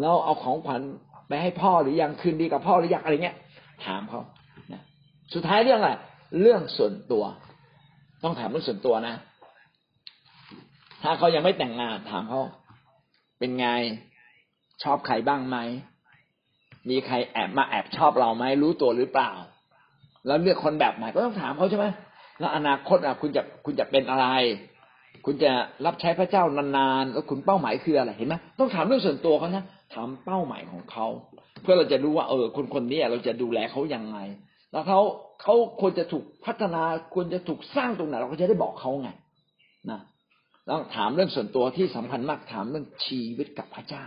[0.00, 0.80] แล้วเอาของขวัญ
[1.28, 3.36] ไปให้พ่อหรือยังคืนดีกับพ่อหรือยังอะไรเงี้ย
[3.86, 4.20] ถามเขา
[4.72, 4.82] นะ
[5.34, 5.90] สุดท้ายเรื่องอะไร
[6.40, 7.24] เรื่องส่วนตัว
[8.22, 9.14] ต้องถามเรื่องส่วนตัวนะ
[11.02, 12.40] ถ้าเขายังไม่แต่งงานถามเขา
[13.38, 13.66] เป็นไง
[14.82, 15.58] ชอบใครบ้างไหม
[16.90, 19.30] มีใครแอบมาแอบชอบเราไหมรู้ตัวหรือเปล่า
[20.26, 21.86] แล้วเลือกคนแบบไหนก็ต้องถามเขาใช่ไหม
[22.40, 24.26] แล้วอนาคตอะคุณจะคุณจะเป็นอะไร
[25.24, 25.52] คุณจะ
[25.86, 29.64] รับใช้พระเจ้านานๆแล้วคุณเป้าหมายคืออะไรเห็นไหมต้องถามเรื่องส่วนตัวเขานะ
[29.94, 31.06] ถามเป้าหมายของเขา
[31.62, 34.18] เพื่อเราจะรู้ว่าเออคนคนนี้เราจะดูแลเขายังไง
[34.72, 35.00] แล้วเขา
[35.42, 36.82] เขาควรจะถูกพัฒนา
[37.14, 39.10] ควรจะถูกสร้างตรงไหนเราก็จะได้บอกเขาไง
[39.90, 40.00] นะ
[40.68, 44.04] ต้องถามเรื่องส่วนตัวที่สำคัญมากถามเรื่องชีวิตกับพระเจ้า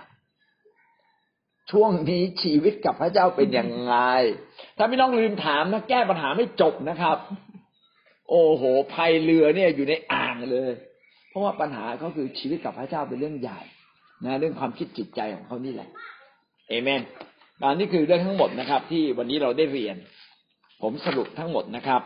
[1.72, 3.96] ช่วงนี้ชีวิตกับพระเจ้าเป็นยังไง
[4.78, 7.18] ถ้าไม่ต้องลืมถามนะแก้ปัญหาไม่จบนะครับ
[8.30, 8.64] โอ้โห
[8.94, 10.72] พายเรือเนี่ยอยู่ในอ่างเลย
[11.30, 13.60] เพราะว่าปัญหาเขาคือชีวิตกับพระเจ้าเป็นเรื่องใหญ่
[14.26, 15.90] นะเรื่องความคิดจิตใจของเขานี่แหละ
[16.70, 17.02] เอเมน
[17.62, 19.96] อันนี้คือเรื่องทั้งหมดนะครับ ที่วันนี้เราได้เรียน
[20.82, 22.02] ผมสรุปทั้งหมดนะครับ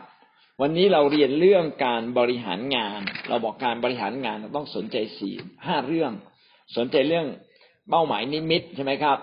[0.60, 5.34] วันนี้เราเรียนเรื่องการบริหารงาน เราบอกการบริหารงานต้องสนใจสี่
[5.66, 6.12] ห้าเรื่อง
[6.76, 7.26] สนใจเรื่อง
[7.90, 9.18] เป้าหมายนิมิตใช่ไหมครับ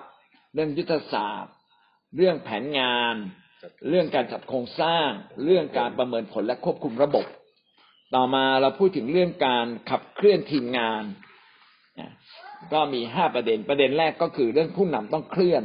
[0.54, 1.54] เรื่องยุทธศาสตร์
[2.16, 3.16] เรื่องแผนงาน
[3.89, 5.09] เรื่องการจัดโครงสร้าง
[5.45, 7.26] เรื่องการประเมินผลและควบคุมระบบ
[8.16, 11.03] ต่อมาเราพูดถึงเรื่องการขับเคลื่อนทีมงาน
[12.74, 15.63] ก็มีห้าประเด็น ประเด็นแรกก็คือเรื่องผู้นำต้องเคลื่อน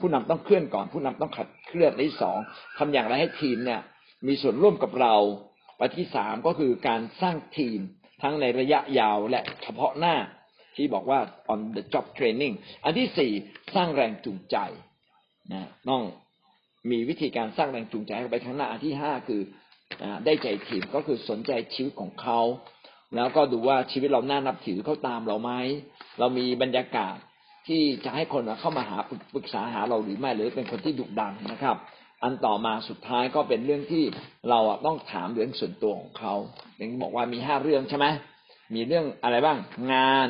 [0.00, 2.38] ผู้นำต้องเคลื่อนก่อน ผู้นำต้องขัดเคลื่อนที่สอง
[2.78, 3.80] ทำอย่างไรให้ทีมเนี่ย
[4.26, 5.14] มีส่วนร่วมกับเรา
[5.78, 7.78] ประที่สามก็คือการสร้างทีม
[8.22, 10.16] ทั้งในระยะยาวและเฉพาะหน้า
[10.76, 11.20] ที่บอกว่า
[11.52, 13.32] on the job training อันที่สี่
[13.74, 14.56] สร้างแรงจูงใจ
[15.52, 16.02] นะต้อง
[16.90, 19.40] มีวิธีการสร้างแรงจูงใจไปข้างหน้าอันที่ห้าคือ
[20.24, 22.40] ได้ใจทีมก็คือสนใจชีวิตของเขา
[23.16, 25.52] แล้วก็ดูว่าชีวิตเราน่านับถือเขาตามเราไหม
[26.18, 27.16] เรามีบรรยากาศ
[27.68, 28.98] ที่จะให้คนเข้ามาหา
[29.34, 31.76] ปรึกษาหาเราหรือไม่หรือเป็นคนที่ดุดันนะครับ
[32.22, 34.04] อันต่อมาสุดท้ายก็เป็นเรื่องที่
[34.50, 36.34] เราต้องถามเรื่องส่วนตัวของเขา
[36.76, 38.06] อย่างบอกว่ามีห้าเรื่องใช่ไหม
[38.74, 39.58] มีเรื่องอะไรบ้าง
[39.92, 40.28] งาน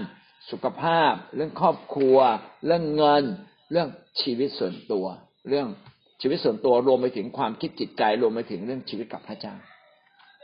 [0.51, 2.19] สุขภาพ เรื่องครอบครัว
[2.67, 3.25] เรื่องเงิน
[3.73, 3.89] เรื่อง
[4.21, 5.07] ชีวิตส่วนตัว
[5.49, 5.67] เรื่อง
[6.21, 9.55] ชีวิตส่วนตัวรวมไปถึงความคิดจิตใจรวมไปถึงเรื่องชีวิตกับพระเจ้า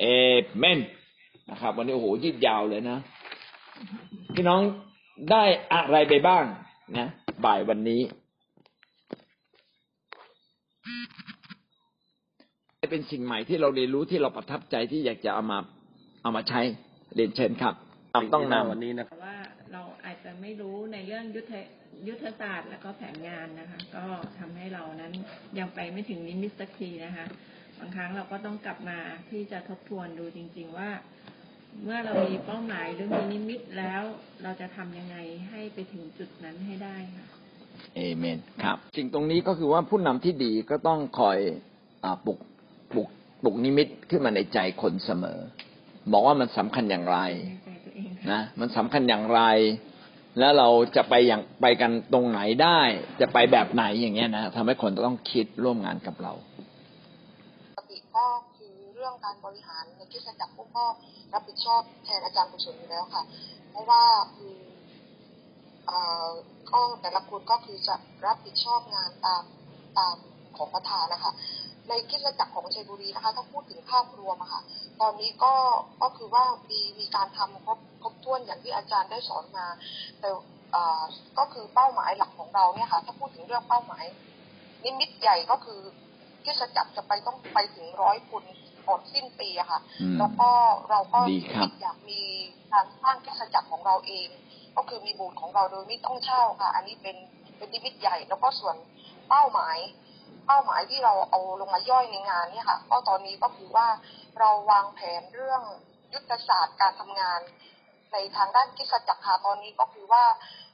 [0.01, 0.05] เอ
[0.59, 0.79] เมน
[1.51, 2.99] นะครับ วันนี้โอ้โหยืดยาวเลยนะ
[4.35, 4.61] พี่น้อง
[5.31, 6.45] ได้อะไรไปบ้าง
[6.99, 7.07] นะ
[7.45, 8.01] บ่ายวันนี้
[12.91, 15.59] เป็นสิ่งใหม่ที่เราเรียนรู้ที่เราประทับใจที่อยากจะเอามา
[16.23, 16.61] เอามาใช้
[17.15, 17.75] เรียนเชิญครับ
[18.35, 19.16] ต้องนำวันนี้นะแต่ว่าเรา
[20.37, 21.55] อาจจะไม่รู้ในเรื่องยุทธ
[22.09, 24.05] ยุทธศาสตร์แล้วก็แผนงานนะคะ ก็
[24.39, 25.13] ทำให้เรานั้น
[25.59, 27.27] ยังไปไม่ถึงนิมิตสักทีนะคะ
[27.79, 28.99] บางครั้งเราก็ต้องกลับมา
[29.31, 30.91] ที่จะทบทวนดูจริง ๆ ว่า
[31.85, 34.03] เมื่อเรามีเป้าหมายหรือมีนิมิตแล้ว
[34.43, 35.17] เราจะทำยังไง
[35.51, 37.27] ให้ไปถึงจุดนั้นให้ได้ค่ะ
[37.97, 41.39] เอเมนครับสิ่งตรงนี้ก็คือว่าผู้นำที่ดีก็ต้องคอย
[42.05, 42.39] อาปลุก
[42.93, 43.09] ปลุก
[43.43, 45.39] ปลุกนิมิตขึ้นมาในใจคนเสมอ
[46.13, 49.41] บอกว่ามันสำคัญอย่างไรในใจตัวเองค่ะนะมันสำคัญอย่างไร
[50.39, 52.81] แล้วเราจะไปอย่างไปกันตรงไหนได้
[53.21, 56.33] จะไปแบบไหนอย่างเงี้ยนะทำให้คนต้องคิดร่วมงานกับเรา
[57.77, 58.27] ปกติก็
[58.57, 60.87] คือเรื่องการบริหารในคริสจักรพวกก็
[61.33, 63.23] รับผิดชอบแทนอาจารย์กุศลอยู่แล้วค่ะ
[63.71, 64.03] เพราะว่า
[64.37, 64.57] คือ
[65.87, 66.29] เอ่อ
[66.71, 67.95] ก็แต่ละคนก็คือจะ
[68.27, 69.45] รับผิดชอบงานตาม
[69.99, 70.17] ตาม
[70.57, 71.33] ของประธานนะคะ
[71.89, 74.63] ในคริสตจักรของชัยบุรีนะคะถ้าพูดถึงภาพรวมอะค่ะ
[75.01, 75.55] ตอนนี้ก็
[76.03, 79.67] ก็คือว่ามีมีการทำครบครบถ้วนอย่างที่อาจารย์ได้สอนมา
[80.21, 80.29] แต่
[80.73, 81.03] เอ่อ
[81.39, 84.05] ก็คือเป้าหมายหลักของเราเนี่ยค่ะ ถ้าพูดถึงเรื่องเป้าหมาย
[84.85, 85.81] นิมิตใหญ่ก็คือ
[86.45, 88.45] คริสตจักรจะไปต้องไปถึงร้อยคน
[88.89, 90.51] ก่อนสิ้นปีอะค่ะอืมแล้วก็
[90.91, 92.21] เราก็ดีครับอยากมี
[92.73, 94.29] การสร้างคริสตจักรของเราเอง
[94.77, 97.17] ก็คือมีโบูธของเราโดยไม่ต้องเช่าค่ะ อันนี้เป็น
[97.57, 98.77] เป็นนิมิตใหญ่แล้วก็ส่วน
[99.29, 99.77] เป้าหมาย
[100.47, 103.89] เป้าหมายที่เราเอาลงมาย่อยในงานเนี่ยค่ะก็ตอนนี้ก็คือว่า
[104.39, 105.63] เราวางแผนเรื่อง
[106.13, 107.41] ยุทธศาสตร์การทำงาน
[108.13, 110.25] ในทางด้านคริสตจักรค่ะตอนนี้ก็คือว่า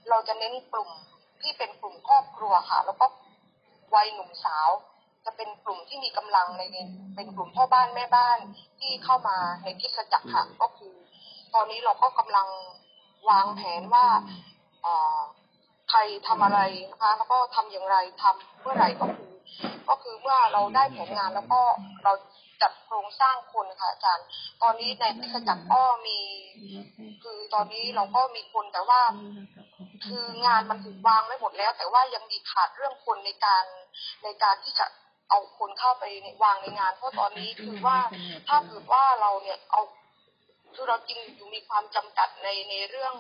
[0.09, 0.91] เราจะเน้นกลุ่ม
[1.43, 3.07] ที่เป็นกลุ่มครอบครัวค่ะ แล้วก็
[3.95, 4.69] วัยหนุ่มสาว
[5.25, 6.63] จะเป็นกลุ่มที่มีกำลังใน
[7.15, 8.39] เป็นกลุ่มพ่อบ้านแม่บ้าน
[8.81, 10.95] ที่เข้ามาในคริสตจักรค่ะก็คือ
[11.55, 12.49] ตอนนี้เราก็กำลัง
[13.31, 14.07] วางแผนว่า
[14.83, 15.19] เอ่อ
[15.91, 16.61] ใครทำอะไร
[16.91, 19.32] นะคะแล้วก็ทำอย่างไรทำเมื่อไหร่ก็คือ
[19.89, 21.61] ก็คือเมื่อเราได้แผนงานแล้วก็
[22.05, 22.13] เรา
[22.63, 24.27] จัดโครงสร้างคนค่ะอาจารย์
[24.63, 26.19] ตอนนี้ในคริสตจักรก็มี
[27.23, 29.01] คือตอนนี้เราก็มีคนแต่ว่า
[30.07, 33.65] คืองานมันถูกวางไม่หมดแล้ว แต่ว่ายังมีขาดเรื่องคนในการ
[34.25, 34.87] ในการที่จะ
[35.31, 37.99] เอาคนเข้าไปในวางในงานเพราะตอนนี้คือว่า
[38.49, 39.81] ถ้าเกิดว่าเราเนี่ยเอา
[40.75, 43.15] คือเราจริงอยู่มีความจำกัดในในเรื่อง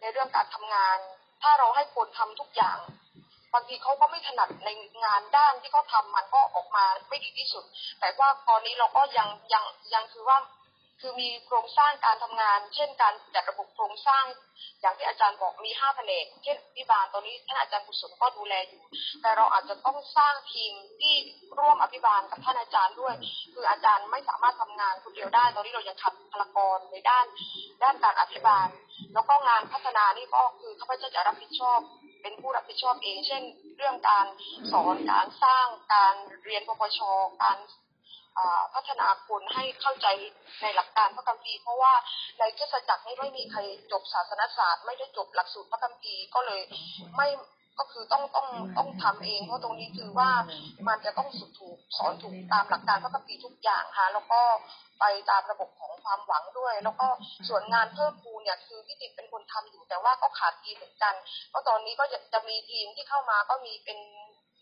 [0.00, 0.98] ในเรื่องการทำงาน
[1.42, 2.78] ถ้าเราให้คนทำทุกอย่าง
[3.52, 4.68] บางทีเขาก็ไม่ถนัดใน
[5.04, 7.64] งานด้านที่เขาทำมันก็ออกมาไม่ดีที่สุด
[8.00, 10.38] แต่ว่าตอนนี้เราก็ยังยังยังคือว่า
[11.00, 14.24] คือมีโครงสร้างการทำงาน เช่นการจัดระบบโครงสร้าง
[14.80, 18.82] อย่างที่อาจารย์บอกมีห้าแผนกเช่นพิบาลตอนนี้ท่านอาจารย์กุศลก็ดูแลอยู่
[19.22, 21.14] แต่เราอาจจะต้องสร้างทีมที่
[21.58, 23.14] ร่วมอภิบาลกับท่านอาจารย์ด้วย
[23.54, 27.26] คืออาจารย์ไม่สามารถทำงานคนเดียวได้ ตอนนี้เรายังขาดบุคลากรในด้าน
[27.82, 28.68] ด้านการอภิบาล
[29.14, 31.80] แล้วก็งานพัฒนานี่ก็คือข้าพเจ้าจะรับผิดชอบ
[32.22, 33.42] เป็นผู้รับผิดชอบเอง เช่น
[33.76, 34.26] เรื่องการ
[34.72, 36.14] สอนการสร้างการ
[36.44, 37.00] เรียนปปช
[37.42, 37.58] การ
[38.74, 40.06] พัฒนาคนให้เข้าใจ
[40.62, 41.92] ในหลักการพระคัมภีร์เพราะว่า
[42.38, 43.60] ในคริสจักรไม่ได้มีใคร
[43.92, 46.62] จบศาสนศาสตร์ ไม่ได้จบหลักสูตรพระคัมภีร์ก็เลย
[47.16, 47.28] ไม่
[47.78, 48.46] ก็คือต้องต้อง
[48.78, 50.30] ต้องทำเอง เพราะตรงนี้คือว่า
[50.88, 54.40] มันจะต้องสุดถูกสอนถูกตามหลักการพระคัมภีร์ทุกอย่างค่ะ แล้วก็
[55.00, 57.06] ไปตามระบบของความหวังด้วย แล้วก็
[57.48, 61.14] ส่วนงานเพิ่มพูนเนี่ยคือพี่ติ๊กเป็นคนทำอยู่แต่ว่าก็ขาดทีมเหมือนกัน
[61.50, 63.98] เพราะตอนนี้ก็จะจะมีทีมที่เข้ามาก็มีเป็น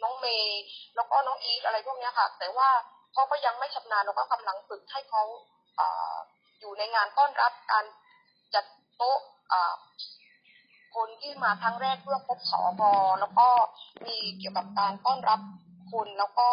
[0.03, 0.61] น้องเมย์
[0.97, 2.69] แล้วก็น้องอีฟอะไรพวกเนี้ยค่ะ แต่ว่า
[3.13, 5.23] เขาก็ยังไม่ชำนาญเราก็กำลังฝึกให้เขา
[5.77, 6.15] เอ่อ
[6.61, 7.85] อยู่ในงานต้อนรับการ
[8.55, 8.65] จัด
[8.97, 9.19] โต๊ะ
[9.51, 9.75] เอ่อ
[10.97, 13.49] คนที่มาครั้งแรกเพื่อพบสอบอแล้วก็
[14.07, 15.41] มีเกี่ยวกับการต้อนรับ
[15.93, 16.49] คนแล้วก็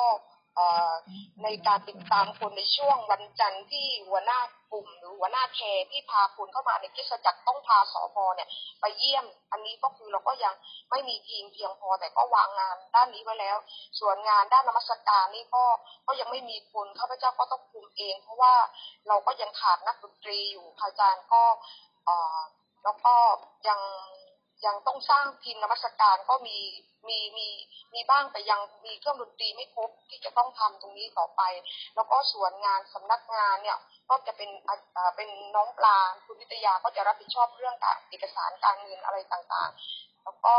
[1.43, 4.39] ในการติดตามคนในช่วงวันจันทร์ที่หัวหน้า
[4.71, 10.53] กลุ่มหรือหัวหน้าแคร์ที่พาคนเข้ามาในคริสตจักรต้องพาสอบอเนี่ย ไปเยี่ยม อันนี้ก็คือเราก็ยัง
[10.89, 13.57] ไม่มีทีมเพียงพอแต่ก็วางงานด้านนี้ไว้แล้ว
[13.99, 15.63] ส่วนงานด้านนมัสการนี่ก็
[16.07, 18.55] ก็ยังไม่มีคนข้าพเจ้าก็ต้องคุมเอง เพราะว่า
[19.07, 21.43] เราก็ยังขาดนักดนตรีอยู่พระอาจารย์ก็
[22.83, 23.15] แล้วก็
[23.67, 23.79] ยัง
[24.65, 26.57] ยังต้องสร้างทีมนมัสการก็มี
[27.07, 27.47] มีมี
[27.93, 31.41] มีบ้างแต่ยังมีเครื่องดนตรีไม่ครบที่จะต้องทำตรงนี้ต่อไป
[31.95, 33.77] แล้วก็ส่วนงานสำนักงานเนี่ย
[34.09, 40.55] ก็จะเป็นอาเป็นน้องปลาคุณวิทยาก็จะรับผิดชอบเรื่องการเอกสารการเงินอะไรต่างๆ แล้วก็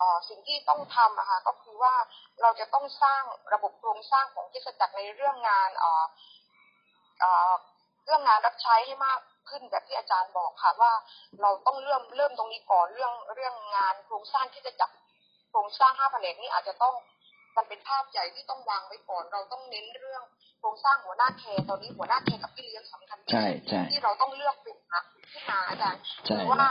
[0.00, 1.94] อ่อสิ่งที่ต้องทำอะคะก็คือว่า
[2.40, 3.22] เราจะต้องสร้าง
[3.52, 6.04] ระบบโครงสร้างของคริสตจักรในเรื่องงานอ่อ
[7.22, 7.52] อ่อ
[8.04, 9.18] เรื่องงานรับใช้ให้มาก
[9.50, 10.92] ขึ้นแบบที่อาจารย์บอกค่ะว่า
[11.42, 14.94] เราต้องเริ่มเริ่มตรงนี้ก่อนเรื่องเรื่องงานโครงสร้างคริสตจักร
[15.50, 16.94] โครงสร้างห้าแผนกนี้อาจจะต้อง
[17.56, 20.22] มันเป็นภาพใหญ่ที่ต้องวางไว้ก่อน เราต้องเน้นเรื่อง
[20.58, 26.70] โครงสร้างหัวหน้าแคร์ตอนนี้หัวหน้าแคร์กับพี่เลี้ยงสำคัญที่ใช่สุดใช่ที่เราต้องเลือกเป็นหลักขึ้นมาอาจารย์ใช่คือว่า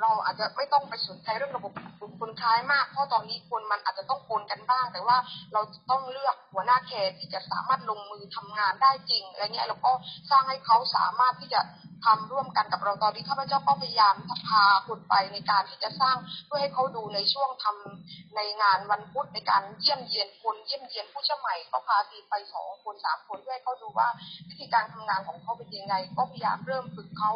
[0.00, 1.72] เราอาจจะไม่ต้องไปสนใจเรื่องระบบ
[2.20, 5.16] คนคล้ายมาก เพราะตอนนี้คนมันอาจจะต้องปนกันบ้าง แต่ว่า
[5.52, 5.60] เรา
[5.90, 9.90] ต้องเลือกหัวหน้าแคร์ที่จะสามารถลงมือทำงานได้จริงอะไรเงี้ยแล้วก็
[10.30, 11.60] สร้างให้เขาสามารถที่จะ
[12.06, 14.14] ทำร่วมกันกับเราตอนนี้ข้าพเจ้าก็พยายาม
[14.48, 16.16] พาคนไปในการที่จะสร้าง
[16.46, 24.08] เพื่อให้เขาดูในช่วงทำในงานวันพุธในการเยี่ยมเยียนคนเยี่ยมเยียนผู้เชื่อใหม่ก็พาทีไปสองคนสามคนเพื่อให้เขาดูว่า
[24.48, 27.32] วิธีการทำงานของเขาเป็นยังไง ก็พยายามเริ่มฝึกเขา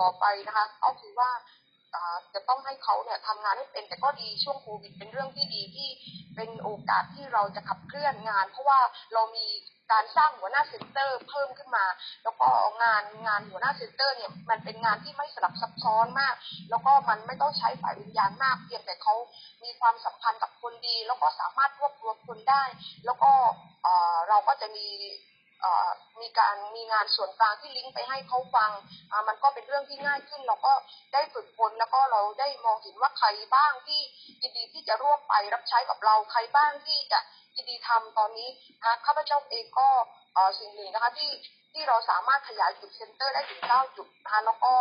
[0.00, 1.30] ต่อไปนะคะก็คือว่า
[2.34, 5.88] จะต้องให้เขาเนี่ยทำงานให้เป็นแต่ก็ดีช่วงโควิดเป็นเรื่องที่ดีที่
[6.36, 8.80] เป็นโอกาสที่เราจะขับเคลื่อนงาน เพราะว่า
[9.12, 9.46] เรามี
[9.92, 11.86] การสร้างหัวหน้า center เพิ่มขึ้นมา
[12.24, 12.48] แล้วก็
[12.82, 16.34] งานงานหัวหน้า center เนี่ยมันเป็นงานที่ไม่สลับซับซ้อนมาก
[16.70, 19.14] แล้วก็มันไม่ต้องใช้ฝ่ายวิญญาณมากเพียงแต่เขา
[19.64, 22.62] มีความสัมพันธ์กับคนดี แล้วก็สามารถรวบรวมคนได้
[23.04, 23.32] แล้วก็
[24.28, 24.86] เราก็จะมี
[26.20, 28.70] มีการมีงานส่วนกลางที่ลิงก์ไปให้เขาฟัง
[29.28, 30.72] มันก็เป็นเรื่องที่ง่ายขึ้น เราก็
[31.12, 34.00] ได้ฝึกฝนแล้วก็เราได้มองเห็นว่าใครบ้างที่
[34.42, 37.20] ยินดีที่จะร่วมไปรับใช้กับเราใครบ้างที่จะ
[37.56, 38.48] ยินดีทำตอนนี้
[38.84, 39.88] นะข้าพเจ้าเองก็
[40.58, 41.30] สิ่งหนึ่งนะคะที่
[41.72, 44.72] ที่เราสามารถขยายจุด center ได้ถึงเก้าจุดนะคะแล้วก็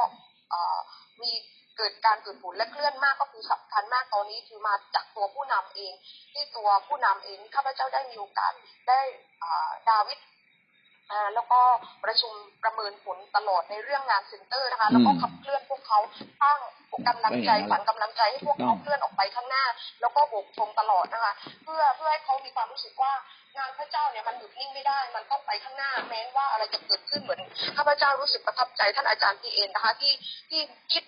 [1.22, 1.32] มี
[1.78, 5.94] เกิดการเกิดผลและเคลื่อนมากก็คือสำคัญมากตอนนี้คือมาจากตัวผู้นำเอง
[6.34, 8.54] ที่ตัวผู้นำเองข้าพเจ้าได้มีโอกาส
[8.88, 9.00] ได้
[9.90, 10.18] ดาวิด
[11.34, 11.60] แล้วก็
[12.04, 12.34] ประชุม
[12.64, 16.00] ประเมินผลตลอดในเรื่องงาน center นะคะ แล้วก็ขับเคลื่อนพวกเขา
[16.42, 16.58] สร้าง
[17.08, 19.66] กำลังใจฝันกำลังใจให้พวกเขาเคลื่อนออกไปข้างหน้า
[20.02, 21.34] แล้วก็โบกธงตลอดนะคะ
[21.64, 23.14] เพื่อเพื่อให้เขามีความรู้สึกว่า
[23.58, 27.42] งานพระเจ้าเนี่ยมันหยุดนิ่งไม่ได้ มันต้องไปข้างหน้า แม้ว่าอะไรจะเกิดขึ้นเหมือน
[27.78, 30.14] ข้าพเจ้ารู้สึกประทับใจท่านอาจารย์พีเอ็นนะคะ ที่
[30.50, 31.04] ที่คิด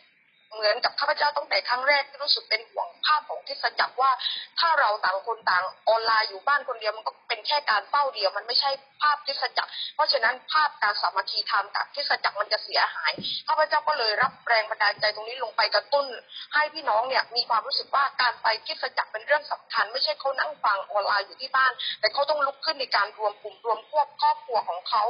[0.53, 4.11] เหมือนกับข้าพเจ้าตั้งแต่ครั้งแรกที่รู้สึกเป็นห่วงภาพของเทศจักรว่า
[4.59, 8.71] ถ้าเราต่างคนต่างออนไลน์อยู่บ้านคนเดียวมันก็เป็น แค่การเฝ้าเดียว มันไม่ใช่
[9.01, 13.11] ภาพเทศจักร เพราะฉะนั้นภาพการสามัคคีธรรมกับเทศจักรมันจะเสียหาย
[13.47, 16.05] ข้าพเจ้าก็เลยรับแรงบันดาลใจตรงนี้ลงไปกระตุ้น
[16.53, 25.03] ให้พี่น้องเนี่ยมีความรู้สึกว่าการไปเทศจักรเป็นเรื่องสำคัญ ไม่ใช่เขานั่งฟังออนไลน์อยู่ที่บ้าน แต่เขาต้องลุกขึ้นในการรวมกลุ่มรวมพวกครอบครัวของเขา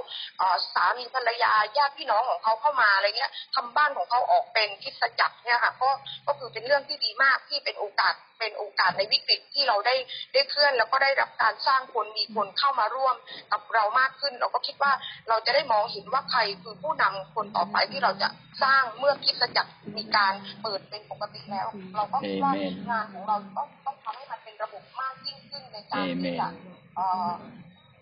[0.74, 5.90] สามีภรรยาญาติพี่น้องของเขาเข้ามาอะไรเงี้ยทำบ้านของเขาออกเป็นคริดจักรเนี่ยค่ะก็
[6.28, 9.96] ก็คือเป็นเรื่องที่ดีมากที่เป็นโอกาสเป็นโอกาสในวิกฤตที่เราได้
[10.34, 13.16] ได้เคลื่อนแล้วก็ได้รับการสร้างคนมีคนเข้ามาร่วม
[13.52, 14.92] กับเรามากขึ้น เราก็คิดว่า
[15.30, 18.28] เราจะได้มองเห็นว่าใครคือผู้นำคนต่อไปที่เราจะ
[18.64, 27.32] สร้างเมื่อคริดจักรมีการเปิดเป็นปกติแล้ว เราก็คิดว่าเอเมนงานของเราต้องต้องทำให้มันเป็นระบบมากยิ่งขึ้นในการที่จะเอเมนเอ่อ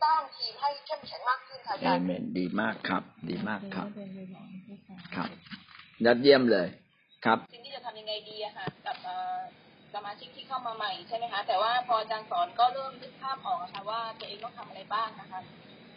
[0.04, 3.88] สร้างทีมให้เข้มแข็งมากขึ้นค่ะอาเอจารย์เมนดีมากครับ ดีมากครับ
[5.16, 5.30] ครับ
[6.06, 6.68] ยอดเยี่ยมเลย
[7.26, 9.38] ครับสิ่งที่จะทำยังไงดีอะค่ะกับเอ่อ
[9.96, 15.40] สมาชิกที่เข้ามาใหม่ใช่ไหมคะ แต่ว่าพออาจารย์สอนก็เริ่มนึกภาพออกอะค่ะว่าตัวเองต้องทำอะไรบ้างนะคะ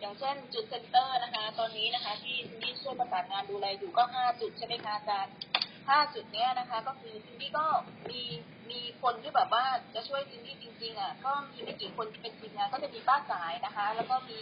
[0.01, 5.35] อย่างเช่นจุด center นะคะ ตอนนี้นะคะที่ซินดี้ช่วยประสานงานดูแลอยู่ก็ห้าจุดใช่ไหมคะอาจารย์
[5.89, 7.67] ห้าจุดเนี้ยนะคะ ก็คือซินดี้ก็
[8.11, 8.23] มี
[8.71, 14.41] มีคนที่แบบว่าจะช่วยซินดี้จริงๆอะก็มีไม่กี่คนเป็นทีมงานก็จะมีป้าสายนะคะ แล้วก็มี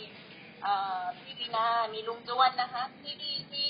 [1.20, 3.68] พี่วีนามีลุงจวนนะคะ ที่ที่ที่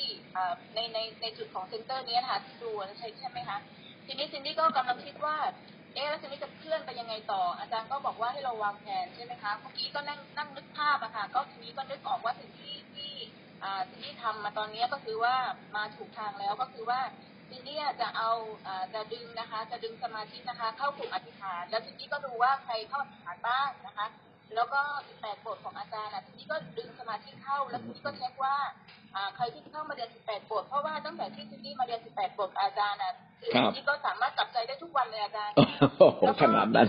[0.74, 3.58] ในในในจุดของ center นี้นะคะที่ดูใช่ใช่ไหมคะ
[4.06, 5.36] ทีนี้ซินดี้ก็กำลังคิดว่า
[5.96, 13.10] เอ๊ะแล้วทีนี้จะเคลื่อนไปยังไงต่อ อาจารย์ก็บอกว่าให้เราวางแผนใช่ไหมคะเมื่อกี้ก็นั่งนั่งนึกภาพอะค่ะ ก็ทีนี้ก็นึกออกว่าสิ่งที่ที่
[13.62, 15.34] อ่าซินดี้ทำมาตอนนี้ก็คือว่า
[15.76, 17.00] มาถูกทางแล้วก็คือว่า
[17.50, 18.30] ทีนี้จะเอา
[18.66, 24.06] อ่าจะดึงนะคะ จะดึงสมาชิกนะคะ เข้ากลุ่มอธิษฐาน แล้วทีนี้ก็ดูว่าใครเข้าอธิษฐานบ้างนะคะ
[24.54, 24.80] แล้วก็
[25.12, 28.56] 18บทของอาจารย์อะทีนี้ก็ดึงสมาชิกเข้า แล้วทีนี้ก็เช็คว่า
[29.14, 35.54] อ่า ใครที่เข้ามาเรียน18บท เพราะว่าตั้งแต่ที่ซินดี้มาเรียน18บทอาจารย์อะคือครับซินดี้ก็สามารถกลับใจได้ทุกวันเลยอาจารย์
[35.98, 36.88] โอ้โหขนาดนั้น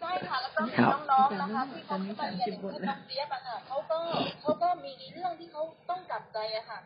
[0.00, 3.98] ใช่ค่ะแล้วก็มีครับน้องๆนะคะที่เขาเข้ามาเรียนอย่างเช่นน้องเจี๊ยบอะค่ะเขาก็
[4.40, 6.78] เขาก็มีเรื่องที่เขาต้องกลับใจอะค่ะ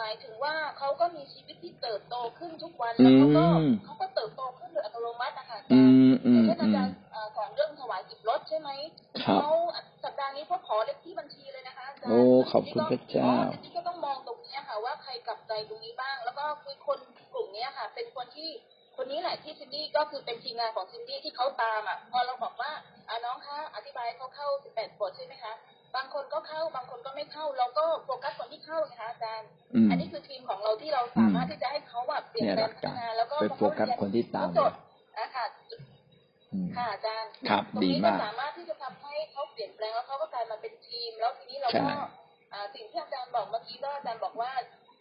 [0.00, 8.70] หมายถึงว่าเขาก็มีชีวิตที่เติบโตขึ้นทุกวันแล้วเขาก็อืมเขาก็เติบโตขึ้นโดยอัตโนมัตินะคะอาอืจารย์มอืมเช่นอือามจารย์เอ่อสอนเรื่องถวายสิบรถใช่ไหม
[9.24, 9.52] ครับเขา
[10.04, 12.20] สัปดาห์นี้เขาขอเลขที่บัญชีเลยนะคะอาจารย์โอ้
[12.52, 16.98] ขอบคุณพระเจ้าทีนี้ก็ต้องมองตรงนี้ค่ะว่าใครกลับใจตรงนี้บ้าง แล้วก็คือคน
[17.32, 18.50] กลุ่มนี้ค่ะ เป็นคนที่
[18.96, 22.72] คนนี้แหละที่ซินดี้ก็คือเป็นทีมงานของซินดี้ที่เขาตามอะพอเราบอกว่า
[23.08, 25.52] อ่าน้องคะอธิบายให้เขาเข้า 18 บทใช่ไหมคะ
[25.96, 34.72] บางคนก็เข้า บางคนก็ไม่เข้า เราก็โฟกัสคนที่เข้าไงคะอาจารย์อืมอันนี้คือทีมของเราที่เราสามารถที่จะให้เขาแบบเปลี่ยนแปลงพัฒนาแล้วก็ไปโฟกัสคนที่ตามเขจด
[35.18, 35.44] นะคะ
[36.52, 41.94] อืมค่ะอาจารย์ครับตรงดีนี้ก็มากสามารถที่จะทำให้เขาเปลี่ยนแปลงแล้วเขาก็กลายมาเป็นทีม แล้วทีนี้เราก็ใช่
[42.52, 44.50] อ่าสิ่งที่อาจารย์บอกเมื่อกี้ก็อาจารย์บอกว่า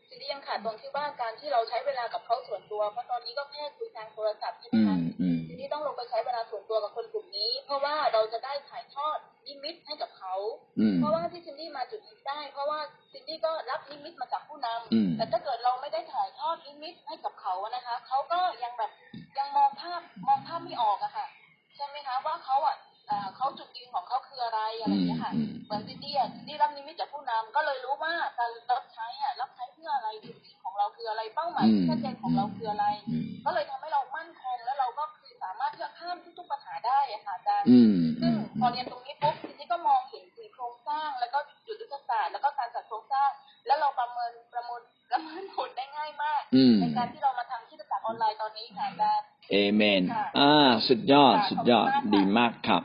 [0.08, 9.18] ทีนี้ยังขาดตรงที่ว่าการที่เราใช้เวลากับเขาส่วนตัว เพราะตอนนี้ก็แค่คุยทางโทรศัพท์ใช่ไหมอืคะมอืม ทีนี้ต้องลงไปใช้เวลาส่วนตัวกับคนกลุ่มนี้นี้ เพราะว่าเราจะได้ถ่ายทอด
[9.48, 10.34] นิมิตให้กับเขา
[10.80, 12.80] อืมเพราะว่าที่ซินดี้มาจุดนี้ได้ เพราะว่า
[13.12, 18.92] ซินดี้ก็รับนิมิตมาจากผู้นำอืมแต่ถ้าเกิดเราไม่ได้ถ่ายทอดนิมิตให้กับเขาอะนะคะเขาก็ยังแบบ
[19.38, 21.28] ยังมองภาพมองภาพไม่ออกอะค่ะ
[21.76, 22.76] ใช่ไหมคะว่าเขาอะ
[23.08, 41.38] เอ่อเขาจุดยืนของเขาคืออะไรอะไรอย่างเงี้ยค่ะอืมเหมือนซินดี้อะซินดี้รับนิมิตจากผู้นำก็เลยรู้ว่าการรับใช้อะรับใช้เพื่ออะไรจุดยืนของเราคืออะไรเป้าหมายที่ชัดเจนของเราคืออะไรอืมก็เลยทำให้เรามั่นคงแล้วเราก็คือ สามารถที่จะข้ามทุกๆปัญหาได้อะค่ะอาจารย์อืมซึ่งพอเรียนตรงนี้ปุ๊บทีนี้ก็มองเห็นถึงโครงสร้าง แล้วก็
[41.68, 43.30] จุดยุทธศาสตร์แล้วก็การจัดโครงสร้าง
[43.68, 52.84] แล้วเราประเมินประมวลประเมินผลได้ง่ายมากอืมในการที่เรามาทำที่จักรออนไลน์ตอนนี้ค่ะอาจารย์เอเมนค่ะอ่าสุดยอดค่ะสุดยอดขอบคุณมากค่ะดีมากครับ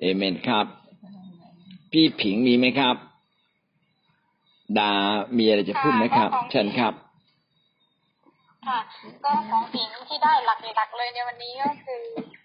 [0.00, 0.66] เอเมนครับ
[1.92, 2.96] พี่ผิงมีไหมครับ
[4.78, 4.92] ดา
[5.38, 6.94] มีอะไรจะพูดไหมครับค่ะก็ของเชิญครับ
[8.68, 8.80] ค่ะ
[9.24, 12.02] ก็ของผิงที่ได้หลักๆเลยในวันนี้ก็คือ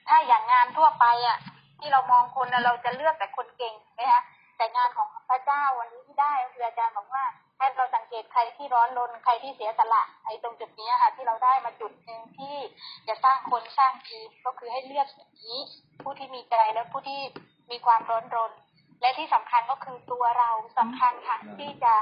[0.07, 1.37] ถ้าอย่างงานทั่วไปอะ
[1.79, 4.21] ที่เรามองคนเราจะเลือกแต่คนเก่งนะคะ
[4.57, 7.23] แต่งานของพระเจ้าวันนี้ที่ได้ก็คืออาจารย์บอกว่า
[7.57, 12.55] ให้เราสังเกตใครที่ร้อนรนใครที่เสียสละไอ้ตรงจุดนี้ค่ะที่เราได้มาจุดหนึ่งที่
[13.07, 15.57] จะสร้างคนสร้างทีก็คือให้เลือกจุดนี้
[16.01, 17.21] ผู้ที่มีใจและผู้ที่
[17.71, 18.51] มีความร้อนรน
[19.01, 20.49] และที่สำคัญก็คือตัวเรา
[20.79, 21.93] สำคัญค่ะที่จะ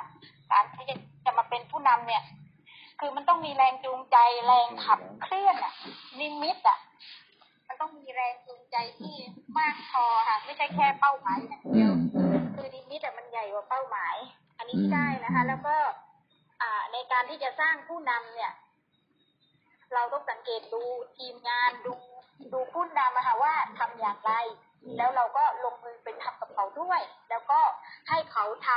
[0.52, 2.24] การที่จะจะมาเป็นผู้นำเนี่ย
[3.00, 5.74] คือมันต้องมีแรงจูงใจแรงขับเคลื่อนอะ
[6.20, 6.78] นิมิตอะ
[7.68, 9.16] มันต้องมีแรงจูงใจที่
[9.58, 11.92] มากพอค่ะ ไม่ใช่แค่เป้าหมายอย่างอืเดียว
[12.44, 14.16] มคือนิมิตอะมันใหญ่กว่าเป้าหมาย
[14.58, 15.76] อันนี้อืมได้นะคะ แล้วก็
[16.62, 18.52] อ่าในการที่จะสร้างผู้นำเนี่ย
[19.94, 20.82] เราต้องสังเกตดู
[21.18, 21.94] ทีมงานดู
[22.54, 24.34] ดูผู้นำอะค่ะว่าทำอย่างไร
[24.98, 27.60] แล้วเราก็ลงมือไปทำกับเขาด้วย แล้วก็
[28.10, 28.70] ให้เขาท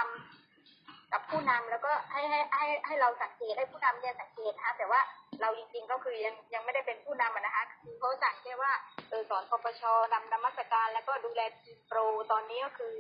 [0.53, 5.01] ำกับผู้นำแล้วก็ ให้ให้ให้ให้เราสังเกตให้ผู้นำเนี่ยสังเกตนะคะแต่ว่า
[5.41, 8.73] เราจริงๆก็คือยังยังไม่ได้เป็นผู้นำนะคะคือเขาสั่งแค่ว่า
[9.09, 9.83] เออสอนปปช
[10.13, 11.99] นำนมัสการ แล้วก็ดูแลทีมโปร
[12.33, 12.97] ตอนนี้ก็คือ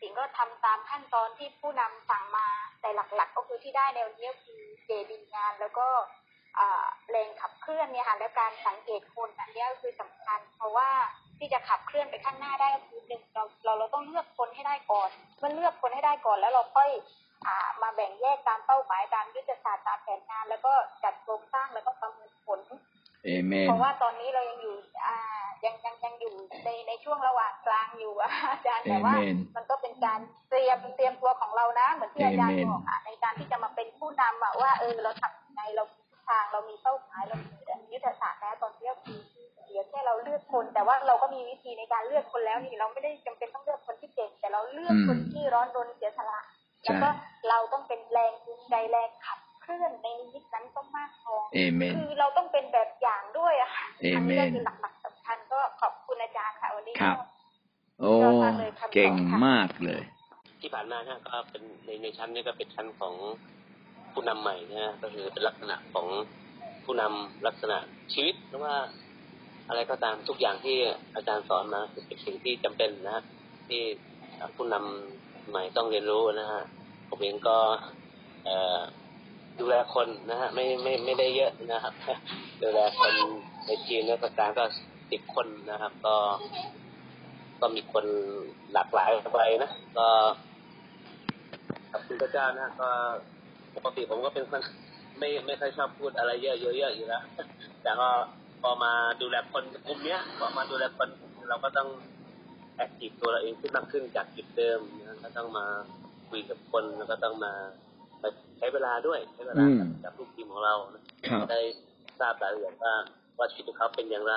[0.00, 2.46] สิ่งก็ทำตามขั้นตอนที่ผู้นำสั่งมา
[2.80, 5.86] แต่หลักๆ ก็คือที่ได้ในวันนี้คือเจดีงาน แล้วก็
[6.58, 10.90] อ่าแรงขับเคลื่อนเนี่ยค่ะและการสังเกตคนอันเนี้ยก็คือสำคัญ เพราะว่า
[11.38, 16.88] ที่จะขับเคลื่อนไปข้างหน้าได้ก็คือหนึ่งเราเราเราต้องเลือกคนให้ได้ก่อน เมื่อเลือกคนให้ได้ก่อนแล้วเราค่อย
[17.82, 20.72] มาแบ่งแยกตามเป้าหมายตามยุทธศาสตร์ตามแผนงาน แล้วก็
[21.04, 22.60] จัดโครงสร้างแล้วก็ประเมินผล
[23.24, 24.74] เอเมนเพราะว่าตอนนี้เรายังอยู่
[25.06, 25.16] อ่า
[25.64, 37.56] ยังยังยังอยู่ในในช่วงระหว่างกลางอยู่อะอาจารย์แต่ว่า Amen มันก็เป็นการเตรียมเตรียมตัวของเรานะ เหมือนที่อาจารย์ Amen บอกอะในการที่จะมาเป็นผู้นำอะว่าเออเราทำยังไงเรามีทิศทางเรามีเป้าหมายเรามี
[37.92, 39.18] ยุทธศาสตร์แล้วตอนนี้ก็คือ
[39.66, 47.08] เหลือแค่เราเลือกคน แต่ว่าเราก็มีวิธีในการเลือกคนแล้วนี่เราไม่ได้จำเป็นต้องเลือกคนที่เก่งแต่เราเลือกคนอืมที่ร้อนรนเสียสละใช่ แล้วก็
[47.48, 57.16] เราต้องเป็นแรงจูงใจแรงขับเคลื่อนในนิดนั้นต้องมากพอเอเมนคือเราต้องเป็นแบบอย่างด้วยอะค่ะเออันเมนี้ก็นคือหลักๆสำคัญก็ขอบคุณอาจารย์ค่ะวันนี้ครัก็บ
[58.00, 58.10] โอ้
[58.94, 59.12] เก่ง
[59.46, 60.02] มากเลย
[60.60, 63.14] ที่ผ่านมานะก็เป็นในในชั้นนี้ก็เป็นชั้นของ
[64.12, 66.06] ผู้นำใหม่นะฮะก็คือเป็นลักษณะของ
[66.84, 67.78] ผู้นำลักษณะ
[68.12, 68.74] ชีวิตหรือว่า
[69.68, 70.76] อะไรก็ตามทุกอย่างที่
[71.14, 73.22] อาจารย์สอนมาเป็นสิ่งที่จำเป็นนะฮะ
[73.68, 73.82] ที่
[74.56, 76.62] ผู้นำ ใหม่ต้องเรียนรู้นะฮะ
[77.08, 77.56] ผมเองก็
[78.44, 78.80] เออ
[79.60, 81.94] ดูแลคนนะฮะไม่ไม่ไม่ได้เยอะนะครับ
[82.62, 83.12] ดูแลคน
[83.66, 84.64] ในทีมในประการก็
[85.10, 86.16] สิบคนนะครับ ก็
[87.60, 88.04] ก็มีคน
[88.72, 90.08] หลากหลายไปนะก็
[91.92, 92.90] ขอบคุณพระเจ้านะก็
[93.76, 94.60] ปกติผมก็เป็นคน
[95.18, 97.22] ไม่ไม่ค่อยชอบพูดอะไรเยอะเยอะๆอยู่แล้ว
[97.82, 98.08] แต่ก็
[98.62, 101.08] พอมาดูแลคนกลุ่มเนี้ยพอมาดูแลคน
[101.48, 101.88] เราก็ต้อง
[102.82, 105.66] อคทีฟตัวเราเองขึ้นมากขึ้นจากจุดเดิมนะก็ต้องมา
[106.30, 107.52] คุยกับคนแล้วก็ต้องมา
[108.22, 108.28] มา
[108.58, 111.60] ใช้เวลาด้วยใช้เวลากับอืมกับลูกทีมของเรานะครับได้
[112.18, 112.94] ทราบรายละเอียดว่า
[113.38, 114.36] ว่าชีวิตของเขาเป็นอย่างไร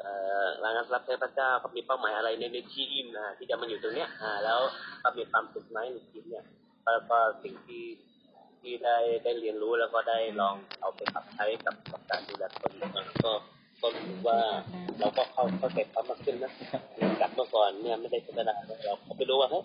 [0.00, 0.12] เอ่
[0.42, 4.60] อรายงานรับใช้พระเจ้าเขามีเป้าหมายอะไรในในทีมนะที่จะมาอยู่ตรงเนี้ยอ่า แล้ว
[5.00, 6.44] เขามีความสุขไหมในทีมเนี่ย
[6.94, 7.84] แล้วก็สิ่งที่
[8.60, 13.32] ที่ได้ได้เรียนรู้แล้วก็ได้ลองเอาไปปรับใช้กับกับการดูแลคนอ่าก็
[13.84, 14.38] ก็รู้สึกว่า
[15.00, 16.52] เราก็เข้าเข้าใจเขามากขึ้นนะ
[17.20, 18.54] จากเมื่อก่อนเนี่ยไม่ได้ธรรมดา
[18.84, 19.64] เราก็ไม่รู้ว่าเฮ้ย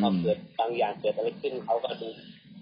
[0.00, 2.08] พอเกิดบางอย่างเกิดอะไรขึ้นเขาก็ดู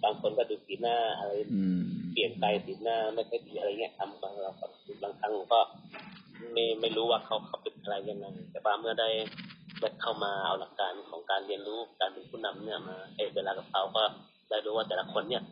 [0.04, 1.80] บางคนก็ดูสีหน้าอะไรอืม
[2.12, 4.66] เปลี่ยนไปสีหน้าไม่ค่อยดีอะไรเงี้ยทำบางเราก็
[5.02, 5.60] บางครั้งก็
[6.52, 9.08] ไม่ไม่รู้ว่าเขาเขาเป็นอะไรยังไงแต่ว่าเมื่อได้
[9.80, 14.02] ได้เข้ามาเอาหลักการของการเรียนรู้การเป็นผู้นำเนี่ยมาใช้เวลากับเขาก็
[14.50, 15.42] ได้รู้ว่าแต่ละคนเนี่ย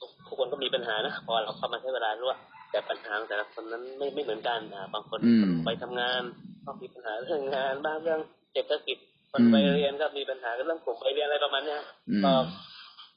[0.04, 2.38] ุกทุกคนก็มีปัญหานะพอเราเข้ามาใช้เวลารู้ว่า
[2.70, 5.20] แต่ปัญหาแต่ละคนนั้นไม่ไม่เหมือนกันนะบางคน
[5.64, 6.22] ไปทำงาน
[6.64, 8.20] ก็มีปัญหาเรื่องงานบ้างเรื่อง
[8.52, 8.98] เศรษฐกิจ
[9.30, 11.78] คนไปเรียนก็มีปัญหาเรื่องผมไปเรียนอะไรประมาณนี้
[12.24, 12.32] ก็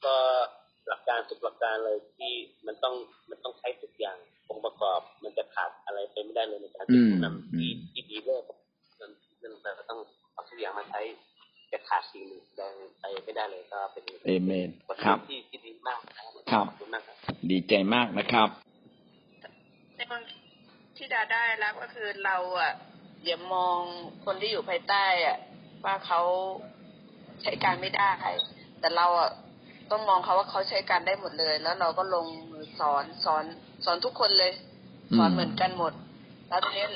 [0.04, 0.14] ก็
[0.88, 2.32] หลักการสุดหลักการเลยที่
[2.66, 2.94] มันต้อง
[3.30, 4.16] มันต้องใช้ทุกอย่าง
[4.48, 8.42] องค์ประกอบมันจะขาดอะไรไปไม่ได้เลยในการเป็นผู้นำที่ที่ดีเลิศ
[9.00, 9.10] นั่น
[9.42, 10.00] นั่นแปลว่ต้อง
[10.32, 11.00] เอาทุกอย่างมาใช้
[11.72, 12.40] จะขาดสิ่งหนึ่ง
[13.00, 14.68] ไปไม่ได้เลยก็เป็นเอเมน
[15.04, 16.00] ครับที่ที่ดีมาก
[16.52, 16.66] ครับ
[17.50, 18.48] ดีใจมากนะครับ
[20.04, 20.24] ในบาง
[20.96, 22.72] ที่ดาได้รับก็คือเราอะ
[23.24, 23.78] อย่ามอง
[24.24, 25.38] คนที่อยู่ภายใต้อะ
[25.84, 26.20] ว่าเขา
[27.42, 28.12] ใช้การไม่ได้
[28.80, 29.30] แต่เราอะ
[29.90, 33.44] ต้องมองเขาว่าเขาใช้การได้หมดเลย แล้วเราก็ลงมือสอนสอน
[33.84, 34.52] สอนทุกคนเลย
[35.16, 35.92] สอนอืมเหมือนกันหมด
[36.48, 36.86] แล้วทีนี้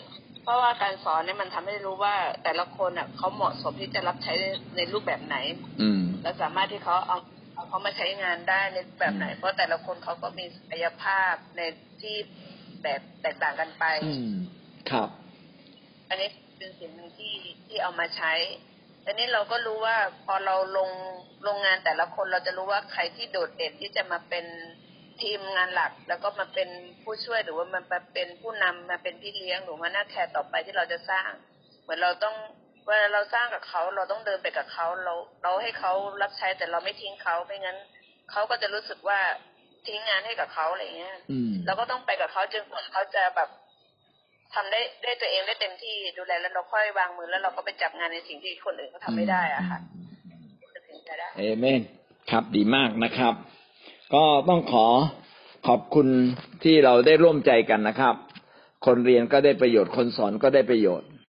[0.42, 2.14] เพราะว่าการสอนเนี่ยมันทำให้รู้ว่า
[2.44, 4.34] แต่ละคนอะเขาเหมาะสมที่จะรับใช้
[4.76, 5.36] ในรูปแบบไหน
[5.82, 7.18] อืมและสามารถที่เขาเอา
[7.54, 11.60] เอาเขามาใช้งานได้ในแบบไหน เพราะแต่ละคนเขาก็มีศักยภาพใน
[12.02, 12.16] ที่
[12.82, 14.32] แบบแตกต่างกันไป อืม
[14.90, 15.08] ครับ
[16.08, 16.28] อันนี้
[16.58, 17.34] เป็นสิ่งหนึ่งที่
[17.66, 18.32] ที่เอามาใช้
[19.06, 20.90] อันนี้เราก็รู้ว่าพอเราลง
[21.46, 24.44] ลงงานแต่ละคนเราจะรู้ว่าใครที่โดดเด่นที่จะมาเป็น
[25.22, 26.68] ทีมงานหลัก แล้วก็มาเป็น
[27.02, 31.30] ผู้ช่วยหรือว่ามันมาเป็นผู้นำมาเป็นพี่เลี้ยงหรือว่าหน้าแคร์ต่อไปที่เราจะสร้าง
[31.82, 32.36] เหมือนเราต้อง
[32.86, 35.92] เวลาเราสร้างกับเขาเราต้องเดินไปกับเขาเราเราให้เขา
[36.22, 37.78] รับใช้แต่เราไม่ทิ้งเขาไม่งั้น
[38.30, 39.20] เขาก็จะรู้สึกว่า
[39.88, 43.48] ทิ้งงานให้กับเขาอะไรเงี้ยอืมเราก็ต้องไปกับเขาจนกว่าเขาจะแบบ
[44.54, 49.78] ทำได้ได้ตัวเองได้เต็มที่ดูแลแล้วเราค่อยวางมือแล้วเราก็ไปจับงานในสิ่งที่คนอื่นเขาทำไม่ได้อะค่ะ
[50.74, 51.80] จะถึงจะได้เอเมน
[52.30, 53.34] ครับดีมากนะครับ
[54.14, 54.86] ก็ต้องขอ
[55.68, 56.06] ขอบคุณ
[56.64, 58.14] ที่เราได้ร่วมใจกันนะครับ
[58.86, 61.08] คนเรียนก็ได้ประโยชน์คนสอนก็ได้ประโยชน์